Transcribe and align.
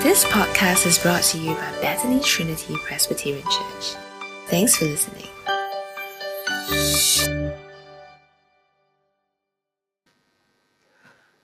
This 0.00 0.24
podcast 0.26 0.86
is 0.86 0.96
brought 0.96 1.24
to 1.24 1.38
you 1.38 1.54
by 1.54 1.72
Bethany 1.80 2.20
Trinity 2.20 2.76
Presbyterian 2.86 3.42
Church. 3.42 3.96
Thanks 4.46 4.76
for 4.76 4.84
listening. 4.84 5.26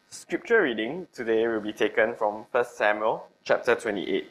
Scripture 0.09 0.63
reading 0.63 1.09
today 1.13 1.49
will 1.49 1.59
be 1.59 1.73
taken 1.73 2.15
from 2.15 2.47
1 2.53 2.65
Samuel 2.65 3.27
chapter 3.43 3.75
28. 3.75 4.31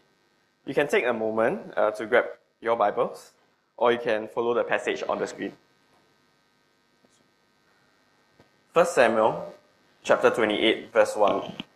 You 0.68 0.74
can 0.74 0.88
take 0.88 1.06
a 1.06 1.12
moment 1.12 1.74
uh, 1.76 1.92
to 1.92 2.06
grab 2.06 2.24
your 2.62 2.78
Bibles, 2.78 3.34
or 3.76 3.92
you 3.92 4.00
can 4.00 4.30
follow 4.30 4.54
the 4.54 4.64
passage 4.64 5.04
on 5.10 5.20
the 5.20 5.28
screen. 5.28 5.52
1 8.72 8.86
Samuel 8.86 9.54
chapter 10.02 10.30
28, 10.30 10.94
verse 10.94 11.14
1. 11.18 11.73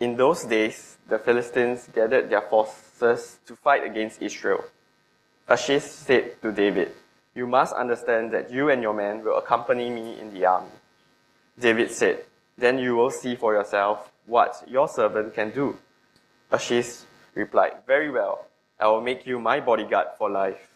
In 0.00 0.16
those 0.16 0.44
days, 0.44 0.96
the 1.06 1.18
Philistines 1.18 1.86
gathered 1.94 2.30
their 2.30 2.40
forces 2.40 3.38
to 3.44 3.54
fight 3.54 3.84
against 3.84 4.22
Israel. 4.22 4.64
Achish 5.46 5.82
said 5.82 6.40
to 6.40 6.50
David, 6.52 6.92
You 7.34 7.46
must 7.46 7.74
understand 7.74 8.32
that 8.32 8.50
you 8.50 8.70
and 8.70 8.80
your 8.80 8.94
men 8.94 9.22
will 9.22 9.36
accompany 9.36 9.90
me 9.90 10.18
in 10.18 10.32
the 10.32 10.46
army. 10.46 10.70
David 11.58 11.90
said, 11.90 12.24
Then 12.56 12.78
you 12.78 12.96
will 12.96 13.10
see 13.10 13.36
for 13.36 13.52
yourself 13.52 14.10
what 14.24 14.64
your 14.66 14.88
servant 14.88 15.34
can 15.34 15.50
do. 15.50 15.76
Achish 16.50 17.00
replied, 17.34 17.84
Very 17.86 18.10
well, 18.10 18.46
I 18.78 18.86
will 18.86 19.02
make 19.02 19.26
you 19.26 19.38
my 19.38 19.60
bodyguard 19.60 20.06
for 20.16 20.30
life. 20.30 20.70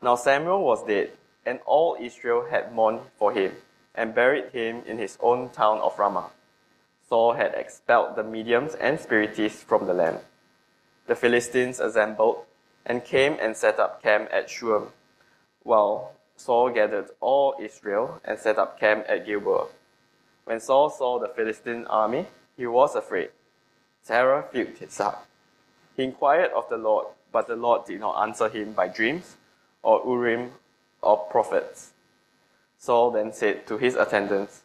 Now 0.00 0.16
Samuel 0.16 0.64
was 0.64 0.82
dead, 0.86 1.10
and 1.44 1.60
all 1.66 1.98
Israel 2.00 2.46
had 2.50 2.72
mourned 2.72 3.00
for 3.18 3.32
him, 3.32 3.52
and 3.94 4.14
buried 4.14 4.52
him 4.52 4.82
in 4.86 4.96
his 4.96 5.18
own 5.20 5.50
town 5.50 5.80
of 5.80 5.98
Ramah. 5.98 6.30
Saul 7.08 7.34
had 7.34 7.54
expelled 7.54 8.16
the 8.16 8.24
mediums 8.24 8.74
and 8.74 8.98
spiritists 8.98 9.62
from 9.62 9.86
the 9.86 9.94
land. 9.94 10.20
The 11.06 11.14
Philistines 11.14 11.78
assembled 11.78 12.44
and 12.84 13.04
came 13.04 13.36
and 13.40 13.56
set 13.56 13.78
up 13.78 14.02
camp 14.02 14.28
at 14.32 14.50
Shunem, 14.50 14.88
while 15.62 16.12
Saul 16.36 16.70
gathered 16.70 17.10
all 17.20 17.54
Israel 17.60 18.20
and 18.24 18.38
set 18.38 18.58
up 18.58 18.78
camp 18.78 19.06
at 19.08 19.24
Gilboa. 19.24 19.66
When 20.44 20.60
Saul 20.60 20.90
saw 20.90 21.18
the 21.18 21.28
Philistine 21.28 21.86
army, 21.86 22.26
he 22.56 22.66
was 22.66 22.94
afraid. 22.94 23.30
Terror 24.06 24.44
filled 24.52 24.78
his 24.78 24.96
heart. 24.98 25.18
He 25.96 26.04
inquired 26.04 26.52
of 26.52 26.68
the 26.68 26.76
Lord, 26.76 27.06
but 27.32 27.48
the 27.48 27.56
Lord 27.56 27.86
did 27.86 28.00
not 28.00 28.22
answer 28.22 28.48
him 28.48 28.72
by 28.72 28.88
dreams 28.88 29.36
or 29.82 30.02
Urim 30.04 30.52
or 31.02 31.18
prophets. 31.18 31.92
Saul 32.78 33.10
then 33.10 33.32
said 33.32 33.66
to 33.66 33.78
his 33.78 33.94
attendants, 33.94 34.62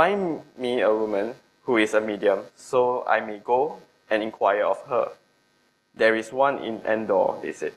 Find 0.00 0.40
me 0.56 0.80
a 0.80 0.94
woman 0.94 1.34
who 1.64 1.76
is 1.76 1.92
a 1.92 2.00
medium, 2.00 2.44
so 2.56 3.04
I 3.06 3.20
may 3.20 3.36
go 3.36 3.80
and 4.08 4.22
inquire 4.22 4.64
of 4.64 4.80
her. 4.86 5.12
There 5.94 6.16
is 6.16 6.32
one 6.32 6.56
in 6.64 6.80
Endor, 6.86 7.34
they 7.42 7.52
said. 7.52 7.74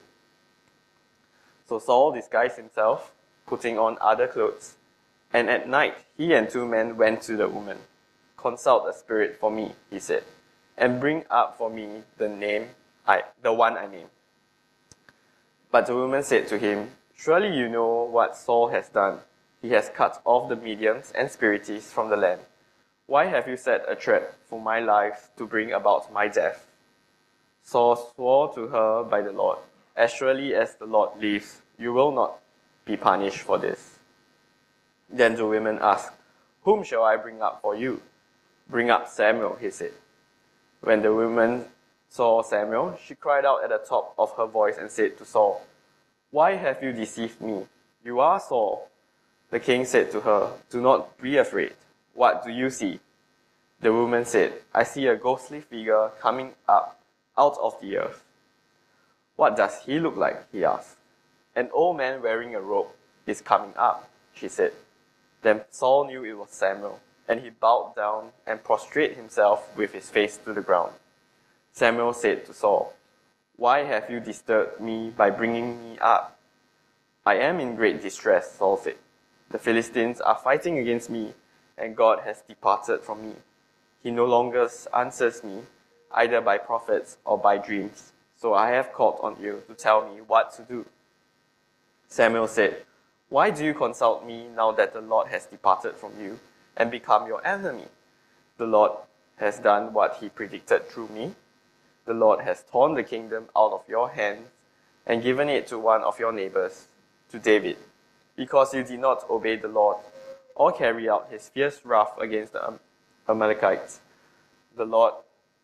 So 1.67 1.79
Saul 1.79 2.13
disguised 2.13 2.55
himself, 2.55 3.11
putting 3.45 3.77
on 3.77 3.97
other 3.99 4.27
clothes, 4.27 4.75
and 5.33 5.49
at 5.49 5.67
night 5.67 5.95
he 6.15 6.33
and 6.33 6.49
two 6.49 6.65
men 6.65 6.95
went 6.95 7.23
to 7.23 7.35
the 7.35 7.49
woman. 7.49 7.79
Consult 8.37 8.87
a 8.87 8.93
spirit 8.93 9.35
for 9.37 9.51
me, 9.51 9.73
he 9.89 9.99
said, 9.99 10.23
and 10.77 11.01
bring 11.01 11.25
up 11.29 11.57
for 11.57 11.69
me 11.69 12.03
the 12.17 12.29
name 12.29 12.69
I 13.05 13.23
the 13.41 13.51
one 13.51 13.75
I 13.75 13.87
name. 13.87 14.07
But 15.71 15.87
the 15.87 15.95
woman 15.97 16.23
said 16.23 16.47
to 16.47 16.57
him, 16.57 16.91
Surely 17.17 17.53
you 17.53 17.67
know 17.67 18.03
what 18.05 18.37
Saul 18.37 18.69
has 18.69 18.87
done 18.87 19.19
he 19.63 19.69
has 19.69 19.89
cut 19.89 20.21
off 20.25 20.49
the 20.49 20.57
mediums 20.57 21.13
and 21.15 21.31
spiritists 21.31 21.91
from 21.91 22.09
the 22.09 22.17
land. 22.17 22.41
Why 23.07 23.27
have 23.27 23.47
you 23.47 23.55
set 23.55 23.85
a 23.87 23.95
trap 23.95 24.33
for 24.45 24.59
my 24.59 24.81
life 24.81 25.29
to 25.37 25.47
bring 25.47 25.71
about 25.71 26.11
my 26.11 26.27
death? 26.27 26.67
Saul 27.63 27.95
swore 27.95 28.53
to 28.55 28.67
her 28.67 29.03
by 29.05 29.21
the 29.21 29.31
Lord, 29.31 29.59
As 29.95 30.11
surely 30.11 30.53
as 30.53 30.75
the 30.75 30.85
Lord 30.85 31.17
lives, 31.17 31.61
you 31.79 31.93
will 31.93 32.11
not 32.11 32.39
be 32.83 32.97
punished 32.97 33.39
for 33.39 33.57
this. 33.57 33.99
Then 35.09 35.35
the 35.35 35.47
women 35.47 35.79
asked, 35.81 36.11
Whom 36.63 36.83
shall 36.83 37.03
I 37.03 37.15
bring 37.15 37.41
up 37.41 37.61
for 37.61 37.73
you? 37.73 38.01
Bring 38.69 38.89
up 38.89 39.07
Samuel, 39.07 39.57
he 39.61 39.69
said. 39.69 39.93
When 40.81 41.01
the 41.01 41.13
woman 41.13 41.65
saw 42.09 42.41
Samuel, 42.41 42.99
she 43.01 43.15
cried 43.15 43.45
out 43.45 43.63
at 43.63 43.69
the 43.69 43.77
top 43.77 44.13
of 44.17 44.35
her 44.35 44.45
voice 44.45 44.77
and 44.77 44.91
said 44.91 45.17
to 45.19 45.25
Saul, 45.25 45.65
Why 46.31 46.55
have 46.55 46.83
you 46.83 46.91
deceived 46.91 47.39
me? 47.39 47.65
You 48.03 48.19
are 48.19 48.41
Saul. 48.41 48.89
The 49.53 49.59
king 49.59 49.85
said 49.85 50.09
to 50.13 50.21
her, 50.21 50.51
Do 50.71 50.81
not 50.81 51.21
be 51.21 51.37
afraid. 51.37 51.73
What 52.15 52.43
do 52.43 52.51
you 52.51 52.71
see? 52.71 52.99
The 53.81 53.93
woman 53.93 54.25
said, 54.25 54.53
I 54.73 54.81
see 54.81 55.05
a 55.05 55.15
ghostly 55.15 55.61
figure 55.61 56.09
coming 56.19 56.53
up 56.67 56.99
out 57.37 57.59
of 57.61 57.79
the 57.79 57.99
earth. 57.99 58.23
What 59.35 59.55
does 59.55 59.77
he 59.85 59.99
look 59.99 60.17
like? 60.17 60.51
he 60.51 60.65
asked. 60.65 60.95
An 61.55 61.69
old 61.71 61.97
man 61.97 62.23
wearing 62.23 62.55
a 62.55 62.61
robe 62.61 62.87
is 63.27 63.41
coming 63.41 63.73
up, 63.77 64.09
she 64.33 64.49
said. 64.49 64.71
Then 65.43 65.61
Saul 65.69 66.07
knew 66.07 66.23
it 66.23 66.33
was 66.33 66.49
Samuel, 66.49 66.99
and 67.27 67.41
he 67.41 67.51
bowed 67.51 67.93
down 67.95 68.31
and 68.47 68.63
prostrated 68.63 69.17
himself 69.17 69.77
with 69.77 69.93
his 69.93 70.09
face 70.09 70.35
to 70.37 70.53
the 70.53 70.61
ground. 70.61 70.93
Samuel 71.73 72.13
said 72.13 72.47
to 72.47 72.55
Saul, 72.55 72.95
Why 73.57 73.83
have 73.83 74.09
you 74.09 74.19
disturbed 74.19 74.81
me 74.81 75.11
by 75.15 75.29
bringing 75.29 75.79
me 75.79 75.99
up? 75.99 76.39
I 77.23 77.35
am 77.35 77.59
in 77.59 77.75
great 77.75 78.01
distress, 78.01 78.53
Saul 78.57 78.77
said. 78.77 78.95
The 79.53 79.59
Philistines 79.59 80.19
are 80.19 80.35
fighting 80.35 80.79
against 80.79 81.11
me, 81.11 81.31
and 81.77 81.95
God 81.95 82.21
has 82.21 82.41
departed 82.41 83.01
from 83.01 83.21
me. 83.21 83.35
He 84.01 84.09
no 84.09 84.25
longer 84.25 84.67
answers 84.97 85.43
me, 85.43 85.59
either 86.11 86.41
by 86.41 86.57
prophets 86.57 87.17
or 87.23 87.37
by 87.37 87.59
dreams. 87.59 88.13
So 88.35 88.55
I 88.55 88.71
have 88.71 88.91
called 88.91 89.19
on 89.21 89.37
you 89.39 89.61
to 89.67 89.75
tell 89.75 90.09
me 90.11 90.21
what 90.21 90.55
to 90.55 90.63
do. 90.63 90.87
Samuel 92.07 92.47
said, 92.47 92.83
Why 93.29 93.51
do 93.51 93.63
you 93.63 93.75
consult 93.75 94.25
me 94.25 94.47
now 94.47 94.71
that 94.71 94.91
the 94.91 95.01
Lord 95.01 95.27
has 95.27 95.45
departed 95.45 95.97
from 95.97 96.13
you 96.19 96.39
and 96.75 96.89
become 96.89 97.27
your 97.27 97.45
enemy? 97.45 97.85
The 98.57 98.65
Lord 98.65 98.93
has 99.35 99.59
done 99.59 99.93
what 99.93 100.17
he 100.19 100.29
predicted 100.29 100.89
through 100.89 101.09
me. 101.09 101.35
The 102.05 102.15
Lord 102.15 102.39
has 102.39 102.65
torn 102.71 102.95
the 102.95 103.03
kingdom 103.03 103.49
out 103.55 103.71
of 103.71 103.83
your 103.87 104.09
hands 104.09 104.47
and 105.05 105.21
given 105.21 105.47
it 105.47 105.67
to 105.67 105.77
one 105.77 106.01
of 106.01 106.17
your 106.17 106.31
neighbors, 106.31 106.87
to 107.29 107.37
David 107.37 107.77
because 108.35 108.73
you 108.73 108.83
did 108.83 108.99
not 108.99 109.29
obey 109.29 109.55
the 109.55 109.67
Lord 109.67 109.97
or 110.55 110.71
carry 110.71 111.09
out 111.09 111.27
his 111.31 111.49
fierce 111.49 111.81
wrath 111.83 112.13
against 112.19 112.53
the 112.53 112.79
Amalekites. 113.27 113.99
The 114.75 114.85
Lord 114.85 115.13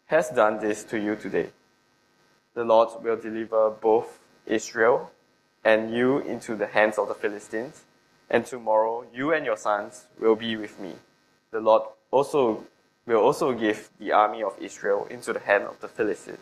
has 0.07 0.29
done 0.29 0.59
this 0.59 0.83
to 0.85 0.99
you 0.99 1.15
today. 1.15 1.49
The 2.53 2.63
Lord 2.63 2.89
will 3.03 3.17
deliver 3.17 3.69
both 3.69 4.19
Israel 4.45 5.11
and 5.63 5.93
you 5.93 6.19
into 6.19 6.55
the 6.55 6.67
hands 6.67 6.97
of 6.97 7.07
the 7.07 7.13
Philistines, 7.13 7.83
and 8.29 8.45
tomorrow 8.45 9.05
you 9.13 9.33
and 9.33 9.45
your 9.45 9.57
sons 9.57 10.05
will 10.19 10.35
be 10.35 10.55
with 10.55 10.79
me. 10.79 10.93
The 11.51 11.59
Lord 11.59 11.83
also 12.11 12.63
will 13.05 13.19
also 13.19 13.53
give 13.53 13.89
the 13.99 14.11
army 14.11 14.43
of 14.43 14.55
Israel 14.59 15.07
into 15.09 15.33
the 15.33 15.39
hand 15.39 15.63
of 15.63 15.79
the 15.81 15.87
Philistines. 15.87 16.39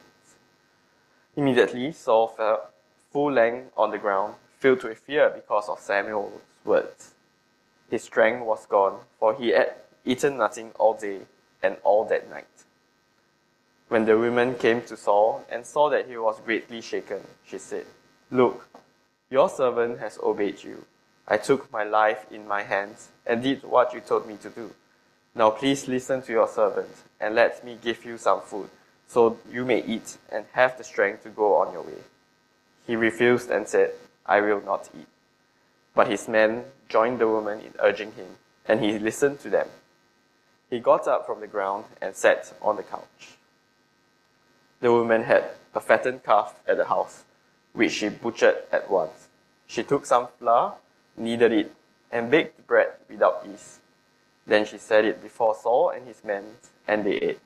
Immediately 1.35 1.91
Saul 1.93 2.27
fell 2.27 2.69
full 3.11 3.31
length 3.31 3.71
on 3.77 3.91
the 3.91 3.97
ground 3.97 4.35
filled 4.57 4.83
with 4.83 4.99
fear 4.99 5.29
because 5.29 5.69
of 5.69 5.79
Samuel's 5.79 6.41
words. 6.65 7.13
His 7.89 8.03
strength 8.03 8.45
was 8.45 8.65
gone, 8.65 8.99
for 9.19 9.33
he 9.33 9.49
had 9.49 9.73
eaten 10.05 10.37
nothing 10.37 10.71
all 10.77 10.93
day 10.93 11.21
and 11.63 11.77
all 11.83 12.05
that 12.05 12.29
night. 12.29 12.45
When 13.87 14.05
the 14.05 14.17
woman 14.17 14.55
came 14.55 14.81
to 14.83 14.97
Saul 14.97 15.45
and 15.49 15.65
saw 15.65 15.89
that 15.89 16.07
he 16.07 16.17
was 16.17 16.41
greatly 16.41 16.81
shaken, 16.81 17.21
she 17.45 17.57
said, 17.57 17.85
Look, 18.29 18.67
your 19.29 19.49
servant 19.49 19.99
has 19.99 20.17
obeyed 20.21 20.63
you. 20.63 20.85
I 21.27 21.37
took 21.37 21.71
my 21.71 21.83
life 21.83 22.25
in 22.31 22.47
my 22.47 22.63
hands 22.63 23.09
and 23.25 23.43
did 23.43 23.63
what 23.63 23.93
you 23.93 24.01
told 24.01 24.27
me 24.27 24.37
to 24.37 24.49
do. 24.49 24.71
Now 25.35 25.51
please 25.51 25.87
listen 25.87 26.21
to 26.23 26.31
your 26.31 26.47
servant 26.47 26.89
and 27.19 27.35
let 27.35 27.63
me 27.63 27.77
give 27.81 28.03
you 28.03 28.17
some 28.17 28.41
food 28.41 28.69
so 29.07 29.37
you 29.49 29.63
may 29.63 29.83
eat 29.83 30.17
and 30.31 30.45
have 30.53 30.77
the 30.77 30.83
strength 30.83 31.23
to 31.23 31.29
go 31.29 31.55
on 31.55 31.71
your 31.71 31.83
way. 31.83 32.01
He 32.85 32.95
refused 32.95 33.49
and 33.49 33.67
said, 33.67 33.91
I 34.27 34.41
will 34.41 34.61
not 34.61 34.89
eat. 34.97 35.07
But 35.95 36.09
his 36.09 36.27
men 36.27 36.65
joined 36.89 37.19
the 37.19 37.27
woman 37.27 37.59
in 37.61 37.73
urging 37.79 38.11
him, 38.13 38.37
and 38.67 38.81
he 38.81 38.99
listened 38.99 39.39
to 39.41 39.49
them. 39.49 39.67
He 40.69 40.79
got 40.79 41.07
up 41.07 41.25
from 41.25 41.39
the 41.39 41.47
ground 41.47 41.85
and 42.01 42.15
sat 42.15 42.53
on 42.61 42.75
the 42.75 42.83
couch. 42.83 43.37
The 44.81 44.91
woman 44.91 45.23
had 45.23 45.45
a 45.73 45.79
fattened 45.79 46.23
calf 46.23 46.55
at 46.67 46.77
the 46.77 46.85
house, 46.85 47.23
which 47.73 47.93
she 47.93 48.09
butchered 48.09 48.57
at 48.71 48.89
once. 48.89 49.27
She 49.65 49.83
took 49.83 50.05
some 50.05 50.27
flour, 50.39 50.75
kneaded 51.15 51.51
it, 51.51 51.73
and 52.11 52.29
baked 52.29 52.67
bread 52.67 52.93
without 53.09 53.45
yeast. 53.47 53.79
Then 54.45 54.65
she 54.65 54.77
set 54.77 55.05
it 55.05 55.21
before 55.21 55.55
Saul 55.55 55.89
and 55.89 56.07
his 56.07 56.23
men, 56.23 56.43
and 56.87 57.05
they 57.05 57.15
ate. 57.15 57.39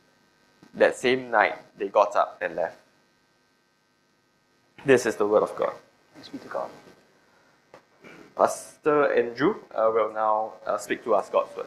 That 0.74 0.95
same 0.95 1.31
night, 1.31 1.57
they 1.78 1.88
got 1.88 2.16
up 2.16 2.38
and 2.42 2.56
left. 2.56 2.78
This 4.86 5.06
is 5.06 5.16
the 5.16 5.28
word 5.28 5.44
of 5.44 5.56
God. 5.56 5.74
Thanks 6.21 6.38
be 6.38 6.38
to 6.38 6.53
God. 6.53 6.69
Pastor 8.38 9.12
Andrew 9.12 9.56
uh, 9.73 9.89
will 9.91 10.13
now 10.13 10.53
uh, 10.68 10.77
speak 10.77 11.03
to 11.03 11.15
us 11.15 11.31
God's 11.31 11.57
word. 11.57 11.65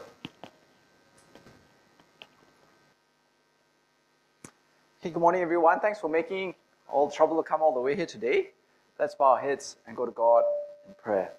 Okay, 5.01 5.09
good 5.09 5.19
morning, 5.19 5.41
everyone. 5.41 5.81
Thanks 5.81 5.99
for 5.99 6.07
making 6.07 6.55
all 6.87 7.07
the 7.07 7.13
trouble 7.13 7.35
to 7.35 7.43
come 7.43 7.61
all 7.61 7.73
the 7.73 7.81
way 7.81 7.97
here 7.97 8.05
today. 8.05 8.51
Let's 8.97 9.13
bow 9.13 9.33
our 9.33 9.41
heads 9.41 9.75
and 9.87 9.97
go 9.97 10.05
to 10.05 10.13
God 10.13 10.43
in 10.87 10.93
prayer. 11.03 11.33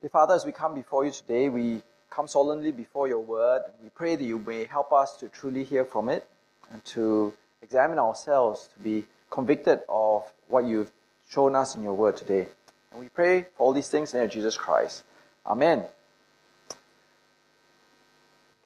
Dear 0.00 0.08
Father, 0.08 0.32
as 0.32 0.46
we 0.46 0.52
come 0.52 0.74
before 0.74 1.04
you 1.04 1.10
today, 1.10 1.50
we 1.50 1.82
come 2.08 2.26
solemnly 2.26 2.72
before 2.72 3.06
your 3.06 3.20
word. 3.20 3.64
We 3.82 3.90
pray 3.90 4.16
that 4.16 4.24
you 4.24 4.38
may 4.38 4.64
help 4.64 4.94
us 4.94 5.18
to 5.18 5.28
truly 5.28 5.62
hear 5.62 5.84
from 5.84 6.08
it 6.08 6.26
and 6.72 6.82
to 6.86 7.34
examine 7.60 7.98
ourselves, 7.98 8.70
to 8.74 8.82
be 8.82 9.04
convicted 9.30 9.80
of 9.88 10.30
what 10.48 10.64
you've 10.64 10.90
shown 11.28 11.54
us 11.54 11.76
in 11.76 11.82
your 11.82 11.94
word 11.94 12.16
today. 12.16 12.46
And 12.90 13.00
we 13.00 13.08
pray 13.08 13.42
for 13.56 13.66
all 13.66 13.72
these 13.72 13.88
things 13.88 14.12
in 14.12 14.18
the 14.18 14.22
name 14.22 14.28
of 14.28 14.34
Jesus 14.34 14.56
Christ. 14.56 15.04
Amen. 15.46 15.84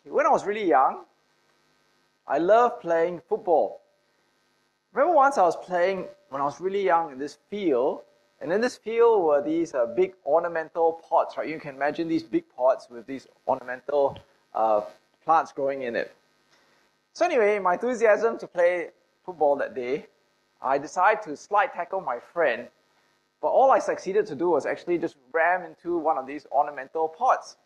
When 0.05 0.27
I 0.27 0.31
was 0.31 0.45
really 0.45 0.67
young, 0.67 1.05
I 2.27 2.39
loved 2.39 2.81
playing 2.81 3.21
football. 3.29 3.81
Remember 4.93 5.15
once 5.15 5.39
I 5.39 5.43
was 5.43 5.57
playing 5.57 6.07
when 6.31 6.41
I 6.41 6.45
was 6.45 6.61
really 6.61 6.83
young 6.83 7.13
in 7.13 7.19
this 7.19 7.39
field, 7.51 8.03
and 8.41 8.53
in 8.53 8.61
this 8.61 8.77
field 8.77 9.25
were 9.25 9.43
these 9.43 9.75
uh, 9.75 9.87
big 9.87 10.15
ornamental 10.27 11.01
pots, 11.09 11.37
right? 11.37 11.49
You 11.49 11.61
can 11.61 11.75
imagine 11.75 12.09
these 12.09 12.23
big 12.23 12.45
pots 12.57 12.89
with 12.91 13.07
these 13.07 13.27
ornamental 13.47 14.19
uh, 14.55 14.83
plants 15.25 15.53
growing 15.53 15.83
in 15.83 15.97
it. 15.97 16.15
So 17.13 17.25
anyway, 17.25 17.59
my 17.59 17.75
enthusiasm 17.75 18.39
to 18.39 18.47
play 18.47 18.89
football 19.25 19.57
that 19.57 19.75
day, 19.75 20.07
I 20.65 20.79
decided 20.79 21.23
to 21.25 21.37
slide 21.37 21.73
tackle 21.73 22.01
my 22.01 22.19
friend, 22.19 22.67
but 23.41 23.49
all 23.49 23.71
I 23.71 23.79
succeeded 23.79 24.27
to 24.27 24.35
do 24.35 24.51
was 24.51 24.65
actually 24.65 24.99
just 24.99 25.17
ram 25.33 25.63
into 25.63 25.99
one 25.99 26.17
of 26.17 26.27
these 26.27 26.47
ornamental 26.51 27.07
pots. 27.09 27.57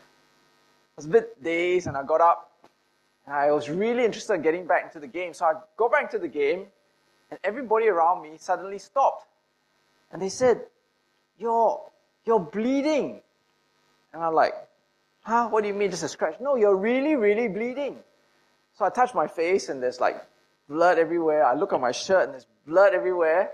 I 0.00 0.96
was 0.96 1.06
a 1.06 1.10
bit 1.10 1.42
dazed 1.42 1.86
and 1.86 1.96
I 1.96 2.02
got 2.02 2.20
up 2.20 2.52
and 3.26 3.34
I 3.34 3.52
was 3.52 3.68
really 3.68 4.04
interested 4.04 4.34
in 4.34 4.42
getting 4.42 4.66
back 4.66 4.84
into 4.84 4.98
the 4.98 5.06
game. 5.06 5.34
So 5.34 5.44
I 5.44 5.52
go 5.76 5.88
back 5.88 6.04
into 6.04 6.18
the 6.18 6.28
game, 6.28 6.66
and 7.30 7.38
everybody 7.44 7.88
around 7.88 8.22
me 8.22 8.32
suddenly 8.36 8.78
stopped. 8.78 9.26
And 10.10 10.20
they 10.20 10.28
said, 10.28 10.62
You're, 11.38 11.80
you're 12.24 12.40
bleeding. 12.40 13.20
And 14.12 14.22
I'm 14.22 14.34
like, 14.34 14.54
Huh? 15.22 15.48
What 15.48 15.62
do 15.62 15.68
you 15.68 15.74
mean, 15.74 15.90
just 15.90 16.02
a 16.02 16.08
scratch? 16.08 16.40
No, 16.40 16.56
you're 16.56 16.76
really, 16.76 17.14
really 17.14 17.46
bleeding. 17.46 17.98
So 18.76 18.84
I 18.84 18.90
touch 18.90 19.14
my 19.14 19.28
face, 19.28 19.68
and 19.68 19.80
there's 19.80 20.00
like 20.00 20.20
blood 20.72 20.98
everywhere. 20.98 21.44
I 21.44 21.54
look 21.54 21.72
at 21.72 21.80
my 21.80 21.92
shirt, 21.92 22.24
and 22.24 22.32
there's 22.32 22.46
blood 22.66 22.94
everywhere. 22.94 23.50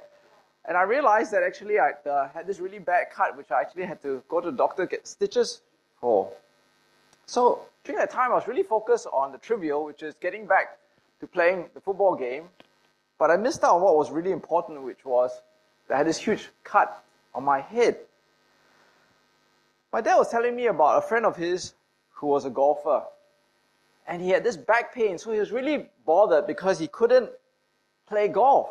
And 0.67 0.77
I 0.77 0.83
realized 0.83 1.33
that 1.33 1.43
actually 1.43 1.79
I 1.79 1.91
uh, 2.09 2.29
had 2.29 2.47
this 2.47 2.61
really 2.61 2.79
bad 2.79 3.07
cut, 3.13 3.37
which 3.37 3.51
I 3.51 3.61
actually 3.61 3.85
had 3.85 4.01
to 4.03 4.23
go 4.29 4.41
to 4.41 4.51
the 4.51 4.57
doctor 4.57 4.87
get 4.87 5.07
stitches 5.07 5.63
for. 6.01 6.31
So 7.27 7.63
during 7.85 7.99
that 7.99 8.11
time, 8.11 8.31
I 8.33 8.35
was 8.35 8.47
really 8.47 8.63
focused 8.63 9.07
on 9.13 9.33
the 9.33 9.39
trivial, 9.39 9.85
which 9.85 10.03
is 10.03 10.15
getting 10.21 10.47
back 10.47 10.79
to 11.21 11.27
playing 11.27 11.67
the 11.75 11.81
football 11.81 12.15
game. 12.15 12.45
But 13.19 13.31
I 13.31 13.37
missed 13.37 13.65
out 13.65 13.77
on 13.77 13.83
what 13.83 13.97
was 13.97 14.11
really 14.11 14.31
important, 14.31 14.83
which 14.83 15.05
was 15.05 15.43
that 15.89 15.95
I 15.95 15.99
had 15.99 16.07
this 16.07 16.19
huge 16.19 16.49
cut 16.63 17.03
on 17.35 17.45
my 17.45 17.61
head. 17.61 17.97
My 19.93 20.01
dad 20.01 20.17
was 20.17 20.31
telling 20.31 20.55
me 20.55 20.67
about 20.67 21.03
a 21.03 21.07
friend 21.09 21.27
of 21.27 21.37
his 21.37 21.75
who 22.13 22.27
was 22.27 22.45
a 22.45 22.51
golfer. 22.51 23.03
And 24.09 24.23
he 24.23 24.31
had 24.31 24.43
this 24.43 24.57
back 24.57 24.95
pain, 24.95 25.19
so 25.19 25.31
he 25.33 25.39
was 25.39 25.53
really 25.53 25.87
bothered 26.07 26.47
because 26.47 26.79
he 26.79 26.89
couldn't 26.89 27.31
play 28.09 28.27
golf. 28.27 28.71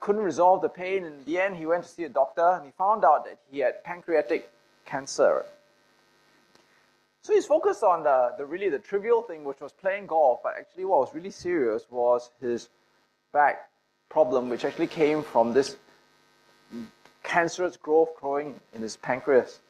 Couldn't 0.00 0.22
resolve 0.22 0.62
the 0.62 0.68
pain. 0.68 1.04
In 1.04 1.24
the 1.24 1.40
end, 1.40 1.56
he 1.56 1.64
went 1.64 1.84
to 1.84 1.88
see 1.88 2.02
a 2.02 2.08
doctor 2.08 2.44
and 2.44 2.66
he 2.66 2.72
found 2.76 3.04
out 3.04 3.24
that 3.24 3.38
he 3.52 3.60
had 3.60 3.84
pancreatic 3.84 4.50
cancer. 4.84 5.46
So 7.22 7.32
he's 7.32 7.46
focused 7.46 7.84
on 7.84 8.02
the, 8.02 8.34
the 8.36 8.44
really 8.44 8.68
the 8.68 8.80
trivial 8.80 9.22
thing, 9.22 9.44
which 9.44 9.60
was 9.60 9.70
playing 9.70 10.08
golf, 10.08 10.40
but 10.42 10.54
actually 10.58 10.84
what 10.86 10.98
was 10.98 11.14
really 11.14 11.30
serious 11.30 11.84
was 11.88 12.30
his 12.40 12.68
back 13.32 13.70
problem, 14.08 14.48
which 14.48 14.64
actually 14.64 14.88
came 14.88 15.22
from 15.22 15.52
this 15.52 15.76
cancerous 17.22 17.76
growth 17.76 18.16
growing 18.20 18.58
in 18.74 18.82
his 18.82 18.96
pancreas. 18.96 19.60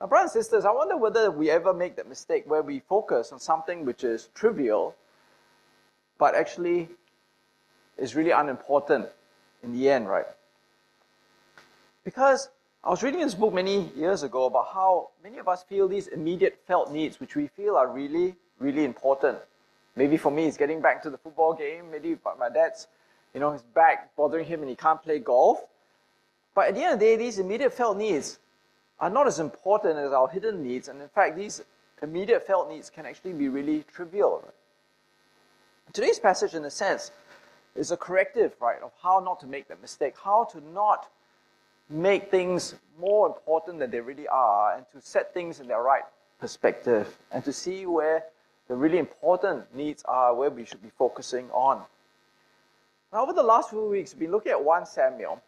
Now, 0.00 0.06
brothers 0.06 0.34
and 0.34 0.44
sisters, 0.44 0.64
I 0.64 0.72
wonder 0.72 0.96
whether 0.96 1.30
we 1.30 1.50
ever 1.50 1.72
make 1.72 1.96
that 1.96 2.08
mistake 2.08 2.44
where 2.46 2.62
we 2.62 2.80
focus 2.80 3.32
on 3.32 3.40
something 3.40 3.86
which 3.86 4.04
is 4.04 4.28
trivial, 4.34 4.94
but 6.18 6.34
actually 6.34 6.88
is 7.96 8.14
really 8.14 8.30
unimportant 8.30 9.06
in 9.62 9.72
the 9.72 9.88
end, 9.88 10.06
right? 10.08 10.26
Because 12.04 12.50
I 12.84 12.90
was 12.90 13.02
reading 13.02 13.20
this 13.20 13.34
book 13.34 13.54
many 13.54 13.90
years 13.96 14.22
ago 14.22 14.44
about 14.44 14.68
how 14.72 15.08
many 15.24 15.38
of 15.38 15.48
us 15.48 15.62
feel 15.62 15.88
these 15.88 16.08
immediate 16.08 16.60
felt 16.66 16.92
needs, 16.92 17.18
which 17.18 17.34
we 17.34 17.46
feel 17.48 17.76
are 17.76 17.88
really, 17.88 18.36
really 18.58 18.84
important. 18.84 19.38
Maybe 19.96 20.18
for 20.18 20.30
me, 20.30 20.44
it's 20.44 20.58
getting 20.58 20.82
back 20.82 21.02
to 21.04 21.10
the 21.10 21.16
football 21.16 21.54
game. 21.54 21.90
Maybe 21.90 22.18
my 22.38 22.50
dad's, 22.50 22.86
you 23.32 23.40
know, 23.40 23.52
his 23.52 23.62
back 23.62 24.14
bothering 24.14 24.44
him 24.44 24.60
and 24.60 24.68
he 24.68 24.76
can't 24.76 25.02
play 25.02 25.18
golf. 25.18 25.64
But 26.54 26.68
at 26.68 26.74
the 26.74 26.84
end 26.84 26.92
of 26.94 27.00
the 27.00 27.06
day, 27.06 27.16
these 27.16 27.38
immediate 27.38 27.72
felt 27.72 27.96
needs 27.96 28.38
are 29.00 29.10
not 29.10 29.26
as 29.26 29.38
important 29.38 29.98
as 29.98 30.12
our 30.12 30.28
hidden 30.28 30.62
needs. 30.62 30.88
And 30.88 31.00
in 31.02 31.08
fact, 31.08 31.36
these 31.36 31.62
immediate 32.02 32.46
felt 32.46 32.68
needs 32.68 32.90
can 32.90 33.06
actually 33.06 33.32
be 33.32 33.48
really 33.48 33.84
trivial. 33.92 34.42
Today's 35.92 36.18
passage, 36.18 36.54
in 36.54 36.64
a 36.64 36.70
sense, 36.70 37.10
is 37.74 37.90
a 37.90 37.96
corrective, 37.96 38.54
right, 38.60 38.82
of 38.82 38.92
how 39.02 39.20
not 39.20 39.40
to 39.40 39.46
make 39.46 39.68
that 39.68 39.80
mistake, 39.80 40.14
how 40.22 40.44
to 40.44 40.60
not 40.72 41.08
make 41.88 42.30
things 42.30 42.74
more 42.98 43.26
important 43.26 43.78
than 43.78 43.90
they 43.90 44.00
really 44.00 44.26
are 44.28 44.76
and 44.76 44.84
to 44.92 45.00
set 45.00 45.32
things 45.32 45.60
in 45.60 45.68
their 45.68 45.82
right 45.82 46.02
perspective 46.40 47.16
and 47.30 47.44
to 47.44 47.52
see 47.52 47.86
where 47.86 48.24
the 48.68 48.74
really 48.74 48.98
important 48.98 49.72
needs 49.74 50.02
are, 50.06 50.34
where 50.34 50.50
we 50.50 50.64
should 50.64 50.82
be 50.82 50.90
focusing 50.98 51.48
on. 51.50 51.82
Now, 53.12 53.22
over 53.22 53.32
the 53.32 53.42
last 53.42 53.70
few 53.70 53.86
weeks, 53.86 54.12
we've 54.12 54.20
been 54.20 54.32
looking 54.32 54.52
at 54.52 54.62
1 54.62 54.86
Samuel, 54.86 55.40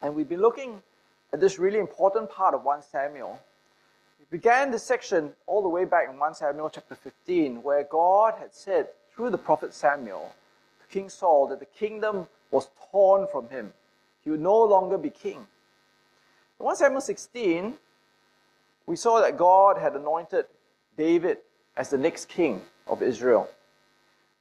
and 0.00 0.14
we've 0.14 0.28
been 0.28 0.40
looking 0.40 0.82
at 1.32 1.40
this 1.40 1.58
really 1.58 1.78
important 1.78 2.30
part 2.30 2.54
of 2.54 2.64
1 2.64 2.82
Samuel. 2.82 3.38
We 4.18 4.38
began 4.38 4.70
this 4.70 4.82
section 4.82 5.32
all 5.46 5.62
the 5.62 5.68
way 5.68 5.84
back 5.84 6.08
in 6.10 6.18
1 6.18 6.34
Samuel 6.34 6.70
chapter 6.70 6.94
15, 6.94 7.62
where 7.62 7.84
God 7.84 8.34
had 8.38 8.54
said 8.54 8.88
through 9.14 9.30
the 9.30 9.38
prophet 9.38 9.74
Samuel 9.74 10.32
to 10.80 10.92
King 10.92 11.08
Saul 11.08 11.48
that 11.48 11.60
the 11.60 11.66
kingdom 11.66 12.26
was 12.50 12.68
torn 12.90 13.26
from 13.30 13.48
him 13.48 13.72
he 14.22 14.30
would 14.30 14.40
no 14.40 14.62
longer 14.62 14.98
be 14.98 15.10
king. 15.10 15.46
In 16.58 16.66
1 16.66 16.76
Samuel 16.76 17.00
16, 17.00 17.74
we 18.86 18.96
saw 18.96 19.20
that 19.20 19.36
God 19.36 19.78
had 19.78 19.94
anointed 19.94 20.46
David 20.96 21.38
as 21.76 21.90
the 21.90 21.98
next 21.98 22.28
king 22.28 22.62
of 22.86 23.02
Israel. 23.02 23.48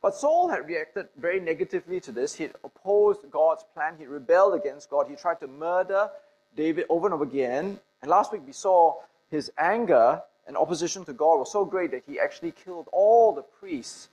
But 0.01 0.15
Saul 0.15 0.49
had 0.49 0.67
reacted 0.67 1.07
very 1.17 1.39
negatively 1.39 1.99
to 2.01 2.11
this. 2.11 2.35
He 2.35 2.49
opposed 2.63 3.29
God's 3.31 3.63
plan. 3.73 3.95
He 3.97 4.05
rebelled 4.05 4.55
against 4.55 4.89
God. 4.89 5.07
He 5.09 5.15
tried 5.15 5.39
to 5.41 5.47
murder 5.47 6.09
David 6.55 6.85
over 6.89 7.07
and 7.07 7.13
over 7.13 7.23
again. 7.23 7.79
And 8.01 8.09
last 8.09 8.31
week 8.31 8.41
we 8.45 8.53
saw 8.53 8.95
his 9.29 9.51
anger 9.57 10.21
and 10.47 10.57
opposition 10.57 11.05
to 11.05 11.13
God 11.13 11.37
was 11.37 11.51
so 11.51 11.63
great 11.63 11.91
that 11.91 12.03
he 12.07 12.19
actually 12.19 12.51
killed 12.51 12.87
all 12.91 13.33
the 13.33 13.43
priests 13.43 14.09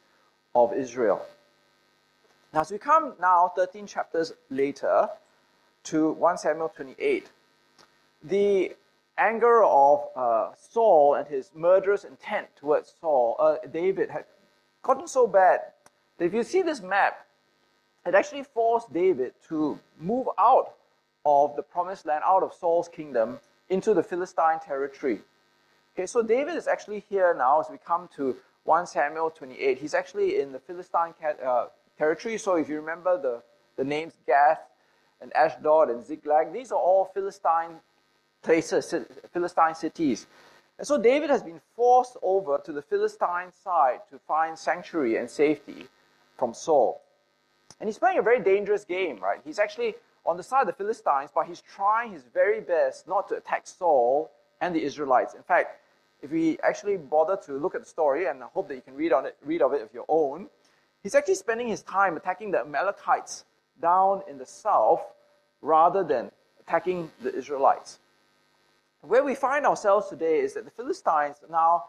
of 0.55 0.73
Israel. 0.75 1.25
Now, 2.53 2.61
as 2.61 2.71
we 2.71 2.79
come 2.79 3.15
now, 3.21 3.53
13 3.57 3.87
chapters 3.87 4.33
later, 4.51 5.09
to 5.85 6.13
1 6.13 6.39
Samuel 6.39 6.69
28. 6.69 7.31
The 8.25 8.77
anger 9.17 9.63
of 9.65 10.09
uh, 10.17 10.51
Saul 10.57 11.15
and 11.15 11.27
his 11.29 11.51
murderous 11.55 12.05
intent 12.05 12.49
towards 12.57 12.95
Saul, 13.01 13.37
uh, 13.39 13.57
David, 13.73 14.11
had 14.11 14.25
gotten 14.83 15.07
so 15.07 15.27
bad 15.27 15.61
that 16.19 16.25
if 16.25 16.35
you 16.35 16.43
see 16.43 16.63
this 16.63 16.83
map, 16.83 17.27
it 18.05 18.15
actually 18.15 18.43
forced 18.43 18.93
David 18.93 19.33
to 19.49 19.79
move 19.99 20.29
out 20.39 20.75
of 21.27 21.55
the 21.57 21.63
promised 21.63 22.07
land, 22.07 22.23
out 22.25 22.43
of 22.43 22.55
Saul's 22.55 22.89
kingdom, 22.89 23.39
into 23.69 23.93
the 23.93 24.03
Philistine 24.03 24.61
territory. 24.61 25.21
Okay, 25.95 26.07
so 26.07 26.23
David 26.23 26.55
is 26.55 26.67
actually 26.67 27.01
here 27.11 27.35
now 27.37 27.61
as 27.61 27.67
we 27.71 27.77
come 27.77 28.09
to 28.17 28.37
1 28.65 28.87
Samuel 28.87 29.31
28. 29.31 29.77
He's 29.77 29.93
actually 29.93 30.41
in 30.41 30.53
the 30.53 30.59
Philistine 30.61 31.13
uh, 31.45 31.67
territory. 31.99 32.39
So 32.39 32.57
if 32.57 32.69
you 32.69 32.77
remember 32.77 33.21
the, 33.21 33.43
the 33.77 33.85
names 33.85 34.15
Gath, 34.27 34.61
and 35.21 35.33
Ashdod 35.35 35.91
and 35.91 36.05
Ziklag. 36.05 36.53
These 36.53 36.73
are 36.73 36.79
all 36.79 37.11
Philistine 37.15 37.81
places, 38.43 38.95
Philistine 39.33 39.75
cities. 39.75 40.27
And 40.79 40.87
so 40.87 41.01
David 41.01 41.31
has 41.31 41.43
been 41.43 41.61
forced 41.75 42.17
over 42.23 42.61
to 42.65 42.73
the 42.73 42.83
Philistine 42.83 43.53
side 43.53 44.01
to 44.11 44.19
find 44.19 44.59
sanctuary 44.59 45.17
and 45.17 45.29
safety 45.29 45.87
from 46.37 46.53
Saul. 46.53 47.01
And 47.81 47.89
he's 47.89 47.99
playing 47.99 48.19
a 48.19 48.23
very 48.23 48.41
dangerous 48.41 48.85
game, 48.85 49.19
right? 49.21 49.41
He's 49.45 49.59
actually 49.59 49.95
on 50.27 50.37
the 50.37 50.43
side 50.43 50.63
of 50.63 50.67
the 50.67 50.73
Philistines, 50.73 51.31
but 51.35 51.47
he's 51.47 51.63
trying 51.63 52.13
his 52.13 52.23
very 52.35 52.61
best 52.61 53.07
not 53.07 53.29
to 53.29 53.37
attack 53.37 53.67
Saul 53.67 54.31
and 54.61 54.75
the 54.75 54.83
Israelites. 54.83 55.35
In 55.35 55.43
fact, 55.43 55.81
if 56.23 56.31
we 56.31 56.59
actually 56.63 56.97
bother 56.97 57.37
to 57.47 57.53
look 57.53 57.75
at 57.75 57.83
the 57.83 57.89
story, 57.89 58.27
and 58.27 58.43
I 58.43 58.47
hope 58.53 58.69
that 58.69 58.75
you 58.75 58.81
can 58.81 58.95
read 58.95 59.13
on 59.13 59.27
it, 59.27 59.37
read 59.45 59.63
of 59.63 59.73
it 59.73 59.83
of 59.83 59.93
your 59.93 60.07
own, 60.09 60.49
he's 61.03 61.15
actually 61.15 61.35
spending 61.35 61.69
his 61.69 61.83
time 61.83 62.17
attacking 62.17 62.51
the 62.51 62.61
Amalekites 62.61 63.45
down 63.81 64.23
in 64.29 64.39
the 64.39 64.47
south 64.47 65.03
rather 65.61 66.03
than 66.03 66.31
attacking 66.61 67.11
the 67.23 67.35
Israelites. 67.35 67.99
Where 69.03 69.23
we 69.23 69.35
find 69.35 69.67
ourselves 69.67 70.09
today 70.09 70.41
is 70.41 70.55
that 70.55 70.65
the 70.65 70.71
Philistines 70.71 71.37
now 71.51 71.85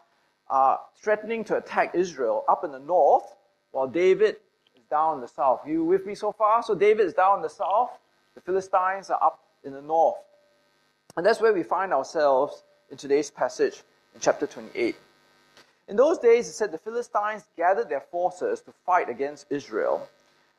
are 0.48 0.80
threatening 0.96 1.44
to 1.44 1.56
attack 1.56 1.94
Israel 1.94 2.44
up 2.48 2.64
in 2.64 2.70
the 2.70 2.78
north, 2.78 3.34
while 3.72 3.88
David 3.88 4.36
is 4.76 4.84
down 4.90 5.16
in 5.16 5.20
the 5.20 5.28
south. 5.28 5.60
You 5.66 5.84
with 5.84 6.06
me 6.06 6.14
so 6.14 6.32
far? 6.32 6.62
So 6.62 6.74
David 6.74 7.06
is 7.06 7.14
down 7.14 7.38
in 7.38 7.42
the 7.42 7.50
south, 7.50 7.98
the 8.38 8.44
Philistines 8.44 9.10
are 9.10 9.20
up 9.20 9.40
in 9.64 9.72
the 9.72 9.82
north. 9.82 10.18
And 11.16 11.26
that's 11.26 11.40
where 11.40 11.52
we 11.52 11.64
find 11.64 11.92
ourselves 11.92 12.62
in 12.88 12.96
today's 12.96 13.32
passage 13.32 13.82
in 14.14 14.20
chapter 14.20 14.46
28. 14.46 14.94
In 15.88 15.96
those 15.96 16.18
days, 16.18 16.48
it 16.48 16.52
said 16.52 16.70
the 16.70 16.78
Philistines 16.78 17.42
gathered 17.56 17.88
their 17.88 18.04
forces 18.12 18.60
to 18.60 18.72
fight 18.86 19.08
against 19.08 19.46
Israel. 19.50 20.08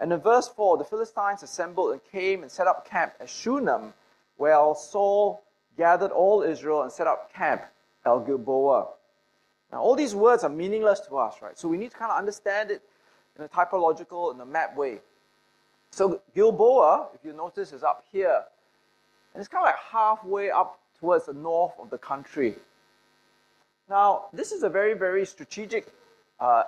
And 0.01 0.11
in 0.11 0.19
verse 0.19 0.49
4, 0.49 0.77
the 0.77 0.83
Philistines 0.83 1.41
assembled 1.41 1.93
and 1.93 2.01
came 2.11 2.41
and 2.41 2.51
set 2.51 2.67
up 2.67 2.85
camp 2.85 3.13
at 3.21 3.29
Shunem, 3.29 3.93
while 4.35 4.75
Saul 4.75 5.41
gathered 5.77 6.11
all 6.11 6.41
Israel 6.41 6.81
and 6.81 6.91
set 6.91 7.07
up 7.07 7.33
camp 7.33 7.61
at 8.05 8.25
Gilboa. 8.25 8.89
Now, 9.71 9.79
all 9.79 9.95
these 9.95 10.15
words 10.15 10.43
are 10.43 10.49
meaningless 10.49 10.99
to 11.07 11.15
us, 11.15 11.35
right? 11.41 11.57
So 11.57 11.69
we 11.69 11.77
need 11.77 11.91
to 11.91 11.97
kind 11.97 12.11
of 12.11 12.17
understand 12.17 12.71
it 12.71 12.81
in 13.37 13.45
a 13.45 13.47
typological, 13.47 14.33
in 14.33 14.41
a 14.41 14.45
map 14.45 14.75
way. 14.75 14.99
So 15.91 16.21
Gilboa, 16.35 17.09
if 17.13 17.25
you 17.25 17.33
notice, 17.33 17.73
is 17.73 17.83
up 17.83 18.05
here. 18.11 18.43
And 19.33 19.41
it's 19.41 19.47
kind 19.47 19.65
of 19.65 19.67
like 19.67 19.79
halfway 19.91 20.49
up 20.49 20.79
towards 20.99 21.25
the 21.25 21.33
north 21.33 21.73
of 21.79 21.89
the 21.89 21.97
country. 21.97 22.55
Now, 23.89 24.25
this 24.33 24.51
is 24.51 24.63
a 24.63 24.69
very, 24.69 24.93
very 24.93 25.25
strategic 25.25 25.87
uh, 26.39 26.63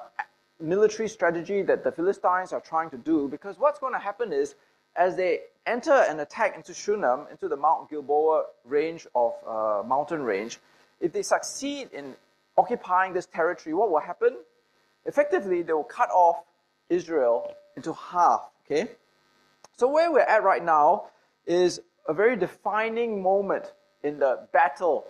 military 0.60 1.08
strategy 1.08 1.62
that 1.63 1.84
the 1.84 1.92
Philistines 1.92 2.54
are 2.54 2.62
trying 2.62 2.90
to 2.92 2.98
do 2.98 3.28
because 3.28 3.60
what's 3.60 3.80
going 3.80 3.94
to 3.94 4.00
happen 4.00 4.34
is 4.34 4.56
as 4.96 5.16
they 5.16 5.40
enter 5.66 5.94
and 5.94 6.20
attack 6.20 6.56
into 6.56 6.74
Shunem, 6.74 7.28
into 7.30 7.48
the 7.48 7.56
Mount 7.56 7.90
Gilboa 7.90 8.46
range 8.66 9.08
of 9.16 9.34
uh, 9.48 9.84
mountain 9.86 10.24
range, 10.24 10.60
if 11.00 11.13
they 11.13 11.22
succeed 11.22 11.90
in 11.94 12.16
occupying 12.58 13.13
this 13.13 13.25
territory, 13.25 13.74
what 13.74 13.90
will 13.92 14.00
happen? 14.00 14.38
Effectively, 15.06 15.62
they 15.62 15.74
will 15.74 15.84
cut 15.84 16.10
off 16.10 16.44
Israel 16.90 17.54
into 17.75 17.94
half. 17.94 18.50
Okay, 18.66 18.90
so 19.78 19.88
where 19.88 20.12
we're 20.12 20.20
at 20.20 20.44
right 20.44 20.63
now 20.63 21.08
is 21.46 21.82
a 22.08 22.13
very 22.13 22.36
defining 22.36 23.22
moment 23.22 23.74
in 24.04 24.20
the 24.20 24.48
battle 24.51 25.08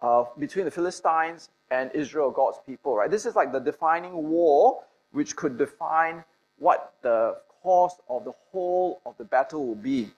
of, 0.00 0.28
between 0.38 0.64
the 0.64 0.70
Philistines 0.70 1.50
and 1.70 1.90
Israel, 1.94 2.30
God's 2.30 2.58
people. 2.66 2.96
Right, 2.96 3.10
this 3.10 3.26
is 3.26 3.34
like 3.34 3.52
the 3.52 3.60
defining 3.60 4.28
war 4.28 4.82
which 5.12 5.36
could 5.36 5.56
define 5.56 6.24
what 6.58 6.94
the 7.02 7.36
course 7.62 7.94
of 8.08 8.24
the 8.24 8.32
whole 8.50 9.00
of 9.06 9.16
the 9.16 9.24
battle 9.24 9.66
will 9.66 9.74
be. 9.74 10.10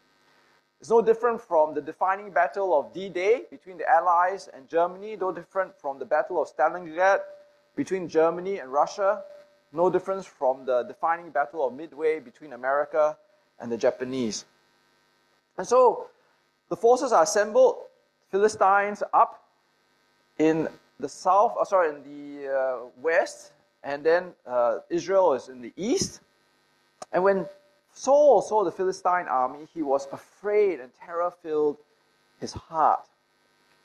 It's 0.81 0.91
no 0.91 1.01
different 1.01 1.41
from 1.41 1.75
the 1.75 1.81
defining 1.81 2.31
battle 2.31 2.79
of 2.79 2.93
D-Day 2.93 3.45
between 3.51 3.79
the 3.79 3.89
Allies 3.89 4.49
and 4.53 4.69
Germany, 4.69 5.17
no 5.17 5.33
different 5.33 5.79
from 5.81 5.99
the 5.99 6.05
Battle 6.05 6.43
of 6.43 6.49
Stalingrad 6.55 7.21
between 7.77 8.09
Germany 8.09 8.59
and 8.59 8.73
Russia, 8.73 9.23
no 9.73 9.89
difference 9.89 10.27
from 10.27 10.67
the 10.67 10.83
defining 10.83 11.31
battle 11.31 11.67
of 11.67 11.73
Midway 11.73 12.21
between 12.21 12.53
America 12.53 13.17
and 13.61 13.71
the 13.71 13.77
Japanese. 13.77 14.45
And 15.59 15.67
so 15.67 16.09
the 16.69 16.77
forces 16.77 17.13
are 17.13 17.23
assembled, 17.23 17.77
Philistines 18.31 19.03
up 19.15 19.45
in 20.39 20.69
the 20.99 21.09
south, 21.09 21.55
oh, 21.59 21.65
sorry, 21.65 21.91
in 21.91 22.03
the 22.03 22.53
uh, 22.53 22.79
west, 23.01 23.53
and 23.85 24.05
then 24.05 24.33
uh, 24.47 24.79
Israel 24.91 25.35
is 25.35 25.49
in 25.49 25.61
the 25.63 25.73
east. 25.77 26.21
And 27.13 27.23
when 27.23 27.47
Saul 27.93 28.43
saw 28.43 28.65
the 28.65 28.73
Philistine 28.73 29.27
army, 29.29 29.67
he 29.73 29.83
was 29.83 30.09
afraid 30.13 30.81
and 30.81 30.91
terror 30.95 31.33
filled 31.43 31.79
his 32.41 32.53
heart. 32.53 33.07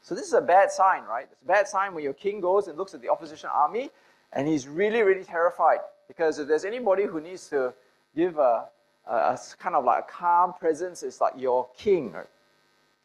So 0.01 0.15
this 0.15 0.25
is 0.25 0.33
a 0.33 0.41
bad 0.41 0.71
sign, 0.71 1.03
right? 1.03 1.27
It's 1.31 1.41
a 1.43 1.47
bad 1.47 1.67
sign 1.67 1.93
when 1.93 2.03
your 2.03 2.13
king 2.13 2.41
goes 2.41 2.67
and 2.67 2.77
looks 2.77 2.93
at 2.93 3.01
the 3.01 3.09
opposition 3.09 3.49
army 3.53 3.91
and 4.33 4.47
he's 4.47 4.67
really, 4.67 5.03
really 5.03 5.23
terrified. 5.23 5.79
Because 6.07 6.39
if 6.39 6.47
there's 6.47 6.65
anybody 6.65 7.05
who 7.05 7.21
needs 7.21 7.47
to 7.49 7.73
give 8.15 8.37
a, 8.37 8.65
a, 9.11 9.39
kind 9.59 9.75
of 9.75 9.83
like 9.83 10.05
a 10.05 10.11
calm 10.11 10.53
presence, 10.53 11.03
it's 11.03 11.21
like 11.21 11.33
your 11.37 11.67
king. 11.77 12.11
Right? 12.11 12.27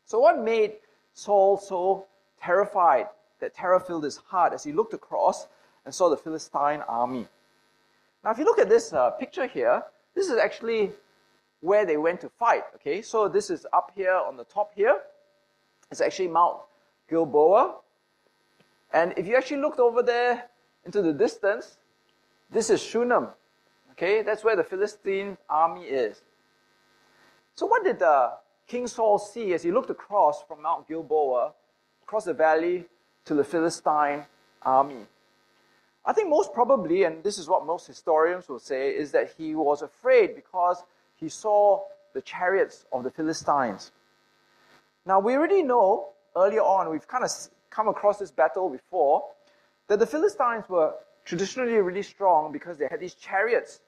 So 0.04 0.20
what 0.20 0.42
made 0.42 0.74
Saul 1.14 1.58
so 1.58 2.06
terrified 2.40 3.08
that 3.40 3.54
terror 3.54 3.80
filled 3.80 4.04
his 4.04 4.16
heart 4.16 4.52
as 4.52 4.64
he 4.64 4.72
looked 4.72 4.94
across 4.94 5.48
and 5.84 5.94
saw 5.94 6.08
the 6.08 6.16
Philistine 6.16 6.82
army? 6.88 7.26
Now, 8.24 8.30
if 8.30 8.38
you 8.38 8.44
look 8.44 8.58
at 8.58 8.68
this 8.68 8.92
uh, 8.92 9.10
picture 9.10 9.46
here, 9.46 9.82
this 10.14 10.28
is 10.28 10.38
actually 10.38 10.92
where 11.60 11.84
they 11.84 11.96
went 11.96 12.20
to 12.20 12.28
fight. 12.28 12.62
Okay, 12.76 13.02
so 13.02 13.28
this 13.28 13.50
is 13.50 13.66
up 13.72 13.92
here 13.94 14.14
on 14.14 14.36
the 14.36 14.44
top 14.44 14.72
here. 14.74 15.00
It's 15.90 16.00
actually 16.00 16.28
Mount 16.28 16.58
Gilboa. 17.08 17.76
And 18.92 19.12
if 19.16 19.26
you 19.26 19.36
actually 19.36 19.60
looked 19.60 19.78
over 19.78 20.02
there 20.02 20.44
into 20.84 21.02
the 21.02 21.12
distance, 21.12 21.78
this 22.50 22.70
is 22.70 22.82
Shunem. 22.82 23.28
Okay, 23.96 24.22
that's 24.22 24.44
where 24.44 24.56
the 24.56 24.64
Philistine 24.64 25.38
army 25.48 25.84
is. 25.84 26.20
So 27.54 27.64
what 27.64 27.82
did 27.82 28.02
uh, 28.02 28.32
King 28.66 28.86
Saul 28.86 29.18
see 29.18 29.54
as 29.54 29.62
he 29.62 29.72
looked 29.72 29.88
across 29.88 30.42
from 30.42 30.60
Mount 30.62 30.86
Gilboa, 30.86 31.54
across 32.02 32.24
the 32.24 32.34
valley 32.34 32.84
to 33.24 33.34
the 33.34 33.44
Philistine 33.44 34.26
army? 34.62 35.06
I 36.04 36.12
think 36.12 36.28
most 36.28 36.52
probably, 36.52 37.04
and 37.04 37.24
this 37.24 37.38
is 37.38 37.48
what 37.48 37.64
most 37.64 37.86
historians 37.86 38.48
will 38.48 38.58
say, 38.58 38.90
is 38.90 39.12
that 39.12 39.32
he 39.38 39.54
was 39.54 39.80
afraid 39.80 40.36
because 40.36 40.84
he 41.16 41.30
saw 41.30 41.80
the 42.12 42.20
chariots 42.20 42.84
of 42.92 43.02
the 43.02 43.10
Philistines. 43.10 43.92
Now, 45.06 45.20
we 45.20 45.34
already 45.34 45.62
know 45.62 46.10
earlier 46.36 46.60
on, 46.60 46.90
we've 46.90 47.08
kind 47.08 47.24
of 47.24 47.30
come 47.70 47.88
across 47.88 48.18
this 48.18 48.30
battle 48.30 48.68
before, 48.68 49.24
that 49.88 49.98
the 49.98 50.06
Philistines 50.06 50.68
were 50.68 50.94
traditionally 51.24 51.74
really 51.78 52.02
strong 52.02 52.52
because 52.52 52.76
they 52.78 52.86
had 52.90 53.00
these 53.00 53.14
chariots. 53.14 53.80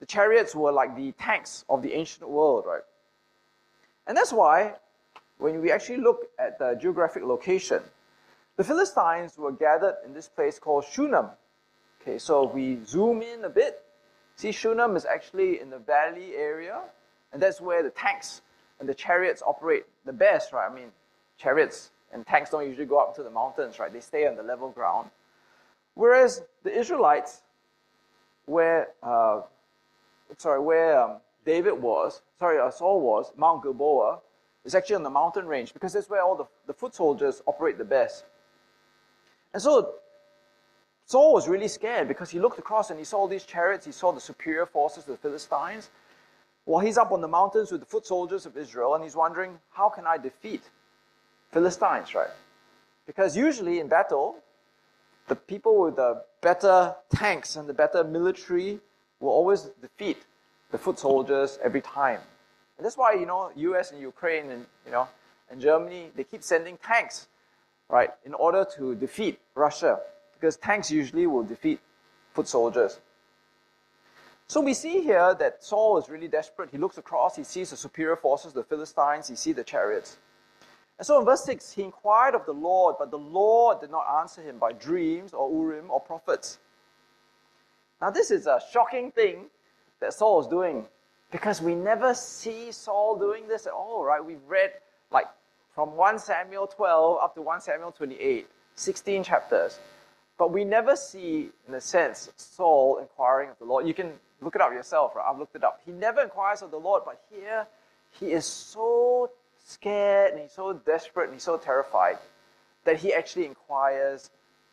The 0.00 0.06
chariots 0.06 0.54
were 0.54 0.72
like 0.72 0.96
the 0.96 1.12
tanks 1.12 1.64
of 1.68 1.82
the 1.82 1.92
ancient 1.92 2.28
world, 2.28 2.64
right? 2.66 2.82
And 4.06 4.16
that's 4.16 4.32
why, 4.32 4.74
when 5.38 5.60
we 5.60 5.70
actually 5.70 5.98
look 5.98 6.26
at 6.38 6.58
the 6.58 6.74
geographic 6.80 7.22
location, 7.22 7.82
the 8.56 8.64
Philistines 8.64 9.38
were 9.38 9.52
gathered 9.52 9.96
in 10.04 10.12
this 10.12 10.28
place 10.28 10.58
called 10.58 10.84
Shunem. 10.84 11.26
Okay, 12.02 12.18
so 12.18 12.44
we 12.44 12.78
zoom 12.84 13.22
in 13.22 13.44
a 13.44 13.50
bit, 13.50 13.82
see 14.36 14.52
Shunem 14.52 14.96
is 14.96 15.04
actually 15.04 15.60
in 15.60 15.70
the 15.70 15.78
valley 15.78 16.34
area, 16.34 16.80
and 17.32 17.42
that's 17.42 17.60
where 17.60 17.82
the 17.82 17.90
tanks 17.90 18.40
and 18.80 18.88
the 18.88 18.94
chariots 18.94 19.42
operate 19.46 19.84
the 20.06 20.12
best, 20.12 20.52
right? 20.52 20.70
I 20.70 20.74
mean, 20.74 20.90
chariots 21.36 21.90
and 22.12 22.26
tanks 22.26 22.50
don't 22.50 22.66
usually 22.66 22.86
go 22.86 22.98
up 22.98 23.14
to 23.16 23.22
the 23.22 23.30
mountains, 23.30 23.78
right? 23.78 23.92
They 23.92 24.00
stay 24.00 24.26
on 24.26 24.34
the 24.36 24.42
level 24.42 24.70
ground. 24.70 25.10
Whereas 25.94 26.42
the 26.64 26.76
Israelites, 26.76 27.42
were 28.50 28.88
uh, 29.02 29.42
sorry, 30.36 30.60
where 30.60 31.00
um, 31.00 31.16
David 31.44 31.72
was, 31.72 32.22
sorry, 32.38 32.58
uh, 32.58 32.70
Saul 32.70 33.00
was, 33.00 33.32
Mount 33.36 33.62
Gilboa, 33.62 34.20
is 34.64 34.74
actually 34.74 34.96
on 34.96 35.02
the 35.02 35.10
mountain 35.10 35.46
range 35.46 35.72
because 35.72 35.92
that's 35.92 36.10
where 36.10 36.22
all 36.22 36.36
the, 36.36 36.46
the 36.66 36.74
foot 36.74 36.94
soldiers 36.94 37.42
operate 37.46 37.78
the 37.78 37.84
best. 37.84 38.24
And 39.52 39.62
so 39.62 39.94
Saul 41.06 41.32
was 41.32 41.48
really 41.48 41.68
scared 41.68 42.08
because 42.08 42.30
he 42.30 42.38
looked 42.38 42.58
across 42.58 42.90
and 42.90 42.98
he 42.98 43.04
saw 43.04 43.26
these 43.26 43.44
chariots, 43.44 43.84
he 43.86 43.92
saw 43.92 44.12
the 44.12 44.20
superior 44.20 44.66
forces 44.66 45.04
of 45.04 45.06
the 45.06 45.16
Philistines. 45.16 45.90
Well, 46.66 46.80
he's 46.80 46.98
up 46.98 47.10
on 47.10 47.20
the 47.20 47.28
mountains 47.28 47.72
with 47.72 47.80
the 47.80 47.86
foot 47.86 48.06
soldiers 48.06 48.46
of 48.46 48.56
Israel 48.56 48.94
and 48.94 49.02
he's 49.02 49.16
wondering, 49.16 49.58
how 49.70 49.88
can 49.88 50.06
I 50.06 50.18
defeat 50.18 50.62
Philistines, 51.52 52.14
right? 52.14 52.30
Because 53.06 53.36
usually 53.36 53.80
in 53.80 53.88
battle, 53.88 54.36
the 55.26 55.34
people 55.34 55.80
with 55.82 55.96
the 55.96 56.22
better 56.42 56.94
tanks 57.12 57.56
and 57.56 57.68
the 57.68 57.74
better 57.74 58.04
military 58.04 58.78
will 59.20 59.30
always 59.30 59.70
defeat 59.80 60.18
the 60.70 60.78
foot 60.78 60.98
soldiers 60.98 61.58
every 61.62 61.80
time. 61.80 62.20
And 62.76 62.84
that's 62.84 62.96
why, 62.96 63.12
you 63.12 63.26
know, 63.26 63.52
US 63.54 63.92
and 63.92 64.00
Ukraine 64.00 64.50
and, 64.50 64.66
you 64.84 64.92
know, 64.92 65.06
and 65.50 65.60
Germany, 65.60 66.10
they 66.16 66.24
keep 66.24 66.42
sending 66.42 66.78
tanks 66.78 67.28
right, 67.90 68.10
in 68.24 68.34
order 68.34 68.66
to 68.76 68.94
defeat 68.94 69.38
Russia, 69.54 69.98
because 70.34 70.56
tanks 70.56 70.90
usually 70.90 71.26
will 71.26 71.42
defeat 71.42 71.80
foot 72.32 72.48
soldiers. 72.48 73.00
So 74.46 74.60
we 74.60 74.74
see 74.74 75.00
here 75.02 75.34
that 75.38 75.62
Saul 75.62 75.98
is 75.98 76.08
really 76.08 76.28
desperate. 76.28 76.70
He 76.70 76.78
looks 76.78 76.98
across, 76.98 77.36
he 77.36 77.44
sees 77.44 77.70
the 77.70 77.76
superior 77.76 78.16
forces, 78.16 78.52
the 78.52 78.64
Philistines, 78.64 79.28
he 79.28 79.36
sees 79.36 79.56
the 79.56 79.64
chariots. 79.64 80.16
And 80.98 81.06
so 81.06 81.18
in 81.18 81.24
verse 81.24 81.44
6, 81.44 81.72
he 81.72 81.82
inquired 81.82 82.34
of 82.34 82.46
the 82.46 82.52
Lord, 82.52 82.96
but 82.98 83.10
the 83.10 83.18
Lord 83.18 83.80
did 83.80 83.90
not 83.90 84.06
answer 84.20 84.42
him 84.42 84.58
by 84.58 84.72
dreams 84.72 85.32
or 85.32 85.50
Urim 85.50 85.90
or 85.90 86.00
prophets. 86.00 86.58
Now, 88.00 88.10
this 88.10 88.30
is 88.30 88.46
a 88.46 88.60
shocking 88.72 89.10
thing 89.10 89.46
that 90.00 90.14
Saul 90.14 90.40
is 90.40 90.46
doing 90.46 90.86
because 91.30 91.60
we 91.60 91.74
never 91.74 92.14
see 92.14 92.72
Saul 92.72 93.18
doing 93.18 93.46
this 93.46 93.66
at 93.66 93.72
all, 93.72 94.04
right? 94.04 94.24
We've 94.24 94.42
read 94.48 94.72
like 95.10 95.26
from 95.74 95.96
1 95.96 96.18
Samuel 96.18 96.66
12 96.66 97.18
up 97.22 97.34
to 97.34 97.42
1 97.42 97.60
Samuel 97.60 97.92
28, 97.92 98.48
16 98.74 99.24
chapters. 99.24 99.78
But 100.38 100.52
we 100.52 100.64
never 100.64 100.96
see, 100.96 101.50
in 101.68 101.74
a 101.74 101.80
sense, 101.80 102.30
Saul 102.36 102.98
inquiring 102.98 103.50
of 103.50 103.58
the 103.58 103.66
Lord. 103.66 103.86
You 103.86 103.94
can 103.94 104.12
look 104.40 104.54
it 104.54 104.62
up 104.62 104.72
yourself, 104.72 105.14
right? 105.14 105.26
I've 105.30 105.38
looked 105.38 105.54
it 105.54 105.62
up. 105.62 105.80
He 105.84 105.92
never 105.92 106.22
inquires 106.22 106.62
of 106.62 106.70
the 106.70 106.78
Lord, 106.78 107.02
but 107.04 107.20
here 107.30 107.66
he 108.18 108.32
is 108.32 108.46
so 108.46 109.30
scared 109.66 110.32
and 110.32 110.40
he's 110.40 110.52
so 110.52 110.72
desperate 110.72 111.24
and 111.24 111.34
he's 111.34 111.42
so 111.42 111.58
terrified 111.58 112.18
that 112.84 112.96
he 112.96 113.12
actually 113.12 113.44
inquires 113.44 114.30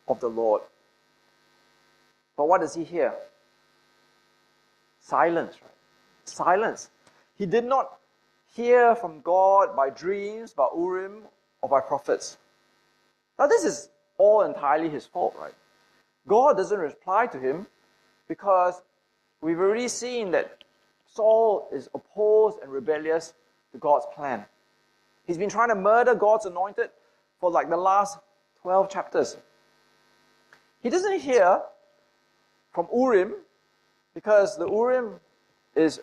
of 0.08 0.18
the 0.20 0.28
Lord. 0.28 0.62
But 2.38 2.48
what 2.48 2.60
does 2.60 2.72
he 2.72 2.84
hear? 2.84 3.12
Silence, 5.00 5.56
right? 5.60 5.72
Silence. 6.24 6.88
He 7.36 7.46
did 7.46 7.64
not 7.64 7.98
hear 8.54 8.94
from 8.94 9.20
God 9.22 9.74
by 9.74 9.90
dreams, 9.90 10.52
by 10.52 10.68
Urim, 10.74 11.22
or 11.62 11.68
by 11.68 11.80
prophets. 11.80 12.38
Now, 13.38 13.48
this 13.48 13.64
is 13.64 13.90
all 14.18 14.42
entirely 14.42 14.88
his 14.88 15.04
fault, 15.04 15.34
right? 15.38 15.52
God 16.28 16.56
doesn't 16.56 16.78
reply 16.78 17.26
to 17.26 17.40
him 17.40 17.66
because 18.28 18.82
we've 19.40 19.58
already 19.58 19.88
seen 19.88 20.30
that 20.30 20.62
Saul 21.06 21.68
is 21.72 21.88
opposed 21.92 22.58
and 22.62 22.70
rebellious 22.70 23.34
to 23.72 23.78
God's 23.78 24.06
plan. 24.14 24.44
He's 25.26 25.38
been 25.38 25.50
trying 25.50 25.70
to 25.70 25.74
murder 25.74 26.14
God's 26.14 26.46
anointed 26.46 26.90
for 27.40 27.50
like 27.50 27.68
the 27.68 27.76
last 27.76 28.18
12 28.62 28.90
chapters. 28.90 29.36
He 30.82 30.88
doesn't 30.88 31.20
hear 31.20 31.62
from 32.72 32.88
Urim 32.94 33.34
because 34.14 34.56
the 34.56 34.68
Urim 34.68 35.20
is 35.74 36.00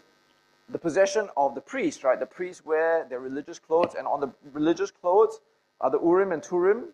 the 0.69 0.77
possession 0.77 1.29
of 1.37 1.53
the 1.53 1.61
priest, 1.61 2.03
right? 2.03 2.19
The 2.19 2.25
priests 2.25 2.65
wear 2.65 3.05
their 3.09 3.19
religious 3.19 3.59
clothes, 3.59 3.93
and 3.97 4.07
on 4.07 4.19
the 4.19 4.31
religious 4.51 4.89
clothes 4.89 5.39
are 5.81 5.91
the 5.91 5.99
Urim 5.99 6.31
and 6.31 6.43
Thummim, 6.43 6.85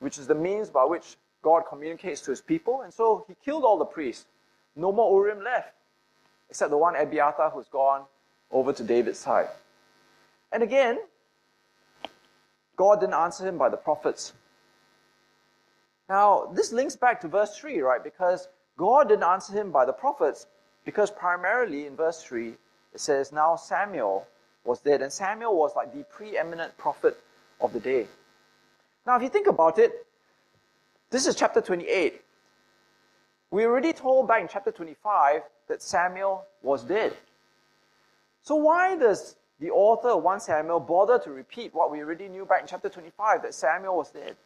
which 0.00 0.18
is 0.18 0.26
the 0.26 0.34
means 0.34 0.70
by 0.70 0.84
which 0.84 1.16
God 1.42 1.62
communicates 1.68 2.20
to 2.22 2.30
his 2.30 2.40
people. 2.40 2.82
And 2.82 2.92
so 2.92 3.24
he 3.28 3.34
killed 3.44 3.64
all 3.64 3.78
the 3.78 3.84
priests. 3.84 4.26
No 4.74 4.92
more 4.92 5.24
Urim 5.24 5.44
left, 5.44 5.74
except 6.48 6.70
the 6.70 6.78
one 6.78 6.96
Abiathar 6.96 7.50
who's 7.50 7.68
gone 7.68 8.04
over 8.50 8.72
to 8.72 8.82
David's 8.82 9.18
side. 9.18 9.48
And 10.50 10.62
again, 10.62 10.98
God 12.76 13.00
didn't 13.00 13.14
answer 13.14 13.46
him 13.46 13.58
by 13.58 13.68
the 13.68 13.76
prophets. 13.76 14.32
Now, 16.08 16.50
this 16.54 16.72
links 16.72 16.96
back 16.96 17.20
to 17.20 17.28
verse 17.28 17.56
3, 17.56 17.80
right? 17.80 18.02
Because 18.02 18.48
God 18.76 19.08
didn't 19.08 19.24
answer 19.24 19.52
him 19.52 19.70
by 19.70 19.84
the 19.84 19.92
prophets, 19.92 20.46
because 20.84 21.10
primarily 21.10 21.86
in 21.86 21.96
verse 21.96 22.22
3, 22.22 22.48
it 22.94 23.00
says, 23.00 23.32
Now 23.32 23.56
Samuel 23.56 24.26
was 24.64 24.80
dead, 24.80 25.02
and 25.02 25.12
Samuel 25.12 25.56
was 25.56 25.74
like 25.76 25.92
the 25.92 26.04
preeminent 26.04 26.76
prophet 26.78 27.18
of 27.60 27.72
the 27.72 27.80
day. 27.80 28.06
Now, 29.06 29.16
if 29.16 29.22
you 29.22 29.28
think 29.28 29.46
about 29.46 29.78
it, 29.78 30.06
this 31.10 31.26
is 31.26 31.34
chapter 31.34 31.60
28. 31.60 32.22
We 33.50 33.64
already 33.66 33.92
told 33.92 34.28
back 34.28 34.40
in 34.40 34.48
chapter 34.48 34.70
25 34.70 35.42
that 35.68 35.82
Samuel 35.82 36.44
was 36.62 36.84
dead. 36.84 37.14
So, 38.42 38.56
why 38.56 38.96
does 38.96 39.36
the 39.60 39.70
author 39.70 40.08
of 40.08 40.22
1 40.22 40.40
Samuel 40.40 40.80
bother 40.80 41.18
to 41.18 41.30
repeat 41.30 41.74
what 41.74 41.90
we 41.90 42.00
already 42.00 42.28
knew 42.28 42.44
back 42.44 42.62
in 42.62 42.66
chapter 42.66 42.88
25 42.88 43.42
that 43.42 43.54
Samuel 43.54 43.96
was 43.96 44.10
dead? 44.10 44.36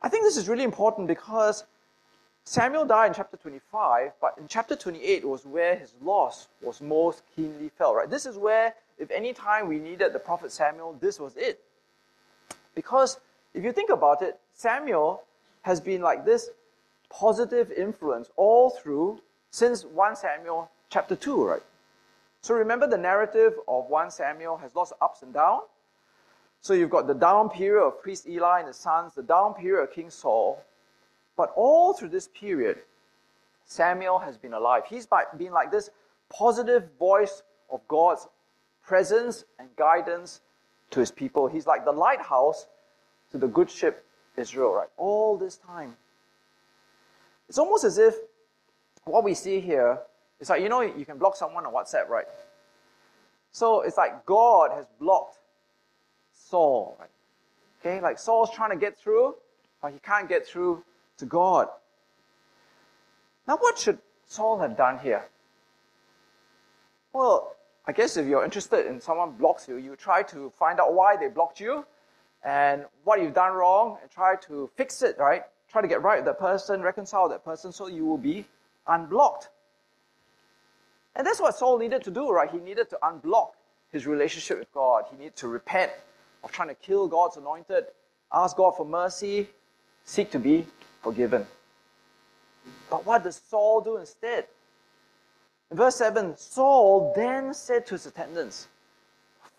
I 0.00 0.08
think 0.08 0.24
this 0.24 0.36
is 0.36 0.48
really 0.48 0.64
important 0.64 1.08
because 1.08 1.64
Samuel 2.44 2.84
died 2.84 3.08
in 3.08 3.14
chapter 3.14 3.38
25, 3.38 4.12
but 4.20 4.34
in 4.38 4.46
chapter 4.46 4.76
28 4.76 5.26
was 5.26 5.46
where 5.46 5.76
his 5.76 5.94
loss 6.02 6.48
was 6.60 6.82
most 6.82 7.22
keenly 7.34 7.70
felt, 7.70 7.96
right? 7.96 8.10
This 8.10 8.26
is 8.26 8.36
where, 8.36 8.74
if 8.98 9.10
any 9.10 9.32
time 9.32 9.66
we 9.66 9.78
needed 9.78 10.12
the 10.12 10.18
prophet 10.18 10.52
Samuel, 10.52 10.96
this 11.00 11.18
was 11.18 11.36
it. 11.36 11.60
Because 12.74 13.18
if 13.54 13.64
you 13.64 13.72
think 13.72 13.88
about 13.88 14.20
it, 14.20 14.38
Samuel 14.52 15.22
has 15.62 15.80
been 15.80 16.02
like 16.02 16.26
this 16.26 16.50
positive 17.08 17.72
influence 17.72 18.30
all 18.36 18.68
through 18.68 19.20
since 19.50 19.84
1 19.84 20.16
Samuel 20.16 20.70
chapter 20.90 21.16
2, 21.16 21.44
right? 21.44 21.62
So 22.42 22.54
remember 22.54 22.86
the 22.86 22.98
narrative 22.98 23.54
of 23.66 23.88
1 23.88 24.10
Samuel 24.10 24.58
has 24.58 24.74
lots 24.74 24.90
of 24.90 24.98
ups 25.00 25.22
and 25.22 25.32
downs. 25.32 25.62
So 26.60 26.74
you've 26.74 26.90
got 26.90 27.06
the 27.06 27.14
down 27.14 27.48
period 27.48 27.82
of 27.82 28.02
priest 28.02 28.28
Eli 28.28 28.58
and 28.58 28.68
his 28.68 28.76
sons, 28.76 29.14
the 29.14 29.22
down 29.22 29.54
period 29.54 29.82
of 29.82 29.92
King 29.92 30.10
Saul. 30.10 30.62
But 31.36 31.52
all 31.56 31.92
through 31.92 32.10
this 32.10 32.28
period, 32.28 32.78
Samuel 33.64 34.18
has 34.18 34.36
been 34.36 34.54
alive. 34.54 34.84
He's 34.88 35.08
been 35.36 35.52
like 35.52 35.70
this 35.70 35.90
positive 36.28 36.84
voice 36.98 37.42
of 37.70 37.80
God's 37.88 38.28
presence 38.84 39.44
and 39.58 39.68
guidance 39.76 40.40
to 40.90 41.00
his 41.00 41.10
people. 41.10 41.48
He's 41.48 41.66
like 41.66 41.84
the 41.84 41.92
lighthouse 41.92 42.66
to 43.32 43.38
the 43.38 43.48
good 43.48 43.70
ship 43.70 44.04
Israel, 44.36 44.72
right? 44.72 44.88
All 44.96 45.36
this 45.36 45.56
time. 45.56 45.96
It's 47.48 47.58
almost 47.58 47.84
as 47.84 47.98
if 47.98 48.14
what 49.04 49.24
we 49.24 49.34
see 49.34 49.60
here 49.60 49.98
is 50.40 50.50
like, 50.50 50.62
you 50.62 50.68
know, 50.68 50.80
you 50.80 51.04
can 51.04 51.18
block 51.18 51.36
someone 51.36 51.66
on 51.66 51.72
WhatsApp, 51.72 52.08
right? 52.08 52.26
So 53.50 53.82
it's 53.82 53.96
like 53.96 54.26
God 54.26 54.70
has 54.72 54.86
blocked 54.98 55.38
Saul, 56.32 56.96
right? 56.98 57.10
Okay, 57.80 58.00
like 58.00 58.18
Saul's 58.18 58.50
trying 58.50 58.70
to 58.70 58.76
get 58.76 58.98
through, 58.98 59.34
but 59.82 59.92
he 59.92 59.98
can't 59.98 60.28
get 60.28 60.46
through 60.46 60.82
to 61.18 61.26
God. 61.26 61.68
Now, 63.46 63.56
what 63.58 63.78
should 63.78 63.98
Saul 64.26 64.58
have 64.58 64.76
done 64.76 64.98
here? 64.98 65.24
Well, 67.12 67.54
I 67.86 67.92
guess 67.92 68.16
if 68.16 68.26
you're 68.26 68.44
interested 68.44 68.86
in 68.86 69.00
someone 69.00 69.32
blocks 69.32 69.68
you, 69.68 69.76
you 69.76 69.94
try 69.96 70.22
to 70.24 70.52
find 70.58 70.80
out 70.80 70.94
why 70.94 71.16
they 71.16 71.28
blocked 71.28 71.60
you 71.60 71.84
and 72.42 72.84
what 73.04 73.20
you've 73.20 73.34
done 73.34 73.52
wrong 73.52 73.98
and 74.00 74.10
try 74.10 74.36
to 74.46 74.70
fix 74.76 75.02
it, 75.02 75.16
right? 75.18 75.42
Try 75.70 75.82
to 75.82 75.88
get 75.88 76.02
right 76.02 76.16
with 76.16 76.24
that 76.26 76.38
person, 76.38 76.82
reconcile 76.82 77.28
that 77.28 77.44
person 77.44 77.72
so 77.72 77.86
you 77.86 78.04
will 78.04 78.18
be 78.18 78.46
unblocked. 78.86 79.50
And 81.16 81.26
that's 81.26 81.40
what 81.40 81.54
Saul 81.56 81.78
needed 81.78 82.02
to 82.04 82.10
do, 82.10 82.30
right? 82.30 82.50
He 82.50 82.58
needed 82.58 82.90
to 82.90 82.98
unblock 83.02 83.50
his 83.92 84.06
relationship 84.06 84.58
with 84.58 84.72
God. 84.72 85.04
He 85.10 85.16
needed 85.16 85.36
to 85.36 85.48
repent 85.48 85.92
of 86.42 86.50
trying 86.52 86.68
to 86.68 86.74
kill 86.74 87.06
God's 87.06 87.36
anointed, 87.36 87.84
ask 88.32 88.56
God 88.56 88.76
for 88.76 88.84
mercy, 88.84 89.48
seek 90.04 90.30
to 90.32 90.38
be 90.38 90.66
forgiven. 91.04 91.46
But 92.90 93.06
what 93.06 93.22
does 93.22 93.40
Saul 93.48 93.82
do 93.82 93.98
instead? 93.98 94.46
In 95.70 95.76
verse 95.76 95.96
7, 95.96 96.36
Saul 96.36 97.12
then 97.14 97.54
said 97.54 97.86
to 97.86 97.94
his 97.94 98.06
attendants, 98.06 98.68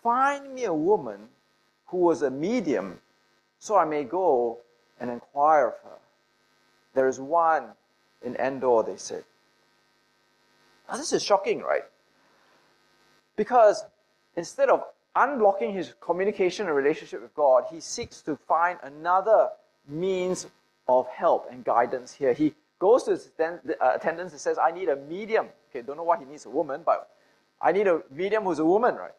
Find 0.02 0.54
me 0.54 0.64
a 0.64 0.74
woman 0.74 1.28
who 1.86 1.98
was 1.98 2.22
a 2.22 2.30
medium, 2.30 2.98
so 3.58 3.76
I 3.76 3.84
may 3.84 4.04
go 4.04 4.58
and 5.00 5.10
inquire 5.10 5.68
of 5.68 5.74
her. 5.84 5.98
There 6.94 7.08
is 7.08 7.20
one 7.20 7.68
in 8.22 8.36
Endor, 8.36 8.82
they 8.82 8.96
said. 8.96 9.24
Now, 10.88 10.96
this 10.96 11.12
is 11.12 11.22
shocking, 11.22 11.60
right? 11.60 11.84
Because 13.36 13.84
instead 14.36 14.68
of 14.68 14.84
unblocking 15.14 15.74
his 15.74 15.94
communication 16.00 16.66
and 16.66 16.76
relationship 16.76 17.22
with 17.22 17.34
God, 17.34 17.64
he 17.70 17.80
seeks 17.80 18.22
to 18.22 18.36
find 18.36 18.78
another 18.82 19.48
means 19.88 20.46
of 20.88 21.08
help 21.08 21.48
and 21.50 21.64
guidance 21.64 22.12
here. 22.12 22.32
He 22.32 22.54
goes 22.78 23.04
to 23.04 23.12
his 23.12 23.30
uh, 23.40 23.54
attendants 23.94 24.32
and 24.32 24.40
says, 24.40 24.58
I 24.58 24.70
need 24.70 24.88
a 24.88 24.96
medium. 24.96 25.48
Okay, 25.70 25.82
don't 25.82 25.96
know 25.96 26.04
why 26.04 26.18
he 26.18 26.24
needs 26.24 26.46
a 26.46 26.50
woman, 26.50 26.82
but 26.84 27.10
I 27.60 27.72
need 27.72 27.86
a 27.86 28.02
medium 28.10 28.44
who's 28.44 28.58
a 28.58 28.64
woman, 28.64 28.94
right? 28.94 29.14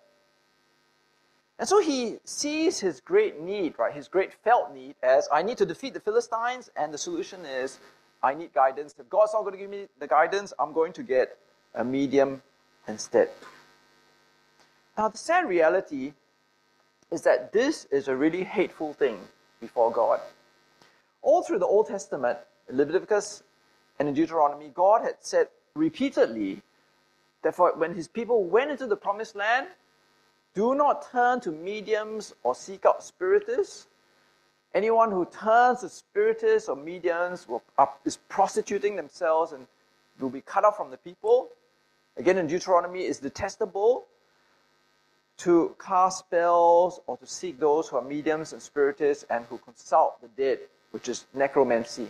And 1.60 1.68
so 1.68 1.82
he 1.82 2.18
sees 2.24 2.80
his 2.80 3.02
great 3.02 3.42
need, 3.42 3.80
right, 3.80 3.92
his 3.92 4.08
great 4.08 4.32
felt 4.32 4.74
need 4.74 4.96
as 5.02 5.28
I 5.32 5.42
need 5.42 5.58
to 5.58 5.66
defeat 5.66 5.94
the 5.96 6.00
Philistines, 6.00 6.70
and 6.76 6.94
the 6.94 7.00
solution 7.00 7.46
is 7.46 7.80
I 8.22 8.36
need 8.36 8.54
guidance. 8.54 8.94
If 9.00 9.10
God's 9.10 9.34
not 9.34 9.42
going 9.42 9.54
to 9.54 9.60
give 9.60 9.70
me 9.70 9.88
the 10.00 10.08
guidance, 10.08 10.54
I'm 10.60 10.72
going 10.72 10.94
to 10.94 11.04
get 11.04 11.38
a 11.74 11.84
medium 11.84 12.44
instead. 12.88 13.30
Now, 14.98 15.10
the 15.10 15.18
sad 15.18 15.48
reality 15.48 16.14
is 17.12 17.22
that 17.24 17.54
this 17.54 17.86
is 17.86 18.08
a 18.08 18.16
really 18.16 18.44
hateful 18.44 18.94
thing 18.94 19.20
before 19.60 19.92
God. 19.92 20.20
All 21.28 21.44
through 21.44 21.60
the 21.60 21.66
Old 21.66 21.88
Testament, 21.88 22.40
Leviticus 22.70 23.44
and 24.00 24.08
in 24.08 24.13
Deuteronomy, 24.13 24.72
God 24.74 25.02
had 25.02 25.16
said 25.20 25.50
repeatedly 25.76 26.62
that 27.42 27.54
for 27.54 27.76
when 27.76 27.94
his 27.94 28.08
people 28.08 28.46
went 28.46 28.72
into 28.72 28.88
the 28.88 28.96
promised 28.96 29.36
land, 29.36 29.68
do 30.56 30.74
not 30.74 31.12
turn 31.12 31.42
to 31.42 31.52
mediums 31.52 32.34
or 32.44 32.56
seek 32.56 32.86
out 32.86 33.04
spiritists. 33.04 33.88
Anyone 34.74 35.12
who 35.12 35.26
turns 35.26 35.82
to 35.82 35.90
spiritists 35.90 36.70
or 36.70 36.78
mediums 36.78 37.46
will, 37.46 37.62
uh, 37.78 37.88
is 38.06 38.20
prostituting 38.30 38.96
themselves 38.96 39.52
and 39.52 39.68
will 40.22 40.30
be 40.30 40.40
cut 40.40 40.63
off 40.63 40.78
from 40.78 40.92
the 40.92 40.98
people. 40.98 41.50
Again, 42.16 42.38
in 42.38 42.48
Deuteronomy, 42.48 43.02
it's 43.02 43.20
detestable 43.20 44.06
to 45.40 45.76
cast 45.78 46.20
spells 46.20 47.02
or 47.06 47.18
to 47.18 47.28
seek 47.28 47.60
those 47.60 47.90
who 47.90 47.98
are 47.98 48.02
mediums 48.02 48.54
and 48.54 48.62
spiritists 48.62 49.26
and 49.30 49.44
who 49.48 49.58
consult 49.58 50.22
the 50.22 50.30
dead, 50.30 50.60
which 50.98 51.10
is 51.10 51.26
necromancy. 51.32 52.08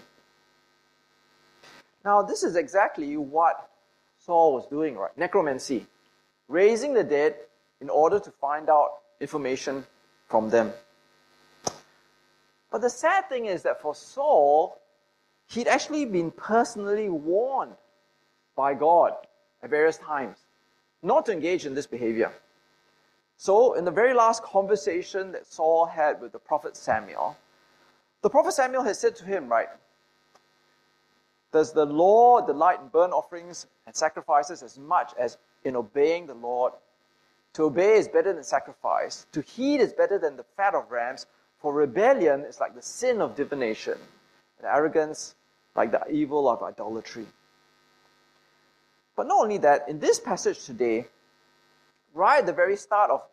Now, 2.06 2.22
this 2.22 2.42
is 2.42 2.56
exactly 2.56 3.18
what 3.18 3.70
Saul 4.18 4.54
was 4.54 4.66
doing, 4.68 4.96
right? 4.96 5.12
Necromancy. 5.18 5.86
Raising 6.48 6.94
the 6.94 7.04
dead 7.04 7.36
in 7.82 7.90
order 7.90 8.18
to 8.18 8.32
find 8.32 8.70
out 8.70 8.92
information 9.20 9.86
from 10.30 10.50
them. 10.50 10.72
But 12.72 12.80
the 12.80 12.90
sad 12.90 13.28
thing 13.28 13.48
is 13.48 13.64
that 13.64 13.82
for 13.82 13.94
Saul, 13.94 14.80
he'd 15.50 15.68
actually 15.68 16.06
been 16.06 16.32
personally 16.32 17.10
warned 17.10 17.76
by 18.56 18.74
God 18.74 19.12
at 19.62 19.70
various 19.70 19.98
times 19.98 20.38
not 21.04 21.26
to 21.26 21.34
engage 21.34 21.66
in 21.66 21.76
this 21.76 21.88
behavior. 21.88 22.32
So, 23.36 23.74
in 23.74 23.84
the 23.84 23.92
very 23.92 24.14
last 24.14 24.44
conversation 24.44 25.34
that 25.34 25.46
Saul 25.46 25.88
had 25.88 26.22
with 26.22 26.32
the 26.32 26.40
prophet 26.40 26.78
Samuel, 26.78 27.36
the 28.22 28.30
prophet 28.30 28.54
Samuel 28.54 28.84
had 28.84 28.96
said 28.96 29.16
to 29.18 29.26
him, 29.26 29.48
right, 29.48 29.70
Does 31.52 31.74
the 31.74 31.86
Lord 31.86 32.48
delight 32.48 32.80
in 32.82 32.88
burnt 32.88 33.14
offerings 33.14 33.68
and 33.86 33.96
sacrifices 33.96 34.64
as 34.64 34.78
much 34.78 35.12
as 35.20 35.38
in 35.64 35.76
obeying 35.76 36.28
the 36.28 36.34
Lord? 36.34 36.74
To 37.54 37.64
obey 37.64 37.96
is 37.98 38.08
better 38.08 38.34
than 38.34 38.44
sacrifice. 38.44 39.26
To 39.32 39.42
heed 39.42 39.82
is 39.82 39.94
better 39.94 40.20
than 40.20 40.38
the 40.38 40.46
fat 40.56 40.76
of 40.76 40.92
rams. 40.92 41.26
For 41.60 41.74
rebellion 41.74 42.42
is 42.42 42.60
like 42.60 42.76
the 42.76 42.82
sin 42.82 43.20
of 43.20 43.36
divination, 43.36 43.98
and 44.60 44.68
arrogance 44.68 45.36
like 45.76 45.92
the 45.92 46.08
evil 46.12 46.48
of 46.50 46.62
idolatry. 46.62 47.26
But 49.16 49.28
not 49.28 49.42
only 49.42 49.58
that, 49.60 49.90
in 49.90 50.00
this 50.00 50.20
passage 50.20 50.66
today, 50.66 51.08
right 52.14 52.40
at 52.40 52.46
the 52.46 52.54
very 52.54 52.78
start 52.78 53.10
of 53.10 53.24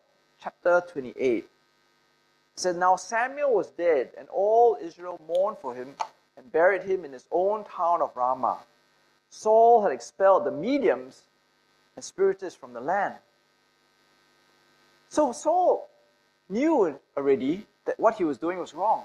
chapter 0.41 0.81
28, 0.91 1.15
it 1.17 1.45
said, 2.55 2.77
Now 2.77 2.95
Samuel 2.95 3.53
was 3.53 3.71
dead, 3.71 4.09
and 4.17 4.27
all 4.29 4.77
Israel 4.81 5.19
mourned 5.27 5.57
for 5.57 5.75
him 5.75 5.95
and 6.37 6.51
buried 6.51 6.83
him 6.83 7.05
in 7.05 7.11
his 7.11 7.25
own 7.31 7.63
town 7.65 8.01
of 8.01 8.15
Ramah. 8.15 8.59
Saul 9.29 9.83
had 9.83 9.91
expelled 9.91 10.45
the 10.45 10.51
mediums 10.51 11.23
and 11.95 12.03
spiritists 12.03 12.57
from 12.57 12.73
the 12.73 12.81
land. 12.81 13.15
So 15.09 15.31
Saul 15.31 15.89
knew 16.49 16.99
already 17.15 17.65
that 17.85 17.99
what 17.99 18.15
he 18.15 18.23
was 18.23 18.37
doing 18.37 18.59
was 18.59 18.73
wrong. 18.73 19.03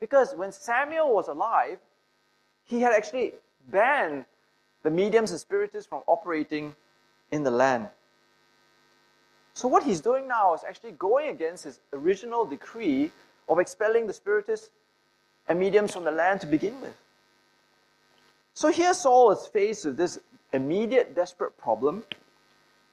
Because 0.00 0.34
when 0.34 0.52
Samuel 0.52 1.14
was 1.14 1.28
alive, 1.28 1.78
he 2.64 2.80
had 2.80 2.92
actually 2.92 3.34
banned 3.68 4.24
the 4.82 4.90
mediums 4.90 5.30
and 5.30 5.40
spiritists 5.40 5.88
from 5.88 6.02
operating 6.06 6.74
in 7.30 7.42
the 7.42 7.50
land. 7.50 7.88
So 9.58 9.66
what 9.66 9.82
he's 9.82 10.00
doing 10.00 10.28
now 10.28 10.54
is 10.54 10.60
actually 10.62 10.92
going 10.92 11.30
against 11.30 11.64
his 11.64 11.80
original 11.92 12.44
decree 12.44 13.10
of 13.48 13.58
expelling 13.58 14.06
the 14.06 14.12
spiritists 14.12 14.70
and 15.48 15.58
mediums 15.58 15.92
from 15.92 16.04
the 16.04 16.12
land 16.12 16.40
to 16.42 16.46
begin 16.46 16.80
with. 16.80 16.96
So 18.54 18.68
here 18.68 18.94
Saul 18.94 19.32
is 19.32 19.48
faced 19.48 19.84
with 19.84 19.96
this 19.96 20.20
immediate, 20.52 21.16
desperate 21.16 21.58
problem, 21.58 22.04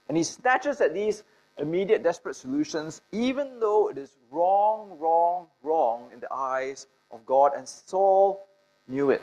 and 0.09 0.17
he 0.17 0.23
snatches 0.23 0.81
at 0.81 0.95
these 0.95 1.21
immediate, 1.59 2.01
desperate 2.01 2.35
solutions, 2.35 3.03
even 3.11 3.59
though 3.59 3.89
it 3.89 3.99
is 3.99 4.17
wrong, 4.31 4.97
wrong, 4.99 5.45
wrong 5.61 6.09
in 6.11 6.19
the 6.19 6.33
eyes 6.33 6.87
of 7.11 7.23
God, 7.27 7.51
and 7.55 7.69
Saul 7.69 8.43
knew 8.87 9.11
it. 9.11 9.21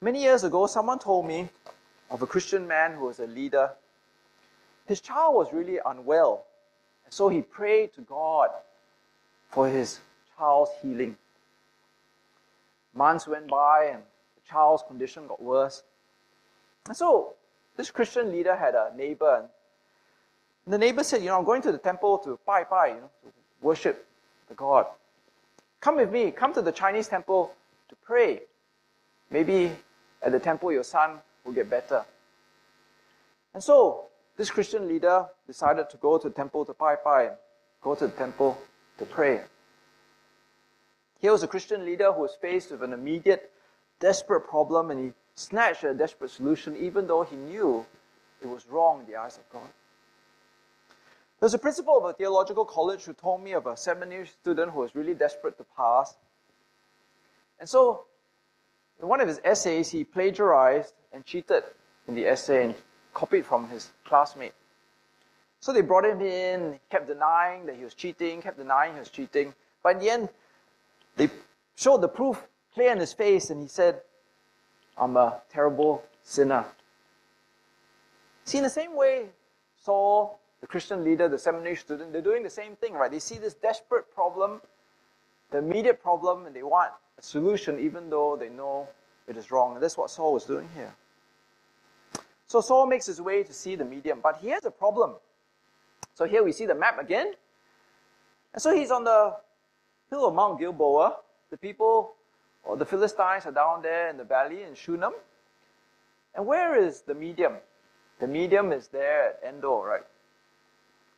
Many 0.00 0.22
years 0.22 0.44
ago, 0.44 0.66
someone 0.66 0.98
told 0.98 1.26
me 1.26 1.50
of 2.10 2.22
a 2.22 2.26
Christian 2.26 2.66
man 2.66 2.94
who 2.94 3.04
was 3.04 3.20
a 3.20 3.26
leader. 3.26 3.72
His 4.90 5.00
child 5.00 5.36
was 5.36 5.52
really 5.52 5.78
unwell, 5.86 6.46
and 7.04 7.14
so 7.14 7.28
he 7.28 7.42
prayed 7.42 7.94
to 7.94 8.00
God 8.00 8.50
for 9.48 9.68
his 9.68 10.00
child's 10.36 10.72
healing. 10.82 11.16
Months 12.92 13.28
went 13.28 13.46
by, 13.46 13.90
and 13.92 14.02
the 14.02 14.50
child's 14.50 14.82
condition 14.88 15.28
got 15.28 15.40
worse. 15.40 15.84
And 16.88 16.96
so, 16.96 17.34
this 17.76 17.92
Christian 17.92 18.32
leader 18.32 18.56
had 18.56 18.74
a 18.74 18.90
neighbor, 18.96 19.48
and 20.64 20.74
the 20.74 20.78
neighbor 20.78 21.04
said, 21.04 21.22
You 21.22 21.28
know, 21.28 21.38
I'm 21.38 21.44
going 21.44 21.62
to 21.62 21.70
the 21.70 21.78
temple 21.78 22.18
to 22.24 22.36
bai 22.44 22.64
bai, 22.64 22.88
you 22.88 22.94
know, 22.94 23.10
to 23.22 23.28
worship 23.62 24.04
the 24.48 24.54
God. 24.54 24.86
Come 25.80 25.98
with 25.98 26.10
me, 26.10 26.32
come 26.32 26.52
to 26.54 26.62
the 26.62 26.72
Chinese 26.72 27.06
temple 27.06 27.52
to 27.90 27.94
pray. 28.02 28.40
Maybe 29.30 29.70
at 30.20 30.32
the 30.32 30.40
temple 30.40 30.72
your 30.72 30.82
son 30.82 31.20
will 31.44 31.52
get 31.52 31.70
better. 31.70 32.04
And 33.54 33.62
so, 33.62 34.09
this 34.40 34.50
Christian 34.50 34.88
leader 34.88 35.26
decided 35.46 35.90
to 35.90 35.98
go 35.98 36.16
to 36.16 36.30
the 36.30 36.34
temple 36.34 36.64
to 36.64 36.72
bai 36.72 36.96
bai, 37.04 37.28
go 37.82 37.94
to 37.94 38.06
the 38.06 38.12
temple 38.14 38.56
to 38.96 39.04
pray. 39.04 39.42
Here 41.18 41.30
was 41.30 41.42
a 41.42 41.46
Christian 41.46 41.84
leader 41.84 42.10
who 42.10 42.22
was 42.22 42.38
faced 42.40 42.70
with 42.70 42.82
an 42.82 42.94
immediate, 42.94 43.52
desperate 43.98 44.48
problem, 44.48 44.90
and 44.90 44.98
he 44.98 45.12
snatched 45.34 45.84
a 45.84 45.92
desperate 45.92 46.30
solution, 46.30 46.74
even 46.74 47.06
though 47.06 47.22
he 47.22 47.36
knew 47.36 47.84
it 48.40 48.48
was 48.48 48.66
wrong 48.66 49.00
in 49.00 49.12
the 49.12 49.16
eyes 49.16 49.36
of 49.36 49.46
God. 49.52 49.68
There's 51.38 51.52
a 51.52 51.58
principal 51.58 51.98
of 51.98 52.06
a 52.06 52.14
theological 52.14 52.64
college 52.64 53.04
who 53.04 53.12
told 53.12 53.44
me 53.44 53.52
of 53.52 53.66
a 53.66 53.76
seminary 53.76 54.26
student 54.26 54.72
who 54.72 54.80
was 54.80 54.94
really 54.94 55.12
desperate 55.12 55.58
to 55.58 55.66
pass. 55.76 56.16
And 57.58 57.68
so, 57.68 58.04
in 59.02 59.06
one 59.06 59.20
of 59.20 59.28
his 59.28 59.42
essays, 59.44 59.90
he 59.90 60.02
plagiarized 60.02 60.94
and 61.12 61.26
cheated 61.26 61.64
in 62.08 62.14
the 62.14 62.24
essay 62.24 62.64
and 62.64 62.74
copied 63.14 63.46
from 63.46 63.68
his 63.68 63.90
classmate. 64.04 64.54
So 65.60 65.72
they 65.72 65.82
brought 65.82 66.04
him 66.04 66.20
in, 66.20 66.74
he 66.74 66.78
kept 66.90 67.06
denying 67.06 67.66
that 67.66 67.76
he 67.76 67.84
was 67.84 67.94
cheating, 67.94 68.40
kept 68.40 68.58
denying 68.58 68.94
he 68.94 69.00
was 69.00 69.10
cheating. 69.10 69.54
But 69.82 69.96
in 69.96 69.98
the 69.98 70.10
end, 70.10 70.28
they 71.16 71.28
showed 71.76 72.00
the 72.00 72.08
proof 72.08 72.42
clear 72.74 72.92
in 72.92 72.98
his 72.98 73.12
face, 73.12 73.50
and 73.50 73.60
he 73.60 73.68
said, 73.68 74.00
I'm 74.96 75.16
a 75.16 75.42
terrible 75.50 76.02
sinner. 76.22 76.64
See, 78.44 78.58
in 78.58 78.64
the 78.64 78.70
same 78.70 78.96
way, 78.96 79.26
Saul 79.82 80.40
the 80.60 80.66
Christian 80.66 81.04
leader, 81.04 81.28
the 81.28 81.38
seminary 81.38 81.76
student, 81.76 82.12
they're 82.12 82.22
doing 82.22 82.42
the 82.42 82.50
same 82.50 82.76
thing, 82.76 82.92
right? 82.92 83.10
They 83.10 83.18
see 83.18 83.38
this 83.38 83.54
desperate 83.54 84.12
problem, 84.14 84.60
the 85.50 85.58
immediate 85.58 86.02
problem, 86.02 86.46
and 86.46 86.54
they 86.54 86.62
want 86.62 86.92
a 87.18 87.22
solution 87.22 87.78
even 87.78 88.10
though 88.10 88.36
they 88.36 88.50
know 88.50 88.88
it 89.26 89.36
is 89.36 89.50
wrong. 89.50 89.74
And 89.74 89.82
that's 89.82 89.96
what 89.96 90.10
Saul 90.10 90.34
was 90.34 90.44
doing 90.44 90.68
here. 90.74 90.94
So 92.50 92.60
Saul 92.60 92.86
makes 92.86 93.06
his 93.06 93.20
way 93.20 93.44
to 93.44 93.52
see 93.52 93.76
the 93.76 93.84
medium, 93.84 94.18
but 94.20 94.38
he 94.42 94.48
has 94.48 94.64
a 94.64 94.72
problem. 94.72 95.12
So 96.14 96.24
here 96.24 96.42
we 96.42 96.50
see 96.50 96.66
the 96.66 96.74
map 96.74 97.00
again. 97.00 97.34
And 98.52 98.60
so 98.60 98.74
he's 98.74 98.90
on 98.90 99.04
the 99.04 99.36
hill 100.10 100.26
of 100.26 100.34
Mount 100.34 100.58
Gilboa. 100.58 101.14
The 101.52 101.56
people, 101.56 102.14
or 102.64 102.76
the 102.76 102.84
Philistines, 102.84 103.46
are 103.46 103.52
down 103.52 103.82
there 103.82 104.10
in 104.10 104.16
the 104.16 104.24
valley 104.24 104.64
in 104.64 104.74
Shunem. 104.74 105.12
And 106.34 106.44
where 106.44 106.74
is 106.74 107.02
the 107.02 107.14
medium? 107.14 107.52
The 108.18 108.26
medium 108.26 108.72
is 108.72 108.88
there 108.88 109.28
at 109.28 109.48
Endor, 109.48 109.86
right? 109.86 110.06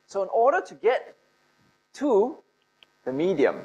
So 0.05 0.21
in 0.21 0.29
order 0.29 0.61
to 0.61 0.75
get 0.75 1.15
to 1.93 2.37
the 3.05 3.11
medium, 3.11 3.61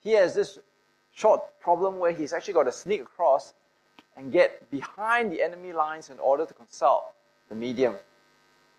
he 0.00 0.12
has 0.12 0.34
this 0.34 0.58
short 1.12 1.42
problem 1.60 1.98
where 1.98 2.12
he's 2.12 2.32
actually 2.32 2.54
got 2.54 2.62
to 2.62 2.72
sneak 2.72 3.02
across 3.02 3.52
and 4.16 4.32
get 4.32 4.70
behind 4.70 5.32
the 5.32 5.42
enemy 5.42 5.72
lines 5.72 6.10
in 6.10 6.18
order 6.18 6.44
to 6.46 6.54
consult 6.54 7.12
the 7.48 7.54
medium. 7.54 7.94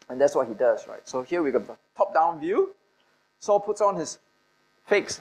And 0.10 0.20
that's 0.20 0.36
what 0.36 0.48
he 0.48 0.54
does, 0.54 0.88
right? 0.88 1.08
So 1.08 1.22
here 1.22 1.42
we 1.42 1.52
got 1.52 1.66
the 1.66 1.78
top-down 1.98 2.40
view. 2.40 2.76
Saul 3.40 3.60
puts 3.60 3.82
on 3.82 3.96
his 3.96 4.20
fake 4.86 5.12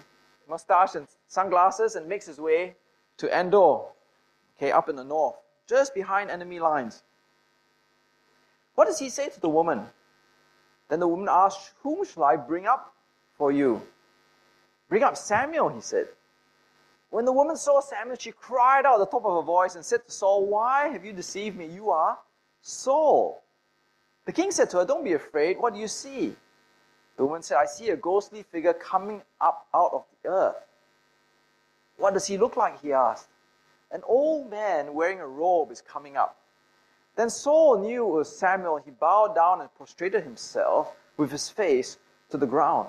mustache 0.48 0.94
and 0.94 1.06
sunglasses 1.28 1.96
and 1.96 2.08
makes 2.08 2.26
his 2.26 2.38
way 2.38 2.74
to 3.18 3.38
Endor, 3.38 3.82
okay, 4.56 4.72
up 4.72 4.88
in 4.88 4.96
the 4.96 5.04
north, 5.04 5.36
just 5.68 5.94
behind 5.94 6.30
enemy 6.30 6.58
lines. 6.58 7.02
What 8.74 8.86
does 8.86 8.98
he 8.98 9.08
say 9.08 9.28
to 9.28 9.40
the 9.40 9.48
woman? 9.48 9.86
Then 10.88 11.00
the 11.00 11.08
woman 11.08 11.28
asked, 11.30 11.72
Whom 11.82 12.04
shall 12.04 12.24
I 12.24 12.36
bring 12.36 12.66
up 12.66 12.94
for 13.38 13.52
you? 13.52 13.82
Bring 14.88 15.02
up 15.02 15.16
Samuel, 15.16 15.68
he 15.68 15.80
said. 15.80 16.08
When 17.12 17.26
the 17.26 17.32
woman 17.32 17.56
saw 17.56 17.82
Samuel, 17.82 18.16
she 18.18 18.32
cried 18.32 18.86
out 18.86 18.94
at 18.94 19.00
the 19.00 19.06
top 19.18 19.26
of 19.26 19.36
her 19.36 19.42
voice 19.42 19.74
and 19.74 19.84
said 19.84 20.02
to 20.06 20.10
Saul, 20.10 20.46
Why 20.46 20.88
have 20.88 21.04
you 21.04 21.12
deceived 21.12 21.58
me? 21.58 21.66
You 21.66 21.90
are 21.90 22.18
Saul. 22.62 23.42
The 24.24 24.32
king 24.32 24.50
said 24.50 24.70
to 24.70 24.78
her, 24.78 24.86
Don't 24.86 25.04
be 25.04 25.12
afraid. 25.12 25.58
What 25.58 25.74
do 25.74 25.78
you 25.78 25.88
see? 25.88 26.34
The 27.18 27.26
woman 27.26 27.42
said, 27.42 27.58
I 27.58 27.66
see 27.66 27.90
a 27.90 27.96
ghostly 27.98 28.42
figure 28.44 28.72
coming 28.72 29.20
up 29.42 29.66
out 29.74 29.90
of 29.92 30.04
the 30.22 30.30
earth. 30.30 30.64
What 31.98 32.14
does 32.14 32.26
he 32.26 32.38
look 32.38 32.56
like? 32.56 32.80
He 32.80 32.94
asked. 32.94 33.28
An 33.90 34.00
old 34.06 34.50
man 34.50 34.94
wearing 34.94 35.20
a 35.20 35.26
robe 35.26 35.70
is 35.70 35.82
coming 35.82 36.16
up. 36.16 36.38
Then 37.16 37.28
Saul 37.28 37.78
knew 37.78 38.08
it 38.08 38.10
was 38.10 38.34
Samuel. 38.34 38.80
He 38.82 38.90
bowed 38.90 39.34
down 39.34 39.60
and 39.60 39.68
prostrated 39.74 40.24
himself 40.24 40.96
with 41.18 41.30
his 41.30 41.50
face 41.50 41.98
to 42.30 42.38
the 42.38 42.46
ground. 42.46 42.88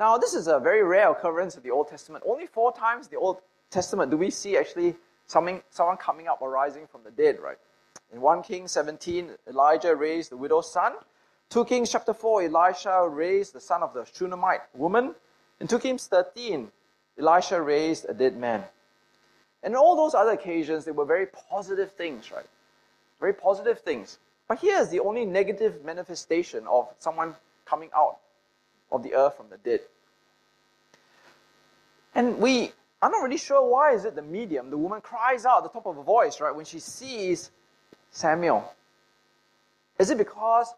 Now, 0.00 0.16
this 0.16 0.32
is 0.32 0.48
a 0.48 0.58
very 0.58 0.82
rare 0.82 1.10
occurrence 1.10 1.58
in 1.58 1.62
the 1.62 1.70
Old 1.70 1.88
Testament. 1.88 2.24
Only 2.26 2.46
four 2.46 2.72
times 2.72 3.06
in 3.06 3.10
the 3.10 3.18
Old 3.18 3.42
Testament 3.68 4.10
do 4.10 4.16
we 4.16 4.30
see 4.30 4.56
actually 4.56 4.96
someone, 5.26 5.60
someone 5.68 5.98
coming 5.98 6.26
up 6.26 6.40
or 6.40 6.50
rising 6.50 6.86
from 6.86 7.02
the 7.04 7.10
dead, 7.10 7.38
right? 7.38 7.58
In 8.10 8.22
1 8.22 8.42
Kings 8.42 8.72
17, 8.72 9.32
Elijah 9.46 9.94
raised 9.94 10.30
the 10.30 10.38
widow's 10.38 10.72
son. 10.72 10.94
2 11.50 11.66
Kings 11.66 11.92
chapter 11.92 12.14
4, 12.14 12.44
Elisha 12.44 13.06
raised 13.10 13.52
the 13.52 13.60
son 13.60 13.82
of 13.82 13.92
the 13.92 14.06
Shunammite 14.14 14.62
woman. 14.72 15.14
In 15.60 15.66
2 15.66 15.78
Kings 15.78 16.06
13, 16.06 16.72
Elisha 17.18 17.60
raised 17.60 18.06
a 18.08 18.14
dead 18.14 18.38
man. 18.38 18.64
And 19.62 19.76
all 19.76 19.96
those 19.96 20.14
other 20.14 20.30
occasions, 20.30 20.86
they 20.86 20.92
were 20.92 21.04
very 21.04 21.26
positive 21.26 21.92
things, 21.92 22.32
right? 22.32 22.48
Very 23.20 23.34
positive 23.34 23.80
things. 23.80 24.18
But 24.48 24.60
here 24.60 24.80
is 24.80 24.88
the 24.88 25.00
only 25.00 25.26
negative 25.26 25.84
manifestation 25.84 26.66
of 26.66 26.88
someone 26.98 27.34
coming 27.66 27.90
out 27.94 28.16
of 28.92 29.02
the 29.02 29.14
earth 29.14 29.36
from 29.36 29.46
the 29.50 29.56
dead. 29.58 29.80
And 32.14 32.38
we 32.38 32.72
are 33.02 33.10
not 33.10 33.22
really 33.22 33.38
sure 33.38 33.66
why 33.68 33.92
is 33.94 34.04
it 34.04 34.14
the 34.14 34.22
medium. 34.22 34.70
The 34.70 34.78
woman 34.78 35.00
cries 35.00 35.46
out 35.46 35.58
at 35.58 35.62
the 35.64 35.68
top 35.70 35.86
of 35.86 35.96
her 35.96 36.02
voice, 36.02 36.40
right, 36.40 36.54
when 36.54 36.64
she 36.64 36.78
sees 36.78 37.50
Samuel. 38.10 38.72
Is 39.98 40.10
it 40.10 40.18
because 40.18 40.74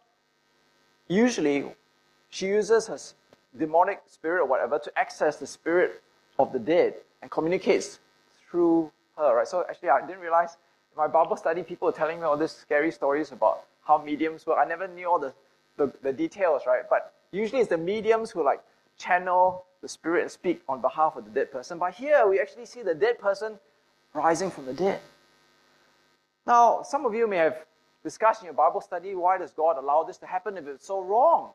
usually 1.09 1.67
she 2.31 2.47
uses 2.47 2.87
her 2.87 2.99
demonic 3.59 4.03
spirit 4.07 4.43
or 4.43 4.47
whatever 4.47 4.79
to 4.79 4.99
access 4.99 5.37
the 5.37 5.47
spirit 5.47 6.03
of 6.39 6.53
the 6.53 6.59
dead 6.59 6.95
and 7.21 7.31
communicates 7.31 7.99
through 8.51 8.91
her, 9.17 9.37
right? 9.37 9.49
So 9.49 9.65
actually, 9.69 9.91
I 9.91 10.07
didn't 10.07 10.21
realize 10.21 10.57
in 10.95 10.99
my 10.99 11.09
Bible 11.09 11.37
study, 11.37 11.63
people 11.63 11.87
were 11.87 11.93
telling 11.93 12.19
me 12.19 12.25
all 12.25 12.37
these 12.37 12.53
scary 12.53 12.91
stories 12.91 13.33
about 13.33 13.63
how 13.87 13.99
mediums 13.99 14.47
work. 14.47 14.59
I 14.61 14.65
never 14.69 14.87
knew 14.87 15.09
all 15.09 15.19
the, 15.19 15.33
the, 15.77 15.93
the 16.03 16.13
details, 16.13 16.63
right? 16.67 16.83
But 16.89 17.15
usually 17.33 17.61
it's 17.61 17.71
the 17.71 17.79
mediums 17.79 18.31
who 18.31 18.45
like 18.45 18.61
channel 18.99 19.65
the 19.81 19.89
spirit 19.89 20.23
and 20.23 20.31
speak 20.31 20.63
on 20.69 20.81
behalf 20.81 21.17
of 21.17 21.25
the 21.25 21.31
dead 21.31 21.51
person. 21.51 21.79
But 21.79 21.95
here 21.95 22.27
we 22.29 22.41
actually 22.41 22.67
see 22.67 22.83
the 22.83 22.95
dead 22.95 23.19
person 23.19 23.59
rising 24.15 24.51
from 24.51 24.67
the 24.67 24.75
dead. 24.75 25.01
Now, 26.47 26.83
some 26.83 27.05
of 27.07 27.15
you 27.15 27.27
may 27.27 27.39
have 27.39 27.57
discussed 28.05 28.43
in 28.43 28.47
your 28.47 28.55
Bible 28.55 28.81
study 28.81 29.15
why 29.15 29.39
does 29.39 29.53
God 29.53 29.77
allow 29.79 30.05
this 30.05 30.19
to 30.19 30.27
happen 30.27 30.57
if 30.57 30.67
it's 30.67 30.87
so 30.87 31.01
wrong? 31.03 31.51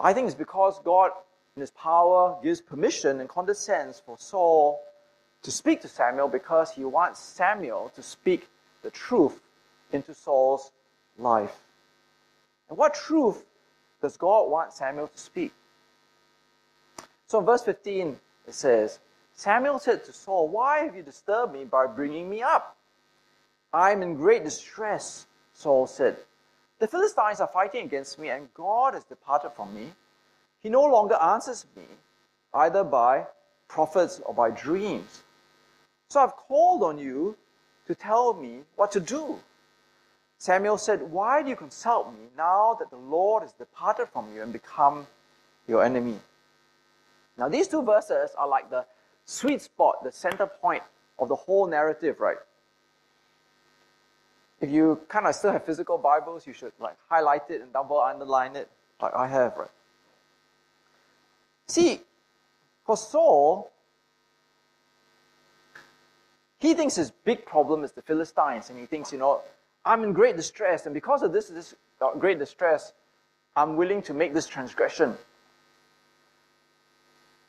I 0.00 0.12
think 0.12 0.26
it's 0.26 0.34
because 0.34 0.80
God, 0.84 1.10
in 1.56 1.60
His 1.60 1.70
power, 1.70 2.38
gives 2.42 2.60
permission 2.60 3.20
and 3.20 3.28
condescends 3.28 4.00
for 4.04 4.16
Saul 4.18 4.80
to 5.42 5.50
speak 5.50 5.80
to 5.82 5.88
Samuel 5.88 6.28
because 6.28 6.70
he 6.70 6.84
wants 6.84 7.20
Samuel 7.20 7.90
to 7.96 8.02
speak 8.02 8.48
the 8.82 8.90
truth 8.90 9.40
into 9.92 10.14
Saul's 10.14 10.70
life. 11.18 11.54
And 12.68 12.78
what 12.78 12.94
truth 12.94 13.44
does 14.02 14.16
God 14.16 14.50
want 14.50 14.72
Samuel 14.72 15.08
to 15.08 15.18
speak? 15.18 15.52
So 17.26 17.38
in 17.38 17.46
verse 17.46 17.62
15, 17.62 18.18
it 18.46 18.54
says, 18.54 18.98
Samuel 19.34 19.78
said 19.78 20.04
to 20.04 20.12
Saul, 20.12 20.48
Why 20.48 20.80
have 20.80 20.94
you 20.94 21.02
disturbed 21.02 21.54
me 21.54 21.64
by 21.64 21.86
bringing 21.86 22.28
me 22.28 22.42
up? 22.42 22.76
I 23.72 23.92
am 23.92 24.02
in 24.02 24.16
great 24.16 24.44
distress, 24.44 25.26
Saul 25.54 25.86
said. 25.86 26.16
The 26.78 26.88
Philistines 26.88 27.40
are 27.40 27.48
fighting 27.48 27.86
against 27.86 28.18
me, 28.18 28.28
and 28.28 28.52
God 28.52 28.94
has 28.94 29.04
departed 29.04 29.52
from 29.56 29.74
me. 29.74 29.92
He 30.60 30.68
no 30.68 30.82
longer 30.82 31.14
answers 31.14 31.64
me, 31.76 31.84
either 32.52 32.84
by 32.84 33.26
prophets 33.68 34.20
or 34.26 34.34
by 34.34 34.50
dreams. 34.50 35.22
So 36.08 36.20
I've 36.20 36.36
called 36.36 36.82
on 36.82 36.98
you 36.98 37.36
to 37.86 37.94
tell 37.94 38.34
me 38.34 38.60
what 38.76 38.92
to 38.92 39.00
do. 39.00 39.38
Samuel 40.42 40.76
said, 40.76 41.00
Why 41.12 41.40
do 41.40 41.50
you 41.50 41.54
consult 41.54 42.12
me 42.12 42.26
now 42.36 42.76
that 42.80 42.90
the 42.90 42.96
Lord 42.96 43.44
has 43.44 43.52
departed 43.52 44.08
from 44.12 44.34
you 44.34 44.42
and 44.42 44.52
become 44.52 45.06
your 45.68 45.84
enemy? 45.84 46.18
Now, 47.38 47.48
these 47.48 47.68
two 47.68 47.80
verses 47.80 48.30
are 48.36 48.48
like 48.48 48.68
the 48.68 48.84
sweet 49.24 49.62
spot, 49.62 50.02
the 50.02 50.10
center 50.10 50.46
point 50.46 50.82
of 51.20 51.28
the 51.28 51.36
whole 51.36 51.68
narrative, 51.68 52.18
right? 52.18 52.38
If 54.60 54.68
you 54.68 55.02
kind 55.06 55.28
of 55.28 55.36
still 55.36 55.52
have 55.52 55.64
physical 55.64 55.96
Bibles, 55.96 56.44
you 56.44 56.52
should 56.52 56.72
like 56.80 56.96
highlight 57.08 57.48
it 57.48 57.62
and 57.62 57.72
double 57.72 58.00
underline 58.00 58.56
it, 58.56 58.68
like 59.00 59.14
I 59.14 59.28
have, 59.28 59.56
right? 59.56 59.70
See, 61.68 62.00
for 62.84 62.96
Saul, 62.96 63.70
he 66.58 66.74
thinks 66.74 66.96
his 66.96 67.12
big 67.12 67.46
problem 67.46 67.84
is 67.84 67.92
the 67.92 68.02
Philistines, 68.02 68.70
and 68.70 68.78
he 68.80 68.86
thinks, 68.86 69.12
you 69.12 69.18
know, 69.18 69.42
I'm 69.84 70.04
in 70.04 70.12
great 70.12 70.36
distress, 70.36 70.86
and 70.86 70.94
because 70.94 71.22
of 71.22 71.32
this, 71.32 71.48
this 71.48 71.74
uh, 72.00 72.14
great 72.14 72.38
distress, 72.38 72.92
I'm 73.56 73.76
willing 73.76 74.02
to 74.02 74.14
make 74.14 74.32
this 74.32 74.46
transgression. 74.46 75.16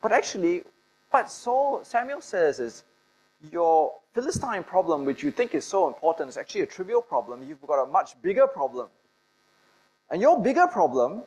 But 0.02 0.12
actually, 0.12 0.64
what 1.10 1.30
Saul, 1.30 1.84
Samuel 1.84 2.20
says 2.20 2.60
is, 2.60 2.84
your 3.52 3.92
Philistine 4.14 4.64
problem, 4.64 5.04
which 5.04 5.22
you 5.22 5.30
think 5.30 5.54
is 5.54 5.64
so 5.64 5.86
important, 5.86 6.28
is 6.30 6.36
actually 6.36 6.62
a 6.62 6.66
trivial 6.66 7.02
problem. 7.02 7.42
You've 7.46 7.60
got 7.66 7.82
a 7.82 7.86
much 7.86 8.20
bigger 8.22 8.46
problem. 8.46 8.88
And 10.10 10.20
your 10.20 10.40
bigger 10.40 10.66
problem 10.66 11.22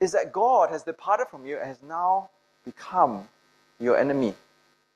is 0.00 0.12
that 0.12 0.32
God 0.32 0.70
has 0.70 0.82
departed 0.82 1.28
from 1.28 1.46
you 1.46 1.58
and 1.58 1.66
has 1.66 1.82
now 1.82 2.30
become 2.64 3.28
your 3.78 3.96
enemy. 3.96 4.34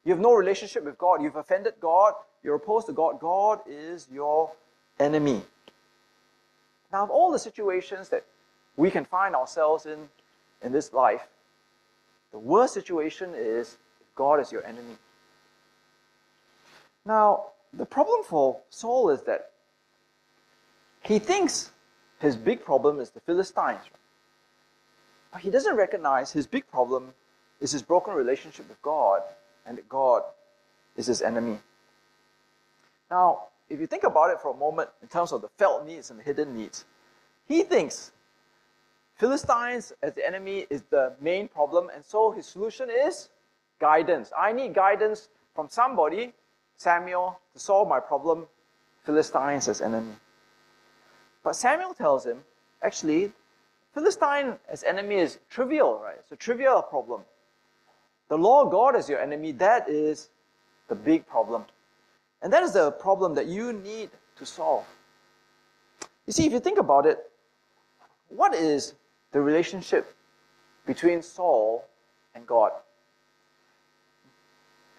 You 0.05 0.12
have 0.12 0.20
no 0.20 0.35
relationship 0.35 0.85
with 0.85 0.99
God. 0.99 1.23
You've 1.23 1.37
offended 1.37 1.75
God. 1.81 2.14
You're 2.42 2.57
opposed 2.57 2.87
to 2.87 2.92
God. 2.92 3.20
God 3.20 3.61
is 3.66 4.09
your 4.12 4.51
enemy. 4.98 5.42
Now, 6.92 7.04
of 7.04 7.11
all 7.11 7.33
the 7.33 7.38
situations 7.38 8.09
that 8.11 8.24
we 8.76 8.90
can 8.90 9.04
find 9.04 9.35
ourselves 9.35 9.87
in 9.87 10.09
in 10.62 10.72
this 10.72 10.92
life, 10.92 11.28
the 12.33 12.38
worst 12.38 12.74
situation 12.74 13.33
is 13.35 13.76
if 14.00 14.14
God 14.14 14.40
is 14.40 14.50
your 14.50 14.64
enemy. 14.64 14.96
Now, 17.04 17.46
the 17.72 17.87
problem 17.87 18.24
for 18.24 18.61
Saul 18.70 19.11
is 19.11 19.22
that 19.22 19.50
he 21.02 21.18
thinks 21.18 21.70
his 22.18 22.37
big 22.37 22.64
problem 22.64 22.98
is 22.98 23.11
the 23.11 23.20
Philistines. 23.20 23.83
But 25.33 25.42
he 25.42 25.50
doesn't 25.50 25.76
recognize 25.76 26.33
his 26.33 26.46
big 26.46 26.66
problem 26.70 27.12
is 27.61 27.72
his 27.72 27.83
broken 27.83 28.14
relationship 28.14 28.68
with 28.68 28.80
God 28.83 29.20
and 29.66 29.76
that 29.78 29.88
God 29.88 30.22
is 30.96 31.07
his 31.07 31.20
enemy. 31.22 31.59
Now, 33.11 33.48
if 33.68 33.81
you 33.81 33.87
think 33.87 34.05
about 34.05 34.31
it 34.31 34.40
for 34.40 34.53
a 34.53 34.57
moment 34.57 34.90
in 35.03 35.09
terms 35.09 35.33
of 35.33 35.40
the 35.40 35.48
felt 35.59 35.87
needs 35.87 36.11
and 36.11 36.18
the 36.18 36.22
hidden 36.22 36.55
needs, 36.55 36.85
he 37.46 37.62
thinks 37.62 38.12
Philistines 39.16 39.92
as 40.03 40.14
the 40.14 40.27
enemy 40.27 40.66
is 40.70 40.83
the 40.90 41.14
main 41.20 41.48
problem, 41.48 41.88
and 41.94 42.05
so 42.05 42.31
his 42.31 42.46
solution 42.46 42.88
is 42.90 43.29
guidance. 43.81 44.33
I 44.37 44.53
need 44.53 44.74
guidance 44.74 45.29
from 45.55 45.68
somebody, 45.68 46.33
Samuel, 46.77 47.38
to 47.53 47.59
solve 47.59 47.88
my 47.88 48.00
problem, 48.00 48.46
Philistines 49.05 49.68
as 49.68 49.81
enemy. 49.81 50.14
But 51.42 51.55
Samuel 51.55 51.94
tells 51.94 52.27
him, 52.27 52.38
actually, 52.83 53.33
Philistine 53.92 54.59
as 54.68 54.83
enemy 54.83 55.16
is 55.16 55.38
trivial, 55.48 56.00
right? 56.03 56.16
It's 56.18 56.33
a 56.33 56.37
trivial 56.37 56.83
problem. 56.83 57.22
The 58.29 58.38
law 58.38 58.62
of 58.62 58.72
God 58.72 58.96
is 58.96 59.09
your 59.09 59.20
enemy. 59.20 59.53
That 59.53 59.88
is 59.88 60.31
the 60.88 60.94
big 60.94 61.27
problem. 61.27 61.64
And 62.44 62.52
that 62.52 62.62
is 62.62 62.72
the 62.72 62.92
problem 62.92 63.35
that 63.37 63.46
you 63.46 63.72
need 63.72 64.11
to 64.37 64.44
solve. 64.44 64.85
You 66.26 66.33
see, 66.35 66.44
if 66.44 66.52
you 66.52 66.61
think 66.61 66.78
about 66.78 67.07
it, 67.07 67.18
what 68.28 68.54
is 68.54 68.94
the 69.33 69.40
relationship 69.40 70.14
between 70.87 71.22
Saul 71.22 71.88
and 72.35 72.46
God? 72.46 72.72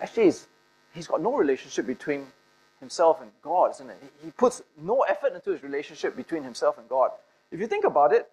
Actually, 0.02 0.34
he's 0.94 1.08
got 1.08 1.22
no 1.22 1.38
relationship 1.38 1.86
between 1.86 2.26
himself 2.80 3.22
and 3.22 3.30
God, 3.44 3.72
isn't 3.76 3.92
it? 3.92 3.98
He 4.24 4.32
puts 4.32 4.64
no 4.82 5.02
effort 5.02 5.34
into 5.34 5.52
his 5.52 5.62
relationship 5.62 6.16
between 6.16 6.44
himself 6.44 6.80
and 6.80 6.90
God. 6.90 7.12
If 7.52 7.60
you 7.60 7.68
think 7.68 7.86
about 7.86 8.12
it, 8.12 8.28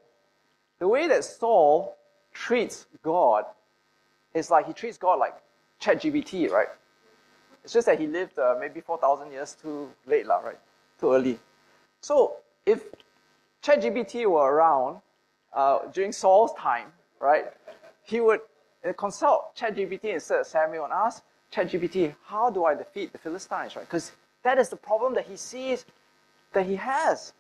the 0.79 0.89
way 0.89 1.07
that 1.09 1.23
Saul 1.23 1.97
treats 2.33 2.87
God 3.03 3.45
is 4.33 4.51
like 4.51 4.67
he 4.67 4.73
treats 4.73 4.97
God 4.97 5.19
like 5.19 5.35
ChatGPT, 5.83 6.51
right? 6.51 6.69
It's 7.65 7.73
just 7.73 7.87
that 7.87 7.99
he 8.01 8.07
lived 8.07 8.39
uh, 8.39 8.57
maybe 8.59 8.81
4,000 8.81 9.31
years 9.31 9.57
too 9.61 9.91
late, 10.07 10.27
lah, 10.27 10.39
right? 10.39 10.59
Too 11.01 11.13
early. 11.13 11.39
So 12.01 12.37
if 12.67 12.85
ChatGPT 13.63 14.27
were 14.27 14.53
around 14.53 15.01
uh, 15.53 15.87
during 15.93 16.13
Saul's 16.13 16.53
time, 16.55 16.89
right, 17.21 17.45
he 18.03 18.21
would 18.21 18.41
uh, 18.87 18.93
consult 18.95 19.55
ChatGPT 19.57 20.15
instead 20.15 20.41
of 20.41 20.47
Samuel 20.47 20.85
and 20.85 20.93
ask 20.93 21.23
ChatGPT, 21.53 22.15
how 22.25 22.51
do 22.51 22.65
I 22.65 22.75
defeat 22.75 23.13
the 23.13 23.19
Philistines, 23.19 23.77
right? 23.77 23.85
Because 23.85 24.13
that 24.43 24.59
is 24.59 24.69
the 24.69 24.77
problem 24.77 25.15
that 25.15 25.27
he 25.27 25.37
sees 25.37 25.85
that 26.53 26.67
he 26.67 26.77
has. 26.77 27.33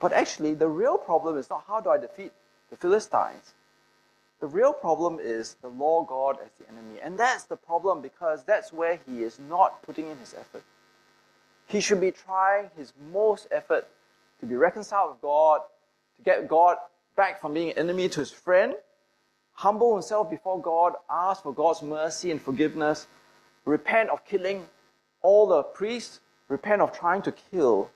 But 0.00 0.12
actually, 0.12 0.54
the 0.54 0.68
real 0.68 0.98
problem 0.98 1.38
is 1.38 1.48
not 1.48 1.64
how 1.66 1.80
do 1.80 1.90
I 1.90 1.98
defeat 1.98 2.32
the 2.70 2.76
Philistines. 2.76 3.54
The 4.40 4.46
real 4.46 4.72
problem 4.72 5.18
is 5.20 5.56
the 5.62 5.68
Lord 5.68 6.08
God 6.08 6.36
as 6.44 6.50
the 6.60 6.68
enemy. 6.68 7.00
And 7.02 7.18
that's 7.18 7.44
the 7.44 7.56
problem 7.56 8.02
because 8.02 8.44
that's 8.44 8.72
where 8.72 8.98
he 9.06 9.22
is 9.22 9.38
not 9.48 9.82
putting 9.82 10.10
in 10.10 10.18
his 10.18 10.34
effort. 10.34 10.62
He 11.66 11.80
should 11.80 12.00
be 12.00 12.10
trying 12.10 12.70
his 12.76 12.92
most 13.12 13.48
effort 13.50 13.88
to 14.40 14.46
be 14.46 14.54
reconciled 14.54 15.12
with 15.12 15.22
God, 15.22 15.60
to 16.16 16.22
get 16.22 16.48
God 16.48 16.76
back 17.16 17.40
from 17.40 17.54
being 17.54 17.70
an 17.70 17.78
enemy 17.78 18.08
to 18.10 18.20
his 18.20 18.30
friend, 18.30 18.74
humble 19.52 19.94
himself 19.94 20.30
before 20.30 20.60
God, 20.60 20.92
ask 21.10 21.42
for 21.42 21.54
God's 21.54 21.82
mercy 21.82 22.30
and 22.30 22.40
forgiveness, 22.40 23.06
repent 23.64 24.10
of 24.10 24.24
killing 24.26 24.66
all 25.22 25.46
the 25.46 25.62
priests, 25.62 26.20
repent 26.48 26.82
of 26.82 26.96
trying 26.96 27.22
to 27.22 27.32
kill 27.32 27.90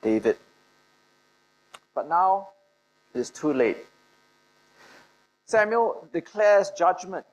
David. 0.00 0.38
But 1.94 2.08
now 2.08 2.48
it 3.14 3.20
is 3.20 3.28
too 3.30 3.52
late. 3.52 3.76
Samuel 5.46 6.08
declares 6.12 6.70
judgment 6.70 7.26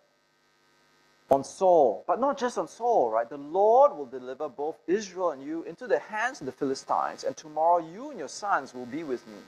on 1.31 1.43
Saul, 1.43 2.03
but 2.07 2.19
not 2.19 2.37
just 2.37 2.57
on 2.57 2.67
Saul, 2.67 3.11
right? 3.11 3.29
The 3.29 3.37
Lord 3.37 3.95
will 3.95 4.05
deliver 4.05 4.49
both 4.49 4.77
Israel 4.87 5.31
and 5.31 5.43
you 5.43 5.63
into 5.63 5.87
the 5.87 5.99
hands 5.99 6.39
of 6.39 6.45
the 6.45 6.51
Philistines, 6.51 7.23
and 7.23 7.37
tomorrow 7.37 7.77
you 7.77 8.09
and 8.09 8.19
your 8.19 8.27
sons 8.27 8.73
will 8.73 8.87
be 8.87 9.03
with 9.03 9.25
me. 9.27 9.39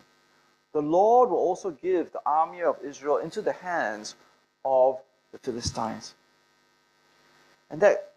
The 0.73 0.81
Lord 0.81 1.29
will 1.29 1.37
also 1.37 1.71
give 1.71 2.11
the 2.11 2.21
army 2.25 2.61
of 2.61 2.77
Israel 2.83 3.17
into 3.17 3.41
the 3.41 3.53
hands 3.53 4.15
of 4.63 5.01
the 5.31 5.39
Philistines. 5.39 6.13
And 7.69 7.81
that 7.81 8.13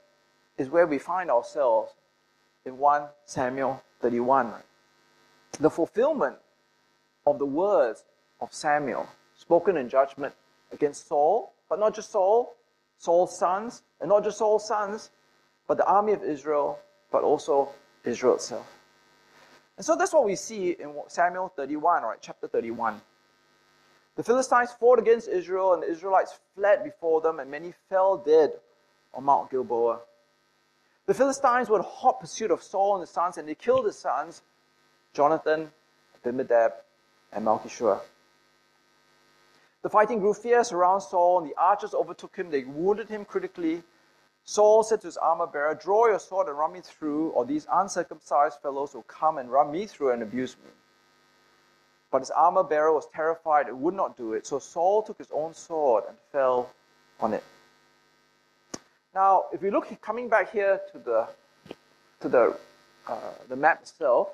is 0.58 0.68
where 0.68 0.86
we 0.86 0.98
find 0.98 1.30
ourselves 1.30 1.92
in 2.64 2.78
1 2.78 3.02
Samuel 3.24 3.82
31. 4.00 4.52
The 5.58 5.70
fulfillment 5.70 6.36
of 7.26 7.38
the 7.38 7.46
words 7.46 8.04
of 8.40 8.52
Samuel 8.52 9.08
spoken 9.44 9.76
in 9.76 9.90
judgment 9.90 10.34
against 10.72 11.06
Saul, 11.06 11.52
but 11.68 11.78
not 11.78 11.94
just 11.94 12.10
Saul, 12.10 12.54
Saul's 12.96 13.38
sons, 13.38 13.82
and 14.00 14.08
not 14.08 14.24
just 14.24 14.38
Saul's 14.38 14.66
sons, 14.66 15.10
but 15.68 15.76
the 15.76 15.86
army 15.86 16.12
of 16.12 16.22
Israel, 16.22 16.78
but 17.12 17.22
also 17.22 17.68
Israel 18.04 18.36
itself. 18.36 18.66
And 19.76 19.84
so 19.84 19.96
that's 19.96 20.14
what 20.14 20.24
we 20.24 20.34
see 20.34 20.70
in 20.70 20.94
Samuel 21.08 21.52
31, 21.54 22.04
right, 22.04 22.18
chapter 22.22 22.48
31. 22.48 23.00
The 24.16 24.22
Philistines 24.22 24.70
fought 24.80 24.98
against 24.98 25.28
Israel, 25.28 25.74
and 25.74 25.82
the 25.82 25.90
Israelites 25.90 26.38
fled 26.54 26.82
before 26.82 27.20
them, 27.20 27.38
and 27.38 27.50
many 27.50 27.74
fell 27.90 28.16
dead 28.16 28.52
on 29.12 29.24
Mount 29.24 29.50
Gilboa. 29.50 30.00
The 31.06 31.14
Philistines 31.14 31.68
were 31.68 31.78
in 31.78 31.84
hot 31.84 32.20
pursuit 32.20 32.50
of 32.50 32.62
Saul 32.62 32.94
and 32.94 33.02
his 33.02 33.10
sons, 33.10 33.36
and 33.36 33.46
they 33.46 33.54
killed 33.54 33.84
his 33.84 33.98
sons, 33.98 34.40
Jonathan, 35.12 35.70
Abinadab, 36.16 36.72
and 37.32 37.44
Malchishua. 37.44 38.00
The 39.84 39.90
fighting 39.90 40.18
grew 40.18 40.32
fierce 40.32 40.72
around 40.72 41.02
Saul, 41.02 41.40
and 41.40 41.46
the 41.46 41.54
archers 41.58 41.92
overtook 41.92 42.34
him. 42.36 42.48
They 42.48 42.64
wounded 42.64 43.10
him 43.10 43.26
critically. 43.26 43.82
Saul 44.44 44.82
said 44.82 45.02
to 45.02 45.06
his 45.06 45.18
armor 45.18 45.46
bearer, 45.46 45.74
Draw 45.74 46.06
your 46.06 46.18
sword 46.18 46.48
and 46.48 46.58
run 46.58 46.72
me 46.72 46.80
through, 46.80 47.28
or 47.32 47.44
these 47.44 47.66
uncircumcised 47.70 48.60
fellows 48.62 48.94
will 48.94 49.02
come 49.02 49.36
and 49.36 49.52
run 49.52 49.70
me 49.70 49.84
through 49.84 50.12
and 50.12 50.22
abuse 50.22 50.56
me. 50.64 50.70
But 52.10 52.20
his 52.20 52.30
armor 52.30 52.62
bearer 52.62 52.94
was 52.94 53.06
terrified 53.14 53.68
and 53.68 53.78
would 53.82 53.92
not 53.92 54.16
do 54.16 54.32
it. 54.32 54.46
So 54.46 54.58
Saul 54.58 55.02
took 55.02 55.18
his 55.18 55.28
own 55.30 55.52
sword 55.52 56.04
and 56.08 56.16
fell 56.32 56.70
on 57.20 57.34
it. 57.34 57.44
Now, 59.14 59.44
if 59.52 59.60
we 59.60 59.70
look 59.70 59.86
coming 60.00 60.30
back 60.30 60.50
here 60.50 60.80
to 60.92 60.98
the 60.98 61.28
to 62.20 62.28
the 62.30 62.56
uh, 63.06 63.18
the 63.50 63.56
map 63.56 63.82
itself, 63.82 64.28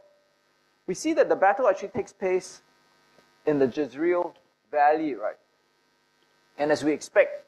we 0.86 0.94
see 0.94 1.12
that 1.14 1.28
the 1.28 1.34
battle 1.34 1.66
actually 1.66 1.88
takes 1.88 2.12
place 2.12 2.60
in 3.46 3.58
the 3.58 3.66
Jezreel 3.66 4.32
Valley, 4.70 5.14
right? 5.14 5.36
And 6.58 6.70
as 6.70 6.84
we 6.84 6.92
expect, 6.92 7.44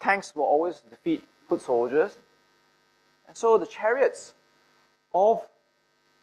tanks 0.00 0.34
will 0.34 0.44
always 0.44 0.82
defeat 0.90 1.24
foot 1.48 1.62
soldiers. 1.62 2.18
And 3.28 3.36
so 3.36 3.56
the 3.58 3.66
chariots 3.66 4.34
of 5.14 5.42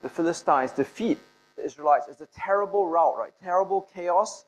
the 0.01 0.09
Philistines 0.09 0.71
defeat 0.71 1.17
the 1.55 1.65
Israelites. 1.65 2.07
It's 2.09 2.21
a 2.21 2.27
terrible 2.35 2.87
rout, 2.87 3.15
right? 3.17 3.33
Terrible 3.43 3.87
chaos. 3.93 4.45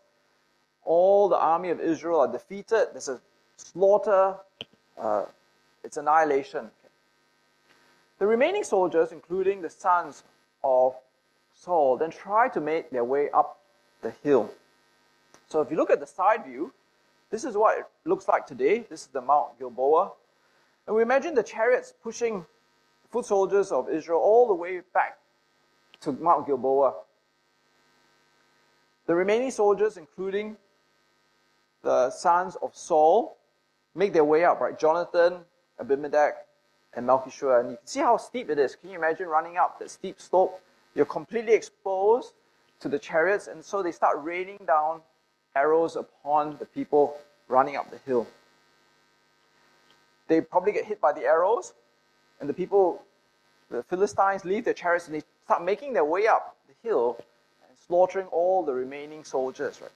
All 0.84 1.30
the 1.30 1.38
army 1.38 1.70
of 1.70 1.80
Israel 1.80 2.22
are 2.22 2.32
defeated. 2.32 2.88
There's 2.92 3.10
a 3.10 3.20
slaughter. 3.58 4.36
Uh, 4.98 5.26
it's 5.84 5.98
annihilation. 5.98 6.70
The 8.20 8.28
remaining 8.28 8.64
soldiers, 8.64 9.12
including 9.12 9.62
the 9.62 9.70
sons 9.70 10.24
of 10.64 10.94
Saul, 11.56 11.98
then 11.98 12.12
try 12.12 12.50
to 12.50 12.62
make 12.62 12.92
their 12.92 13.04
way 13.04 13.30
up 13.32 13.60
the 14.02 14.12
hill. 14.24 14.52
So 15.52 15.60
if 15.60 15.70
you 15.70 15.76
look 15.76 15.92
at 15.92 16.00
the 16.00 16.08
side 16.08 16.46
view, 16.46 16.72
this 17.30 17.44
is 17.44 17.58
what 17.58 17.80
it 17.80 17.86
looks 18.06 18.30
like 18.30 18.48
today. 18.48 18.86
This 18.90 19.02
is 19.02 19.08
the 19.08 19.20
Mount 19.20 19.60
Gilboa. 19.60 20.14
And 20.88 20.96
we 20.96 21.02
imagine 21.02 21.36
the 21.36 21.44
chariots 21.44 21.94
pushing 22.02 22.46
foot 23.10 23.26
soldiers 23.26 23.74
of 23.74 23.90
Israel 23.90 24.22
all 24.22 24.48
the 24.48 24.54
way 24.54 24.80
back 24.94 25.18
to 26.00 26.14
Mount 26.14 26.48
Gilboa. 26.48 26.94
The 29.08 29.14
remaining 29.14 29.52
soldiers, 29.52 29.98
including 29.98 30.56
the 31.84 32.10
sons 32.12 32.56
of 32.62 32.74
Saul, 32.74 33.36
make 33.94 34.14
their 34.14 34.24
way 34.24 34.46
up, 34.46 34.62
right? 34.62 34.80
Jonathan, 34.80 35.40
Abimelech, 35.82 36.46
and 36.94 37.06
Malchishua. 37.06 37.60
And 37.60 37.72
you 37.72 37.76
can 37.76 37.88
see 37.88 38.00
how 38.00 38.16
steep 38.16 38.50
it 38.50 38.58
is. 38.58 38.78
Can 38.78 38.90
you 38.90 38.98
imagine 38.98 39.28
running 39.28 39.58
up 39.58 39.80
that 39.80 39.92
steep 39.92 40.22
slope? 40.22 40.62
You're 40.96 41.06
completely 41.06 41.54
exposed 41.54 42.36
to 42.80 42.88
the 42.88 42.98
chariots, 42.98 43.48
and 43.48 43.64
so 43.64 43.84
they 43.84 43.92
start 43.92 44.18
raining 44.24 44.60
down 44.66 45.02
arrows 45.56 45.96
upon 45.96 46.58
the 46.58 46.66
people 46.66 47.18
running 47.48 47.76
up 47.76 47.90
the 47.92 47.98
hill. 48.06 48.28
They 50.28 50.42
probably 50.42 50.72
get 50.72 50.86
hit 50.86 51.02
by 51.02 51.12
the 51.12 51.22
arrows, 51.22 51.74
and 52.40 52.50
the 52.50 52.54
people, 52.54 53.04
the 53.70 53.84
Philistines, 53.84 54.46
leave 54.46 54.66
their 54.66 54.74
chariots 54.74 55.08
and 55.08 55.16
they 55.16 55.24
start 55.46 55.64
making 55.64 55.94
their 55.94 56.06
way 56.06 56.28
up 56.28 56.56
the 56.68 56.88
hill 56.88 57.18
and 57.68 57.78
slaughtering 57.78 58.28
all 58.28 58.64
the 58.64 58.74
remaining 58.74 59.24
soldiers, 59.24 59.82
right? 59.82 59.92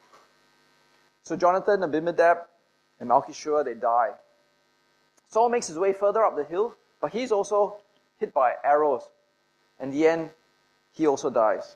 So 1.24 1.36
Jonathan, 1.36 1.84
Abinadab, 1.84 2.40
and 3.00 3.10
Malchishua, 3.10 3.66
they 3.66 3.74
die. 3.74 4.12
Saul 5.30 5.50
makes 5.50 5.68
his 5.68 5.78
way 5.78 5.94
further 5.94 6.24
up 6.24 6.36
the 6.36 6.44
hill, 6.44 6.76
but 7.02 7.12
he's 7.12 7.32
also 7.32 7.78
hit 8.20 8.34
by 8.34 8.54
arrows. 8.64 9.10
In 9.80 9.92
the 9.92 10.08
end, 10.08 10.30
he 10.94 11.08
also 11.08 11.30
dies. 11.30 11.76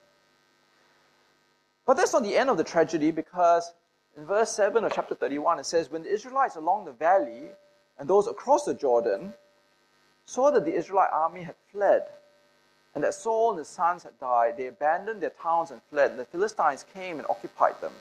But 1.90 1.98
that's 1.98 2.14
not 2.14 2.22
the 2.22 2.38
end 2.38 2.52
of 2.52 2.58
the 2.58 2.64
tragedy 2.64 3.10
because 3.10 3.74
in 4.16 4.24
verse 4.24 4.52
7 4.52 4.84
of 4.84 4.94
chapter 4.94 5.16
31 5.16 5.58
it 5.58 5.66
says, 5.66 5.90
When 5.90 6.04
the 6.04 6.14
Israelites 6.14 6.56
along 6.56 6.86
the 6.86 6.92
valley 6.92 7.46
and 7.98 8.08
those 8.08 8.28
across 8.28 8.64
the 8.64 8.76
Jordan 8.76 9.34
saw 10.24 10.52
that 10.52 10.66
the 10.66 10.76
Israelite 10.76 11.10
army 11.12 11.42
had 11.42 11.56
fled 11.72 12.04
and 12.94 13.04
that 13.04 13.16
Saul 13.16 13.50
and 13.50 13.58
his 13.58 13.70
sons 13.70 14.04
had 14.04 14.20
died, 14.20 14.56
they 14.56 14.68
abandoned 14.68 15.20
their 15.20 15.32
towns 15.32 15.72
and 15.72 15.82
fled, 15.90 16.12
and 16.12 16.20
the 16.20 16.26
Philistines 16.26 16.86
came 16.94 17.18
and 17.18 17.26
occupied 17.28 17.82
them. 17.82 17.94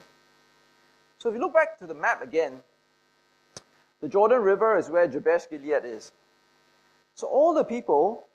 So 1.17 1.29
if 1.29 1.33
you 1.33 1.41
look 1.41 1.55
back 1.55 1.79
to 1.79 1.87
the 1.87 1.95
map 1.95 2.21
again, 2.21 2.59
the 4.01 4.07
Jordan 4.07 4.43
River 4.43 4.77
is 4.77 4.91
where 4.91 5.07
Jabesh 5.07 5.49
Gilead 5.49 5.83
is. 5.83 6.11
So 7.15 7.25
all 7.25 7.55
the 7.55 7.63
people 7.63 8.27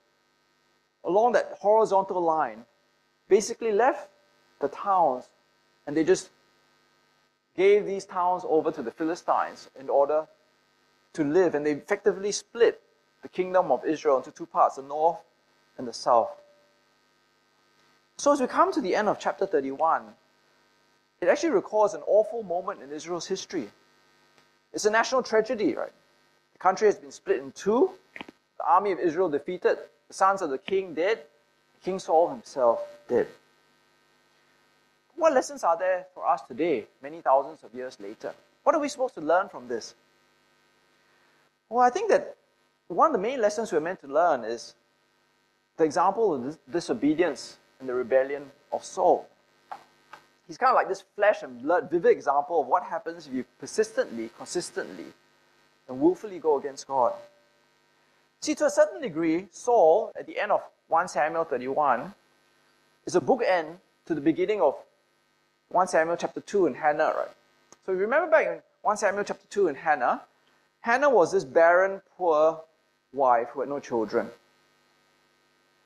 along 1.04 1.34
that 1.34 1.58
horizontal 1.60 2.20
line 2.20 2.64
basically 3.28 3.70
left 3.70 4.08
the 4.60 4.66
towns 4.66 5.28
and 5.86 5.96
they 5.96 6.04
just 6.04 6.30
gave 7.56 7.86
these 7.86 8.04
towns 8.04 8.42
over 8.48 8.70
to 8.72 8.82
the 8.82 8.90
Philistines 8.90 9.70
in 9.78 9.88
order 9.88 10.26
to 11.12 11.24
live. 11.24 11.54
And 11.54 11.64
they 11.64 11.72
effectively 11.72 12.32
split 12.32 12.80
the 13.22 13.28
kingdom 13.28 13.70
of 13.70 13.84
Israel 13.84 14.18
into 14.18 14.30
two 14.30 14.46
parts 14.46 14.76
the 14.76 14.82
north 14.82 15.18
and 15.78 15.86
the 15.86 15.92
south. 15.92 16.30
So 18.16 18.32
as 18.32 18.40
we 18.40 18.46
come 18.46 18.72
to 18.72 18.80
the 18.80 18.94
end 18.94 19.08
of 19.08 19.18
chapter 19.18 19.46
31, 19.46 20.02
it 21.20 21.28
actually 21.28 21.50
records 21.50 21.94
an 21.94 22.02
awful 22.06 22.42
moment 22.42 22.82
in 22.82 22.90
Israel's 22.90 23.26
history. 23.26 23.68
It's 24.72 24.84
a 24.84 24.90
national 24.90 25.22
tragedy, 25.22 25.74
right? 25.74 25.92
The 26.52 26.58
country 26.58 26.86
has 26.86 26.96
been 26.96 27.12
split 27.12 27.40
in 27.40 27.52
two, 27.52 27.90
the 28.58 28.64
army 28.66 28.92
of 28.92 28.98
Israel 28.98 29.28
defeated, 29.28 29.78
the 30.08 30.14
sons 30.14 30.42
of 30.42 30.50
the 30.50 30.58
king 30.58 30.94
dead, 30.94 31.20
King 31.84 31.98
Saul 31.98 32.30
himself 32.30 32.80
dead. 33.08 33.26
What 35.16 35.32
lessons 35.32 35.64
are 35.64 35.78
there 35.78 36.06
for 36.14 36.26
us 36.26 36.42
today, 36.42 36.86
many 37.02 37.20
thousands 37.20 37.62
of 37.64 37.74
years 37.74 37.98
later? 38.00 38.34
What 38.62 38.74
are 38.74 38.80
we 38.80 38.88
supposed 38.88 39.14
to 39.14 39.20
learn 39.20 39.48
from 39.48 39.68
this? 39.68 39.94
Well, 41.68 41.84
I 41.84 41.90
think 41.90 42.10
that 42.10 42.36
one 42.88 43.06
of 43.06 43.12
the 43.12 43.18
main 43.18 43.40
lessons 43.40 43.72
we're 43.72 43.80
meant 43.80 44.00
to 44.00 44.08
learn 44.08 44.44
is 44.44 44.74
the 45.76 45.84
example 45.84 46.34
of 46.34 46.58
disobedience 46.70 47.58
and 47.80 47.88
the 47.88 47.94
rebellion 47.94 48.50
of 48.72 48.84
Saul 48.84 49.28
he's 50.46 50.58
kind 50.58 50.70
of 50.70 50.74
like 50.74 50.88
this 50.88 51.04
flesh 51.14 51.42
and 51.42 51.62
blood, 51.62 51.90
vivid 51.90 52.12
example 52.12 52.60
of 52.60 52.66
what 52.66 52.84
happens 52.84 53.26
if 53.26 53.32
you 53.32 53.44
persistently, 53.58 54.30
consistently, 54.36 55.06
and 55.88 56.00
willfully 56.00 56.38
go 56.38 56.58
against 56.58 56.86
God. 56.86 57.12
See, 58.40 58.54
to 58.56 58.66
a 58.66 58.70
certain 58.70 59.00
degree, 59.00 59.46
Saul, 59.50 60.12
at 60.18 60.26
the 60.26 60.38
end 60.38 60.52
of 60.52 60.62
1 60.88 61.08
Samuel 61.08 61.44
31, 61.44 62.14
is 63.06 63.16
a 63.16 63.20
bookend 63.20 63.76
to 64.06 64.14
the 64.14 64.20
beginning 64.20 64.60
of 64.60 64.76
1 65.68 65.88
Samuel 65.88 66.16
chapter 66.16 66.40
2 66.40 66.66
and 66.66 66.76
Hannah, 66.76 67.12
right? 67.16 67.30
So 67.84 67.92
if 67.92 67.96
you 67.96 68.04
remember 68.04 68.30
back 68.30 68.46
in 68.46 68.60
1 68.82 68.96
Samuel 68.96 69.24
chapter 69.24 69.46
2 69.50 69.68
and 69.68 69.76
Hannah, 69.76 70.22
Hannah 70.80 71.10
was 71.10 71.32
this 71.32 71.44
barren, 71.44 72.02
poor 72.16 72.62
wife 73.12 73.48
who 73.52 73.60
had 73.60 73.68
no 73.68 73.80
children. 73.80 74.30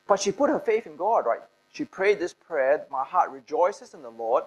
But 0.07 0.21
she 0.21 0.33
put 0.33 0.51
her 0.51 0.59
faith 0.59 0.87
in 0.87 0.97
God, 0.97 1.27
right? 1.27 1.41
She 1.73 1.85
prayed 1.85 2.19
this 2.19 2.33
prayer 2.33 2.85
My 2.91 3.05
heart 3.05 3.31
rejoices 3.31 3.95
in 3.95 4.03
the 4.03 4.11
Lord. 4.11 4.45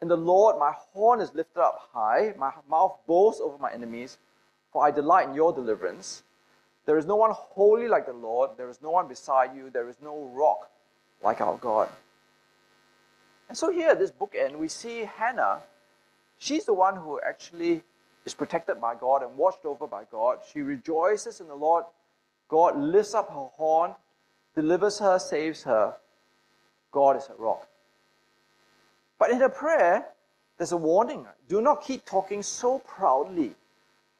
In 0.00 0.08
the 0.08 0.16
Lord, 0.16 0.58
my 0.58 0.72
horn 0.92 1.20
is 1.20 1.34
lifted 1.34 1.60
up 1.60 1.88
high, 1.92 2.34
my 2.38 2.52
mouth 2.68 2.96
boasts 3.06 3.40
over 3.40 3.58
my 3.58 3.72
enemies, 3.72 4.18
for 4.72 4.86
I 4.86 4.90
delight 4.90 5.28
in 5.28 5.34
your 5.34 5.52
deliverance. 5.52 6.22
There 6.84 6.98
is 6.98 7.06
no 7.06 7.16
one 7.16 7.32
holy 7.32 7.88
like 7.88 8.06
the 8.06 8.12
Lord, 8.12 8.50
there 8.56 8.68
is 8.68 8.80
no 8.80 8.90
one 8.90 9.08
beside 9.08 9.56
you, 9.56 9.70
there 9.70 9.88
is 9.88 9.96
no 10.02 10.30
rock 10.32 10.70
like 11.22 11.40
our 11.40 11.56
God. 11.56 11.88
And 13.48 13.56
so 13.56 13.70
here, 13.70 13.90
at 13.90 13.98
this 13.98 14.10
bookend, 14.10 14.56
we 14.56 14.68
see 14.68 15.08
Hannah. 15.16 15.60
She's 16.38 16.64
the 16.64 16.74
one 16.74 16.96
who 16.96 17.20
actually 17.20 17.82
is 18.24 18.34
protected 18.34 18.80
by 18.80 18.94
God 18.94 19.22
and 19.22 19.36
watched 19.36 19.64
over 19.64 19.86
by 19.86 20.04
God. 20.10 20.38
She 20.52 20.60
rejoices 20.60 21.40
in 21.40 21.48
the 21.48 21.54
Lord. 21.54 21.84
God 22.48 22.76
lifts 22.76 23.14
up 23.14 23.28
her 23.28 23.48
horn, 23.56 23.94
delivers 24.54 24.98
her, 24.98 25.18
saves 25.18 25.62
her. 25.62 25.94
God 26.90 27.16
is 27.16 27.28
a 27.28 27.40
rock. 27.40 27.68
But 29.18 29.30
in 29.30 29.40
her 29.40 29.48
prayer, 29.48 30.06
there's 30.58 30.72
a 30.72 30.76
warning. 30.76 31.26
Do 31.48 31.60
not 31.60 31.82
keep 31.82 32.04
talking 32.04 32.42
so 32.42 32.80
proudly, 32.80 33.54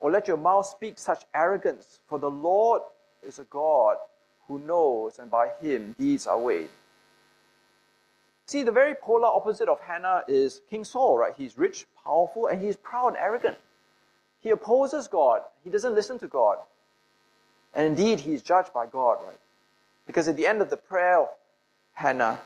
or 0.00 0.10
let 0.10 0.28
your 0.28 0.36
mouth 0.36 0.66
speak 0.66 0.98
such 0.98 1.24
arrogance, 1.34 2.00
for 2.06 2.18
the 2.18 2.30
Lord 2.30 2.82
is 3.26 3.38
a 3.38 3.44
God 3.44 3.96
who 4.46 4.58
knows, 4.60 5.18
and 5.18 5.30
by 5.30 5.50
him 5.60 5.94
deeds 5.98 6.26
are 6.26 6.38
weighed. 6.38 6.70
See, 8.46 8.62
the 8.62 8.72
very 8.72 8.94
polar 8.94 9.26
opposite 9.26 9.68
of 9.68 9.80
Hannah 9.80 10.22
is 10.28 10.60
King 10.70 10.84
Saul, 10.84 11.18
right? 11.18 11.34
He's 11.36 11.58
rich, 11.58 11.86
powerful, 12.04 12.46
and 12.46 12.62
he's 12.62 12.76
proud 12.76 13.08
and 13.08 13.16
arrogant. 13.16 13.56
he 14.40 14.50
opposes 14.50 15.08
God. 15.08 15.42
He 15.64 15.70
doesn't 15.70 15.94
listen 15.94 16.18
to 16.20 16.28
God. 16.28 16.58
And 17.74 17.86
indeed, 17.86 18.20
he 18.20 18.32
is 18.34 18.42
judged 18.42 18.72
by 18.72 18.86
God, 18.86 19.18
right? 19.26 19.38
Because 20.06 20.28
at 20.28 20.36
the 20.36 20.46
end 20.46 20.62
of 20.62 20.70
the 20.70 20.76
prayer 20.76 21.22
of 21.22 21.28
Hannah, 21.94 22.40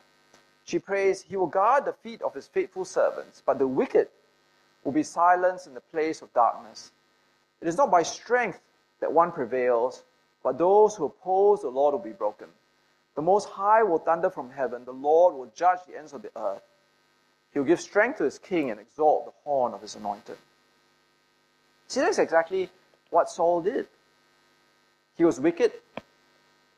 she 0.65 0.79
prays, 0.79 1.23
He 1.23 1.37
will 1.37 1.47
guard 1.47 1.85
the 1.85 1.93
feet 1.93 2.23
of 2.23 2.33
His 2.33 2.47
faithful 2.47 2.85
servants, 2.85 3.43
but 3.45 3.59
the 3.59 3.67
wicked 3.67 4.09
will 4.85 4.93
be 4.93 5.03
silenced 5.03 5.67
in 5.67 5.75
the 5.75 5.81
place 5.81 6.23
of 6.23 6.33
darkness. 6.33 6.93
It 7.61 7.69
is 7.69 7.77
not 7.77 7.91
by 7.91 8.03
strength 8.03 8.61
that 9.01 9.13
one 9.13 9.33
prevails, 9.33 10.05
but 10.43 10.59
those 10.59 10.97
who 10.97 11.07
oppose 11.07 11.63
the 11.63 11.69
Lord 11.69 11.93
will 11.93 11.99
be 11.99 12.13
broken. 12.13 12.47
The 13.21 13.27
Most 13.27 13.51
High 13.51 13.83
will 13.83 13.99
thunder 13.99 14.31
from 14.31 14.49
heaven, 14.49 14.87
the 14.87 14.95
Lord 14.95 15.35
will 15.35 15.53
judge 15.55 15.81
the 15.87 15.95
ends 15.95 16.15
of 16.15 16.23
the 16.23 16.31
earth. 16.35 16.63
He 17.53 17.59
will 17.59 17.67
give 17.67 17.79
strength 17.79 18.17
to 18.17 18.25
His 18.25 18.39
king 18.39 18.71
and 18.71 18.81
exalt 18.81 19.27
the 19.27 19.33
horn 19.45 19.75
of 19.75 19.83
His 19.83 19.95
anointed. 19.95 20.39
See, 21.87 22.01
that's 22.01 22.19
exactly 22.19 22.71
what 23.11 23.29
Saul 23.29 23.61
did. 23.61 23.89
He 25.19 25.25
was 25.27 25.39
wicked, 25.39 25.73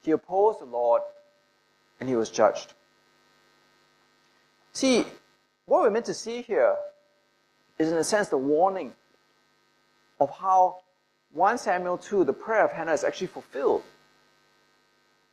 he 0.03 0.11
opposed 0.11 0.59
the 0.59 0.65
Lord, 0.65 1.03
and 2.01 2.09
he 2.09 2.17
was 2.17 2.29
judged. 2.29 2.75
See, 4.73 5.07
what 5.67 5.83
we're 5.83 5.91
meant 5.91 6.07
to 6.07 6.15
see 6.15 6.43
here 6.43 6.75
is, 7.79 7.93
in 7.93 7.99
a 7.99 8.03
sense, 8.03 8.31
the 8.31 8.37
warning 8.37 8.95
of 10.19 10.29
how 10.31 10.79
1 11.35 11.59
Samuel 11.59 11.99
2, 11.99 12.25
the 12.25 12.33
prayer 12.33 12.65
of 12.65 12.73
Hannah, 12.73 12.95
is 12.95 13.05
actually 13.05 13.29
fulfilled 13.29 13.85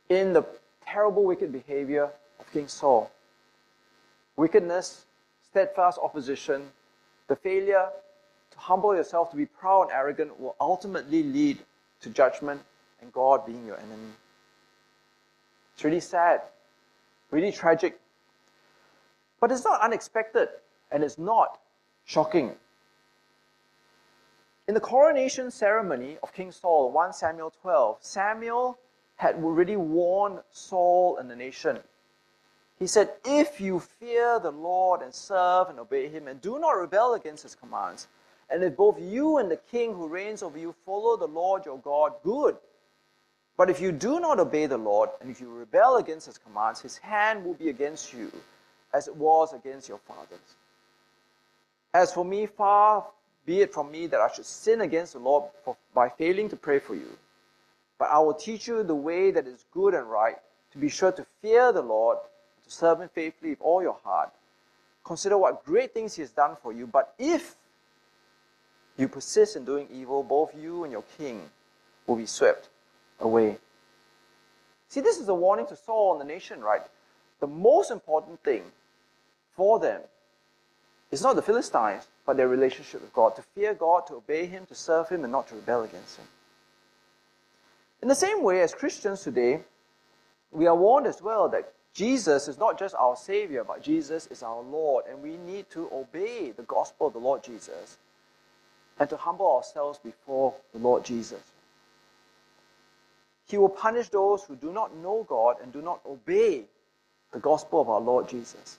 in 0.08 0.34
the 0.34 0.44
terrible, 0.92 1.24
wicked 1.24 1.52
behavior 1.52 2.10
of 2.38 2.52
King 2.52 2.68
Saul. 2.68 3.10
Wickedness, 4.36 5.06
steadfast 5.50 5.98
opposition, 6.02 6.68
the 7.28 7.36
failure 7.36 7.88
to 8.50 8.58
humble 8.58 8.94
yourself, 8.94 9.30
to 9.30 9.36
be 9.36 9.46
proud 9.46 9.82
and 9.82 9.92
arrogant, 9.92 10.38
will 10.40 10.56
ultimately 10.60 11.22
lead 11.22 11.58
to 12.00 12.10
judgment 12.10 12.60
and 13.00 13.12
God 13.12 13.46
being 13.46 13.66
your 13.66 13.76
enemy. 13.76 14.12
It's 15.74 15.84
really 15.84 16.00
sad, 16.00 16.40
really 17.30 17.52
tragic 17.52 18.00
but 19.40 19.50
it's 19.50 19.64
not 19.64 19.80
unexpected 19.80 20.48
and 20.92 21.02
it's 21.02 21.18
not 21.18 21.58
shocking. 22.04 22.52
In 24.68 24.74
the 24.74 24.80
coronation 24.80 25.50
ceremony 25.50 26.18
of 26.22 26.32
King 26.32 26.52
Saul, 26.52 26.92
1 26.92 27.14
Samuel 27.14 27.52
12, 27.62 27.98
Samuel 28.00 28.78
had 29.20 29.34
already 29.44 29.76
warned 29.76 30.40
Saul 30.50 31.18
and 31.18 31.30
the 31.30 31.36
nation. 31.36 31.78
He 32.78 32.86
said, 32.86 33.10
If 33.26 33.60
you 33.60 33.78
fear 33.78 34.40
the 34.40 34.50
Lord 34.50 35.02
and 35.02 35.14
serve 35.14 35.68
and 35.68 35.78
obey 35.78 36.08
him 36.08 36.26
and 36.26 36.40
do 36.40 36.58
not 36.58 36.70
rebel 36.70 37.12
against 37.12 37.42
his 37.42 37.54
commands, 37.54 38.08
and 38.48 38.64
if 38.64 38.74
both 38.74 38.98
you 38.98 39.36
and 39.36 39.50
the 39.50 39.58
king 39.58 39.92
who 39.92 40.08
reigns 40.08 40.42
over 40.42 40.58
you 40.58 40.74
follow 40.86 41.18
the 41.18 41.28
Lord 41.28 41.66
your 41.66 41.76
God, 41.80 42.14
good. 42.24 42.56
But 43.58 43.68
if 43.68 43.78
you 43.78 43.92
do 43.92 44.20
not 44.20 44.40
obey 44.40 44.64
the 44.64 44.78
Lord, 44.78 45.10
and 45.20 45.30
if 45.30 45.38
you 45.38 45.50
rebel 45.50 45.98
against 45.98 46.24
his 46.24 46.38
commands, 46.38 46.80
his 46.80 46.96
hand 46.96 47.44
will 47.44 47.52
be 47.52 47.68
against 47.68 48.14
you, 48.14 48.32
as 48.94 49.06
it 49.06 49.14
was 49.14 49.52
against 49.52 49.86
your 49.86 49.98
fathers. 49.98 50.56
As 51.92 52.10
for 52.10 52.24
me, 52.24 52.46
far 52.46 53.04
be 53.44 53.60
it 53.60 53.74
from 53.74 53.90
me 53.90 54.06
that 54.06 54.20
I 54.20 54.32
should 54.32 54.46
sin 54.46 54.80
against 54.80 55.12
the 55.12 55.18
Lord 55.18 55.44
for, 55.62 55.76
by 55.92 56.08
failing 56.08 56.48
to 56.48 56.56
pray 56.56 56.78
for 56.78 56.94
you. 56.94 57.18
But 58.00 58.10
I 58.10 58.18
will 58.18 58.32
teach 58.32 58.66
you 58.66 58.82
the 58.82 58.94
way 58.94 59.30
that 59.30 59.46
is 59.46 59.66
good 59.72 59.92
and 59.92 60.10
right, 60.10 60.36
to 60.72 60.78
be 60.78 60.88
sure 60.88 61.12
to 61.12 61.26
fear 61.42 61.70
the 61.70 61.82
Lord, 61.82 62.16
to 62.64 62.70
serve 62.70 63.02
Him 63.02 63.10
faithfully 63.14 63.50
with 63.50 63.60
all 63.60 63.82
your 63.82 63.98
heart. 64.02 64.30
Consider 65.04 65.36
what 65.36 65.66
great 65.66 65.92
things 65.92 66.14
He 66.14 66.22
has 66.22 66.30
done 66.30 66.56
for 66.62 66.72
you. 66.72 66.86
But 66.86 67.14
if 67.18 67.56
you 68.96 69.06
persist 69.06 69.54
in 69.54 69.66
doing 69.66 69.86
evil, 69.92 70.22
both 70.22 70.54
you 70.58 70.84
and 70.84 70.90
your 70.90 71.04
king 71.18 71.42
will 72.06 72.16
be 72.16 72.24
swept 72.24 72.70
away. 73.20 73.58
See, 74.88 75.02
this 75.02 75.18
is 75.18 75.28
a 75.28 75.34
warning 75.34 75.66
to 75.66 75.76
Saul 75.76 76.12
and 76.12 76.22
the 76.22 76.32
nation, 76.32 76.62
right? 76.62 76.82
The 77.40 77.46
most 77.46 77.90
important 77.90 78.42
thing 78.42 78.62
for 79.54 79.78
them 79.78 80.00
is 81.10 81.20
not 81.20 81.36
the 81.36 81.42
Philistines, 81.42 82.08
but 82.24 82.38
their 82.38 82.48
relationship 82.48 83.02
with 83.02 83.12
God. 83.12 83.36
To 83.36 83.42
fear 83.54 83.74
God, 83.74 84.06
to 84.06 84.14
obey 84.14 84.46
Him, 84.46 84.64
to 84.66 84.74
serve 84.74 85.10
Him, 85.10 85.22
and 85.22 85.30
not 85.30 85.48
to 85.48 85.54
rebel 85.54 85.82
against 85.82 86.16
Him. 86.16 86.26
In 88.02 88.08
the 88.08 88.14
same 88.14 88.42
way, 88.42 88.62
as 88.62 88.74
Christians 88.74 89.22
today, 89.22 89.60
we 90.52 90.66
are 90.66 90.74
warned 90.74 91.06
as 91.06 91.20
well 91.20 91.48
that 91.50 91.72
Jesus 91.92 92.48
is 92.48 92.58
not 92.58 92.78
just 92.78 92.94
our 92.94 93.16
Savior, 93.16 93.64
but 93.64 93.82
Jesus 93.82 94.26
is 94.28 94.42
our 94.42 94.62
Lord, 94.62 95.04
and 95.08 95.22
we 95.22 95.36
need 95.36 95.68
to 95.70 95.88
obey 95.92 96.52
the 96.52 96.62
gospel 96.62 97.08
of 97.08 97.12
the 97.12 97.18
Lord 97.18 97.42
Jesus 97.42 97.98
and 98.98 99.08
to 99.10 99.16
humble 99.16 99.50
ourselves 99.56 99.98
before 99.98 100.54
the 100.72 100.78
Lord 100.78 101.04
Jesus. 101.04 101.42
He 103.48 103.58
will 103.58 103.68
punish 103.68 104.08
those 104.08 104.44
who 104.44 104.54
do 104.54 104.72
not 104.72 104.96
know 104.96 105.26
God 105.28 105.56
and 105.62 105.72
do 105.72 105.82
not 105.82 106.00
obey 106.06 106.64
the 107.32 107.40
gospel 107.40 107.80
of 107.80 107.88
our 107.88 108.00
Lord 108.00 108.28
Jesus. 108.28 108.78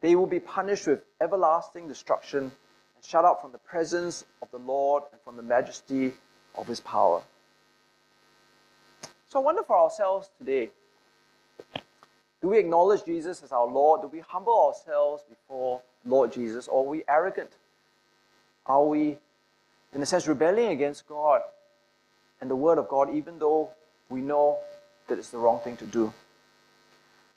They 0.00 0.14
will 0.14 0.26
be 0.26 0.40
punished 0.40 0.86
with 0.86 1.00
everlasting 1.20 1.88
destruction 1.88 2.40
and 2.42 3.04
shut 3.04 3.24
out 3.24 3.40
from 3.40 3.52
the 3.52 3.58
presence 3.58 4.24
of 4.42 4.50
the 4.50 4.58
Lord 4.58 5.04
and 5.12 5.20
from 5.22 5.36
the 5.36 5.42
majesty 5.42 6.12
of 6.54 6.66
his 6.66 6.80
power. 6.80 7.22
So 9.28 9.40
I 9.40 9.42
wonder 9.42 9.62
for 9.62 9.76
ourselves 9.76 10.30
today 10.38 10.70
do 12.40 12.48
we 12.48 12.58
acknowledge 12.58 13.04
Jesus 13.04 13.42
as 13.42 13.50
our 13.50 13.66
Lord? 13.66 14.00
Do 14.00 14.08
we 14.08 14.20
humble 14.20 14.66
ourselves 14.68 15.24
before 15.28 15.82
Lord 16.04 16.32
Jesus? 16.32 16.68
Or 16.68 16.84
are 16.84 16.88
we 16.88 17.02
arrogant? 17.08 17.50
Are 18.64 18.84
we, 18.84 19.18
in 19.92 20.00
a 20.00 20.06
sense, 20.06 20.28
rebelling 20.28 20.68
against 20.68 21.08
God 21.08 21.42
and 22.40 22.48
the 22.48 22.54
Word 22.54 22.78
of 22.78 22.88
God, 22.88 23.12
even 23.12 23.40
though 23.40 23.70
we 24.08 24.20
know 24.20 24.58
that 25.08 25.18
it's 25.18 25.30
the 25.30 25.38
wrong 25.38 25.58
thing 25.60 25.76
to 25.78 25.86
do? 25.86 26.12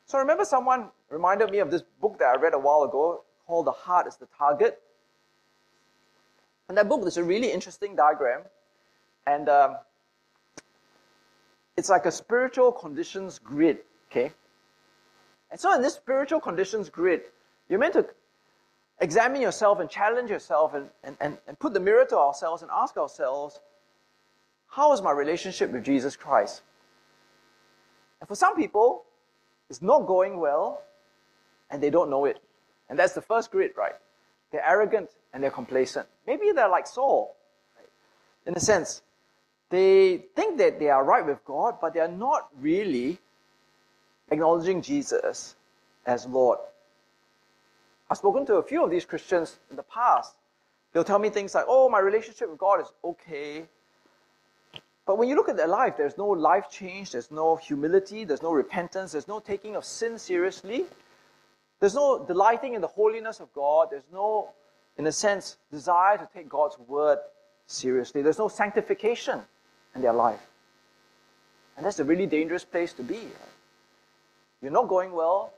So 0.05 0.19
I 0.19 0.21
remember 0.21 0.45
someone 0.45 0.89
reminded 1.09 1.49
me 1.49 1.59
of 1.59 1.71
this 1.71 1.81
book 1.99 2.19
that 2.19 2.25
I 2.25 2.35
read 2.35 2.53
a 2.53 2.59
while 2.59 2.83
ago 2.83 3.23
called 3.47 3.65
The 3.65 3.71
Heart 3.71 4.07
is 4.07 4.17
the 4.17 4.27
Target. 4.37 4.79
And 6.69 6.77
that 6.77 6.87
book, 6.87 7.01
there's 7.01 7.17
a 7.17 7.23
really 7.23 7.51
interesting 7.51 7.95
diagram. 7.95 8.41
And 9.25 9.49
um, 9.49 9.77
it's 11.81 11.89
like 11.89 12.05
a 12.05 12.11
spiritual 12.11 12.71
conditions 12.71 13.39
grid, 13.39 13.79
okay? 14.11 14.31
And 15.49 15.59
so 15.59 15.73
in 15.73 15.81
this 15.81 15.95
spiritual 15.95 16.39
conditions 16.39 16.89
grid, 16.89 17.21
you're 17.67 17.79
meant 17.79 17.93
to 17.93 18.05
examine 18.99 19.41
yourself 19.41 19.79
and 19.79 19.89
challenge 19.89 20.29
yourself 20.29 20.75
and, 20.75 20.89
and, 21.03 21.17
and, 21.19 21.39
and 21.47 21.57
put 21.57 21.73
the 21.73 21.79
mirror 21.79 22.05
to 22.05 22.17
ourselves 22.19 22.61
and 22.61 22.69
ask 22.71 22.97
ourselves, 22.97 23.61
how 24.67 24.93
is 24.93 25.01
my 25.01 25.09
relationship 25.09 25.71
with 25.71 25.83
Jesus 25.83 26.15
Christ? 26.15 26.61
And 28.19 28.27
for 28.27 28.35
some 28.35 28.55
people, 28.55 29.05
it's 29.67 29.81
not 29.81 30.05
going 30.05 30.39
well, 30.39 30.83
and 31.71 31.81
they 31.81 31.89
don't 31.89 32.11
know 32.11 32.25
it. 32.25 32.43
And 32.89 32.99
that's 32.99 33.13
the 33.13 33.23
first 33.23 33.49
grid, 33.49 33.71
right? 33.75 33.95
They're 34.51 34.63
arrogant 34.63 35.09
and 35.33 35.41
they're 35.41 35.49
complacent. 35.49 36.05
Maybe 36.27 36.51
they're 36.53 36.69
like 36.69 36.85
Saul, 36.85 37.35
right? 37.75 37.89
in 38.45 38.55
a 38.55 38.59
sense. 38.59 39.01
They 39.71 40.25
think 40.35 40.57
that 40.57 40.79
they 40.79 40.89
are 40.89 41.03
right 41.03 41.25
with 41.25 41.43
God, 41.45 41.77
but 41.79 41.93
they 41.93 42.01
are 42.01 42.07
not 42.09 42.49
really 42.59 43.17
acknowledging 44.29 44.81
Jesus 44.81 45.55
as 46.05 46.25
Lord. 46.27 46.59
I've 48.09 48.17
spoken 48.17 48.45
to 48.47 48.55
a 48.55 48.63
few 48.63 48.83
of 48.83 48.91
these 48.91 49.05
Christians 49.05 49.57
in 49.69 49.77
the 49.77 49.83
past. 49.83 50.35
They'll 50.91 51.05
tell 51.05 51.19
me 51.19 51.29
things 51.29 51.55
like, 51.55 51.63
oh, 51.69 51.87
my 51.87 51.99
relationship 51.99 52.49
with 52.49 52.59
God 52.59 52.81
is 52.81 52.87
okay. 53.01 53.63
But 55.05 55.17
when 55.17 55.29
you 55.29 55.35
look 55.35 55.47
at 55.47 55.55
their 55.55 55.69
life, 55.69 55.95
there's 55.95 56.17
no 56.17 56.27
life 56.27 56.69
change, 56.69 57.13
there's 57.13 57.31
no 57.31 57.55
humility, 57.55 58.25
there's 58.25 58.43
no 58.43 58.51
repentance, 58.51 59.13
there's 59.13 59.29
no 59.29 59.39
taking 59.39 59.77
of 59.77 59.85
sin 59.85 60.19
seriously, 60.19 60.83
there's 61.79 61.95
no 61.95 62.25
delighting 62.25 62.73
in 62.73 62.81
the 62.81 62.87
holiness 62.87 63.39
of 63.39 63.51
God, 63.53 63.87
there's 63.89 64.07
no, 64.11 64.49
in 64.97 65.07
a 65.07 65.11
sense, 65.13 65.55
desire 65.71 66.17
to 66.17 66.27
take 66.33 66.49
God's 66.49 66.77
word 66.79 67.19
seriously, 67.67 68.21
there's 68.21 68.37
no 68.37 68.49
sanctification 68.49 69.41
in 69.95 70.01
their 70.01 70.13
life. 70.13 70.41
And 71.77 71.85
that's 71.85 71.99
a 71.99 72.03
really 72.03 72.25
dangerous 72.25 72.63
place 72.63 72.93
to 72.93 73.03
be. 73.03 73.19
You're 74.61 74.71
not 74.71 74.87
going 74.87 75.11
well, 75.11 75.53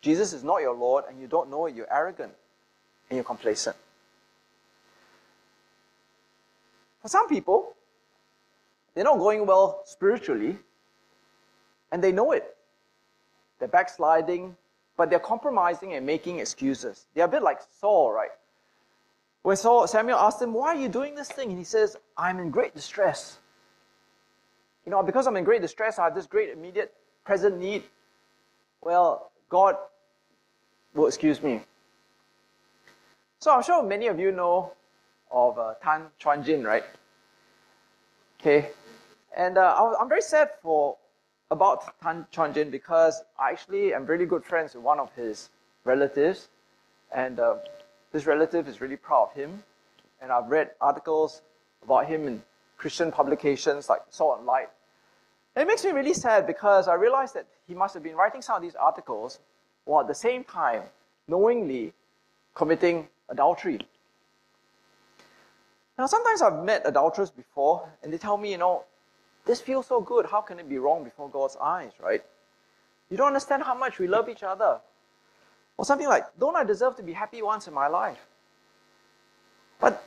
Jesus 0.00 0.32
is 0.32 0.42
not 0.42 0.58
your 0.58 0.74
Lord, 0.74 1.04
and 1.08 1.20
you 1.20 1.26
don't 1.26 1.50
know 1.50 1.66
it, 1.66 1.74
you're 1.74 1.92
arrogant 1.92 2.32
and 3.08 3.16
you're 3.16 3.24
complacent. 3.24 3.76
For 7.02 7.08
some 7.08 7.28
people, 7.28 7.74
they're 8.94 9.04
not 9.04 9.18
going 9.18 9.46
well 9.46 9.82
spiritually, 9.84 10.58
and 11.92 12.02
they 12.02 12.12
know 12.12 12.32
it. 12.32 12.56
They're 13.58 13.68
backsliding, 13.68 14.56
but 14.96 15.10
they're 15.10 15.18
compromising 15.18 15.94
and 15.94 16.04
making 16.04 16.40
excuses. 16.40 17.06
They're 17.14 17.24
a 17.24 17.28
bit 17.28 17.42
like 17.42 17.60
Saul, 17.80 18.12
right? 18.12 18.30
When 19.42 19.56
Saul, 19.56 19.86
Samuel 19.86 20.18
asked 20.18 20.42
him, 20.42 20.52
Why 20.52 20.68
are 20.68 20.80
you 20.80 20.88
doing 20.88 21.14
this 21.14 21.28
thing? 21.28 21.48
And 21.50 21.58
he 21.58 21.64
says, 21.64 21.96
I'm 22.16 22.38
in 22.38 22.50
great 22.50 22.74
distress. 22.74 23.38
You 24.84 24.90
know, 24.90 25.02
because 25.02 25.26
I'm 25.26 25.36
in 25.36 25.44
great 25.44 25.62
distress, 25.62 25.98
I 25.98 26.04
have 26.04 26.14
this 26.14 26.26
great 26.26 26.50
immediate 26.50 26.94
present 27.24 27.58
need. 27.58 27.84
Well, 28.80 29.30
God 29.48 29.76
will 30.94 31.06
excuse 31.06 31.42
me. 31.42 31.60
So 33.38 33.54
I'm 33.54 33.62
sure 33.62 33.82
many 33.82 34.06
of 34.06 34.18
you 34.18 34.32
know 34.32 34.72
of 35.30 35.58
uh, 35.58 35.74
Tan 35.82 36.06
Chuan 36.18 36.42
Jin, 36.42 36.64
right? 36.64 36.84
Okay, 38.40 38.70
and 39.36 39.58
uh, 39.58 39.94
I'm 40.00 40.08
very 40.08 40.22
sad 40.22 40.50
for 40.62 40.96
about 41.50 42.00
Tan 42.02 42.26
Chuan 42.30 42.54
Jin 42.54 42.70
because 42.70 43.22
I 43.38 43.50
actually 43.50 43.92
am 43.92 44.06
really 44.06 44.26
good 44.26 44.44
friends 44.44 44.74
with 44.74 44.82
one 44.84 44.98
of 44.98 45.12
his 45.14 45.50
relatives, 45.84 46.48
and 47.14 47.38
uh, 47.38 47.56
this 48.12 48.26
relative 48.26 48.66
is 48.68 48.80
really 48.80 48.96
proud 48.96 49.30
of 49.30 49.34
him. 49.34 49.62
And 50.22 50.30
I've 50.30 50.50
read 50.50 50.70
articles 50.80 51.42
about 51.82 52.06
him 52.06 52.26
in 52.26 52.42
Christian 52.80 53.12
publications 53.12 53.90
like 53.90 54.00
Salt 54.08 54.38
and 54.38 54.46
Light. 54.46 54.70
It 55.54 55.66
makes 55.66 55.84
me 55.84 55.90
really 55.90 56.14
sad 56.14 56.46
because 56.46 56.88
I 56.88 56.94
realized 56.94 57.34
that 57.34 57.46
he 57.68 57.74
must 57.74 57.92
have 57.92 58.02
been 58.02 58.16
writing 58.16 58.40
some 58.40 58.56
of 58.56 58.62
these 58.62 58.74
articles 58.74 59.38
while 59.84 60.00
at 60.00 60.08
the 60.08 60.14
same 60.14 60.44
time 60.44 60.84
knowingly 61.28 61.92
committing 62.54 63.06
adultery. 63.28 63.80
Now, 65.98 66.06
sometimes 66.06 66.40
I've 66.40 66.64
met 66.64 66.80
adulterers 66.86 67.30
before, 67.30 67.86
and 68.02 68.10
they 68.10 68.16
tell 68.16 68.38
me, 68.38 68.50
you 68.52 68.56
know, 68.56 68.84
this 69.44 69.60
feels 69.60 69.86
so 69.86 70.00
good. 70.00 70.24
How 70.24 70.40
can 70.40 70.58
it 70.58 70.66
be 70.66 70.78
wrong 70.78 71.04
before 71.04 71.28
God's 71.28 71.58
eyes, 71.60 71.92
right? 72.02 72.24
You 73.10 73.18
don't 73.18 73.26
understand 73.26 73.62
how 73.62 73.74
much 73.74 73.98
we 73.98 74.06
love 74.06 74.30
each 74.30 74.42
other. 74.42 74.80
Or 75.76 75.84
something 75.84 76.08
like, 76.08 76.24
don't 76.38 76.56
I 76.56 76.64
deserve 76.64 76.96
to 76.96 77.02
be 77.02 77.12
happy 77.12 77.42
once 77.42 77.68
in 77.68 77.74
my 77.74 77.88
life? 77.88 78.24
But 79.78 80.02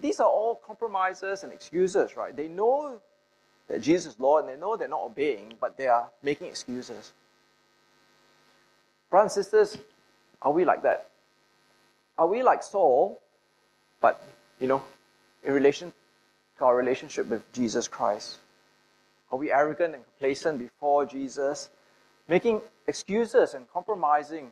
these 0.00 0.20
are 0.20 0.28
all 0.28 0.60
compromises 0.66 1.44
and 1.44 1.52
excuses, 1.52 2.16
right? 2.16 2.34
They 2.34 2.48
know 2.48 3.00
that 3.68 3.82
Jesus 3.82 4.14
is 4.14 4.20
Lord 4.20 4.44
and 4.44 4.54
they 4.54 4.60
know 4.60 4.76
they're 4.76 4.88
not 4.88 5.02
obeying, 5.02 5.54
but 5.60 5.76
they 5.76 5.86
are 5.86 6.08
making 6.22 6.48
excuses. 6.48 7.12
Brothers 9.10 9.36
and 9.36 9.44
sisters, 9.44 9.78
are 10.42 10.52
we 10.52 10.64
like 10.64 10.82
that? 10.82 11.10
Are 12.16 12.26
we 12.26 12.42
like 12.42 12.62
Saul, 12.62 13.20
but, 14.00 14.22
you 14.60 14.66
know, 14.66 14.82
in 15.44 15.52
relation 15.52 15.92
to 16.58 16.64
our 16.64 16.76
relationship 16.76 17.28
with 17.28 17.50
Jesus 17.52 17.88
Christ? 17.88 18.38
Are 19.30 19.38
we 19.38 19.52
arrogant 19.52 19.94
and 19.94 20.04
complacent 20.04 20.58
before 20.58 21.06
Jesus, 21.06 21.68
making 22.28 22.60
excuses 22.86 23.54
and 23.54 23.70
compromising 23.70 24.50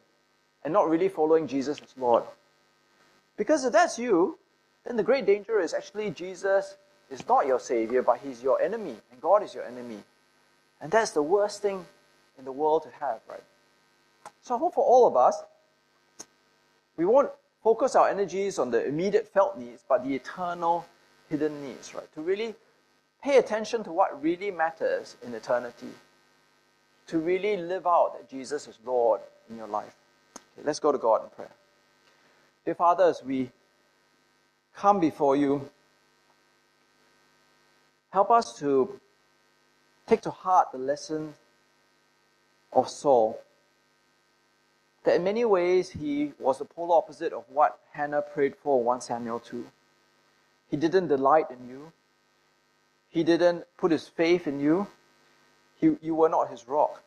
and 0.65 0.73
not 0.73 0.89
really 0.89 1.09
following 1.09 1.47
Jesus 1.47 1.81
as 1.83 1.95
Lord? 1.97 2.25
Because 3.37 3.65
if 3.65 3.73
that's 3.73 3.99
you, 3.99 4.39
then 4.87 4.97
the 4.97 5.03
great 5.03 5.27
danger 5.27 5.61
is 5.61 5.75
actually 5.75 6.11
Jesus 6.11 6.77
is 7.11 7.27
not 7.29 7.47
your 7.47 7.61
Savior, 7.61 8.03
but 8.03 8.19
He's 8.19 8.43
your 8.43 8.61
enemy, 8.61 8.97
and 9.11 9.21
God 9.21 9.43
is 9.43 9.55
your 9.55 9.65
enemy. 9.65 9.99
And 10.81 10.91
that's 10.91 11.11
the 11.11 11.23
worst 11.23 11.63
thing 11.63 11.85
in 12.39 12.45
the 12.45 12.53
world 12.53 12.83
to 12.85 12.91
have, 13.01 13.21
right? 13.29 13.43
So 14.43 14.55
I 14.55 14.59
hope 14.59 14.75
for 14.75 14.85
all 14.85 15.07
of 15.07 15.17
us, 15.17 15.43
we 16.97 17.05
won't 17.05 17.31
focus 17.63 17.97
our 17.97 18.09
energies 18.09 18.59
on 18.59 18.71
the 18.71 18.87
immediate 18.87 19.29
felt 19.29 19.59
needs, 19.59 19.85
but 19.89 20.05
the 20.05 20.15
eternal 20.15 20.87
hidden 21.29 21.63
needs, 21.63 21.95
right? 21.95 22.13
To 22.15 22.21
really 22.21 22.55
pay 23.23 23.39
attention 23.39 23.83
to 23.85 23.93
what 23.93 24.23
really 24.23 24.51
matters 24.51 25.17
in 25.25 25.35
eternity. 25.35 25.91
To 27.09 27.19
really 27.19 27.57
live 27.57 27.87
out 27.87 28.15
that 28.19 28.29
Jesus 28.29 28.69
is 28.69 28.79
Lord 28.85 29.21
in 29.51 29.57
your 29.57 29.69
life. 29.69 29.95
Okay, 30.37 30.65
let's 30.65 30.79
go 30.79 30.93
to 30.93 30.99
God 30.99 31.25
in 31.25 31.31
prayer. 31.31 31.51
Dear 32.65 32.75
Father, 32.75 33.05
as 33.05 33.23
we 33.23 33.51
come 34.77 35.01
before 35.01 35.35
you, 35.35 35.69
help 38.11 38.31
us 38.31 38.59
to 38.59 39.01
take 40.07 40.21
to 40.21 40.31
heart 40.31 40.69
the 40.71 40.79
lesson 40.79 41.35
of 42.73 42.89
Saul. 42.89 43.41
That 45.05 45.17
in 45.17 45.25
many 45.25 45.45
ways 45.45 45.91
he 45.91 46.33
was 46.39 46.59
the 46.59 46.65
polar 46.65 46.97
opposite 46.97 47.33
of 47.33 47.45
what 47.49 47.79
Hannah 47.93 48.23
prayed 48.23 48.55
for 48.63 48.79
in 48.79 48.85
1 48.85 49.01
Samuel 49.01 49.41
2. 49.41 49.67
He 50.71 50.77
didn't 50.77 51.09
delight 51.09 51.47
in 51.51 51.69
you. 51.69 51.93
He 53.09 53.25
didn't 53.25 53.65
put 53.79 53.93
his 53.93 54.09
faith 54.09 54.47
in 54.47 54.61
you. 54.61 54.89
He, 55.81 55.97
you 56.03 56.15
were 56.15 56.29
not 56.29 56.51
his 56.51 56.69
rock. 56.69 57.03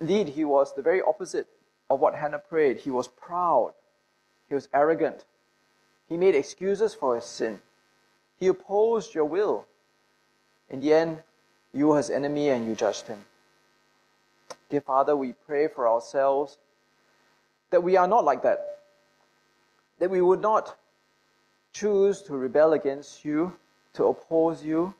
Indeed, 0.00 0.28
he 0.28 0.44
was 0.44 0.74
the 0.74 0.82
very 0.82 1.00
opposite 1.02 1.46
of 1.88 2.00
what 2.00 2.14
Hannah 2.14 2.38
prayed. 2.38 2.78
He 2.78 2.90
was 2.90 3.08
proud. 3.08 3.72
He 4.48 4.54
was 4.54 4.68
arrogant. 4.74 5.24
He 6.08 6.16
made 6.16 6.34
excuses 6.34 6.94
for 6.94 7.14
his 7.14 7.24
sin. 7.24 7.60
He 8.38 8.48
opposed 8.48 9.14
your 9.14 9.24
will. 9.24 9.66
In 10.68 10.80
the 10.80 10.92
end, 10.92 11.22
you 11.72 11.88
were 11.88 11.96
his 11.96 12.10
enemy 12.10 12.50
and 12.50 12.66
you 12.66 12.74
judged 12.74 13.06
him. 13.06 13.24
Dear 14.68 14.80
Father, 14.80 15.16
we 15.16 15.32
pray 15.46 15.68
for 15.68 15.88
ourselves 15.88 16.58
that 17.70 17.82
we 17.82 17.96
are 17.96 18.08
not 18.08 18.24
like 18.24 18.42
that. 18.42 18.78
That 19.98 20.10
we 20.10 20.20
would 20.20 20.40
not 20.40 20.76
choose 21.72 22.22
to 22.22 22.36
rebel 22.36 22.72
against 22.72 23.24
you, 23.24 23.56
to 23.94 24.04
oppose 24.04 24.64
you, 24.64 24.94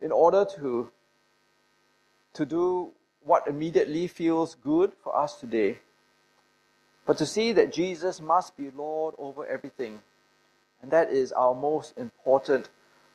in 0.00 0.12
order 0.12 0.46
to, 0.56 0.90
to 2.34 2.46
do 2.46 2.90
what 3.22 3.46
immediately 3.46 4.06
feels 4.06 4.54
good 4.54 4.92
for 5.02 5.16
us 5.16 5.40
today. 5.40 5.78
But 7.06 7.18
to 7.18 7.26
see 7.26 7.52
that 7.52 7.72
Jesus 7.72 8.20
must 8.20 8.56
be 8.56 8.70
Lord 8.70 9.14
over 9.18 9.46
everything. 9.46 10.00
And 10.82 10.90
that 10.90 11.10
is 11.10 11.32
our 11.32 11.54
most 11.54 11.96
important 11.98 12.68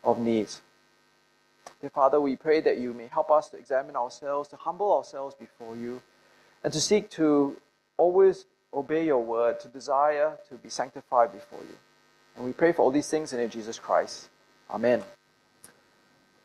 of 0.03 0.19
needs. 0.19 0.61
Dear 1.81 1.89
Father, 1.89 2.21
we 2.21 2.35
pray 2.35 2.61
that 2.61 2.77
you 2.77 2.93
may 2.93 3.07
help 3.07 3.31
us 3.31 3.49
to 3.49 3.57
examine 3.57 3.95
ourselves, 3.95 4.49
to 4.49 4.55
humble 4.55 4.93
ourselves 4.93 5.35
before 5.35 5.75
you, 5.75 6.01
and 6.63 6.71
to 6.71 6.81
seek 6.81 7.09
to 7.11 7.57
always 7.97 8.45
obey 8.73 9.05
your 9.05 9.23
word, 9.23 9.59
to 9.61 9.67
desire 9.67 10.37
to 10.49 10.55
be 10.55 10.69
sanctified 10.69 11.31
before 11.31 11.59
you. 11.61 11.75
And 12.35 12.45
we 12.45 12.53
pray 12.53 12.71
for 12.71 12.81
all 12.83 12.91
these 12.91 13.09
things 13.09 13.33
in 13.33 13.49
Jesus 13.49 13.79
Christ. 13.79 14.29
Amen. 14.69 15.03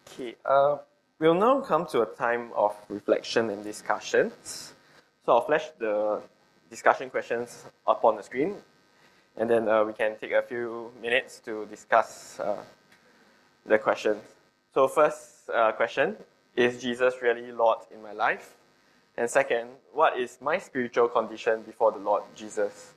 Okay, 0.09 0.37
uh, 0.45 0.79
we'll 1.19 1.35
now 1.35 1.61
come 1.61 1.87
to 1.87 2.03
a 2.03 2.07
time 2.07 2.51
of 2.55 2.75
reflection 2.89 3.51
and 3.51 3.63
discussions. 3.65 4.73
So 5.25 5.33
I'll 5.33 5.47
flash 5.47 5.69
the 5.79 6.23
discussion 6.71 7.11
questions 7.11 7.65
up 7.87 8.05
on 8.05 8.17
the 8.17 8.23
screen, 8.23 8.55
and 9.37 9.51
then 9.51 9.69
uh, 9.69 9.85
we 9.85 9.93
can 9.93 10.17
take 10.17 10.33
a 10.33 10.43
few 10.43 10.93
minutes 11.03 11.41
to 11.41 11.67
discuss 11.67 12.39
uh, 12.41 12.57
the 13.67 13.79
questions. 13.79 14.23
So 14.73 14.87
first 14.87 15.51
uh, 15.53 15.73
question, 15.73 16.17
is 16.57 16.81
Jesus 16.81 17.15
really 17.21 17.53
Lord 17.53 17.79
in 17.93 18.03
my 18.03 18.13
life? 18.13 18.55
And 19.17 19.29
second, 19.29 19.69
what 19.93 20.19
is 20.19 20.39
my 20.41 20.59
spiritual 20.59 21.09
condition 21.09 21.63
before 21.63 21.93
the 21.93 21.99
Lord 21.99 22.23
Jesus? 22.37 22.95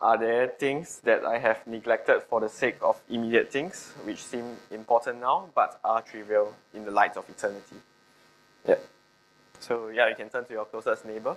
Are 0.00 0.18
there 0.18 0.48
things 0.48 1.00
that 1.04 1.24
I 1.24 1.38
have 1.38 1.66
neglected 1.66 2.22
for 2.22 2.40
the 2.40 2.48
sake 2.48 2.76
of 2.82 3.00
immediate 3.08 3.50
things, 3.50 3.92
which 4.04 4.22
seem 4.22 4.56
important 4.70 5.20
now, 5.20 5.48
but 5.54 5.80
are 5.84 6.02
trivial 6.02 6.54
in 6.74 6.84
the 6.84 6.90
light 6.90 7.16
of 7.16 7.28
eternity? 7.28 7.76
Yeah. 8.68 8.76
So, 9.60 9.88
yeah, 9.88 10.08
you 10.08 10.14
can 10.14 10.28
turn 10.28 10.44
to 10.46 10.52
your 10.52 10.64
closest 10.66 11.06
neighbor. 11.06 11.36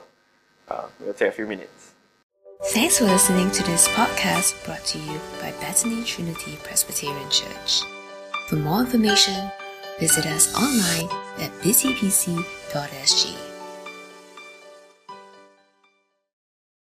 Uh, 0.69 0.87
we'll 0.99 1.13
take 1.13 1.29
a 1.29 1.31
few 1.31 1.47
minutes. 1.47 1.93
Thanks 2.67 2.97
for 2.97 3.05
listening 3.05 3.49
to 3.51 3.63
this 3.63 3.87
podcast 3.89 4.63
brought 4.65 4.83
to 4.85 4.99
you 4.99 5.19
by 5.41 5.51
Bethany 5.61 6.03
Trinity 6.03 6.57
Presbyterian 6.63 7.29
Church. 7.29 7.81
For 8.47 8.57
more 8.57 8.81
information, 8.81 9.49
visit 9.99 10.25
us 10.25 10.53
online 10.55 11.09
at 11.39 11.51
busypc.sg. 11.61 13.48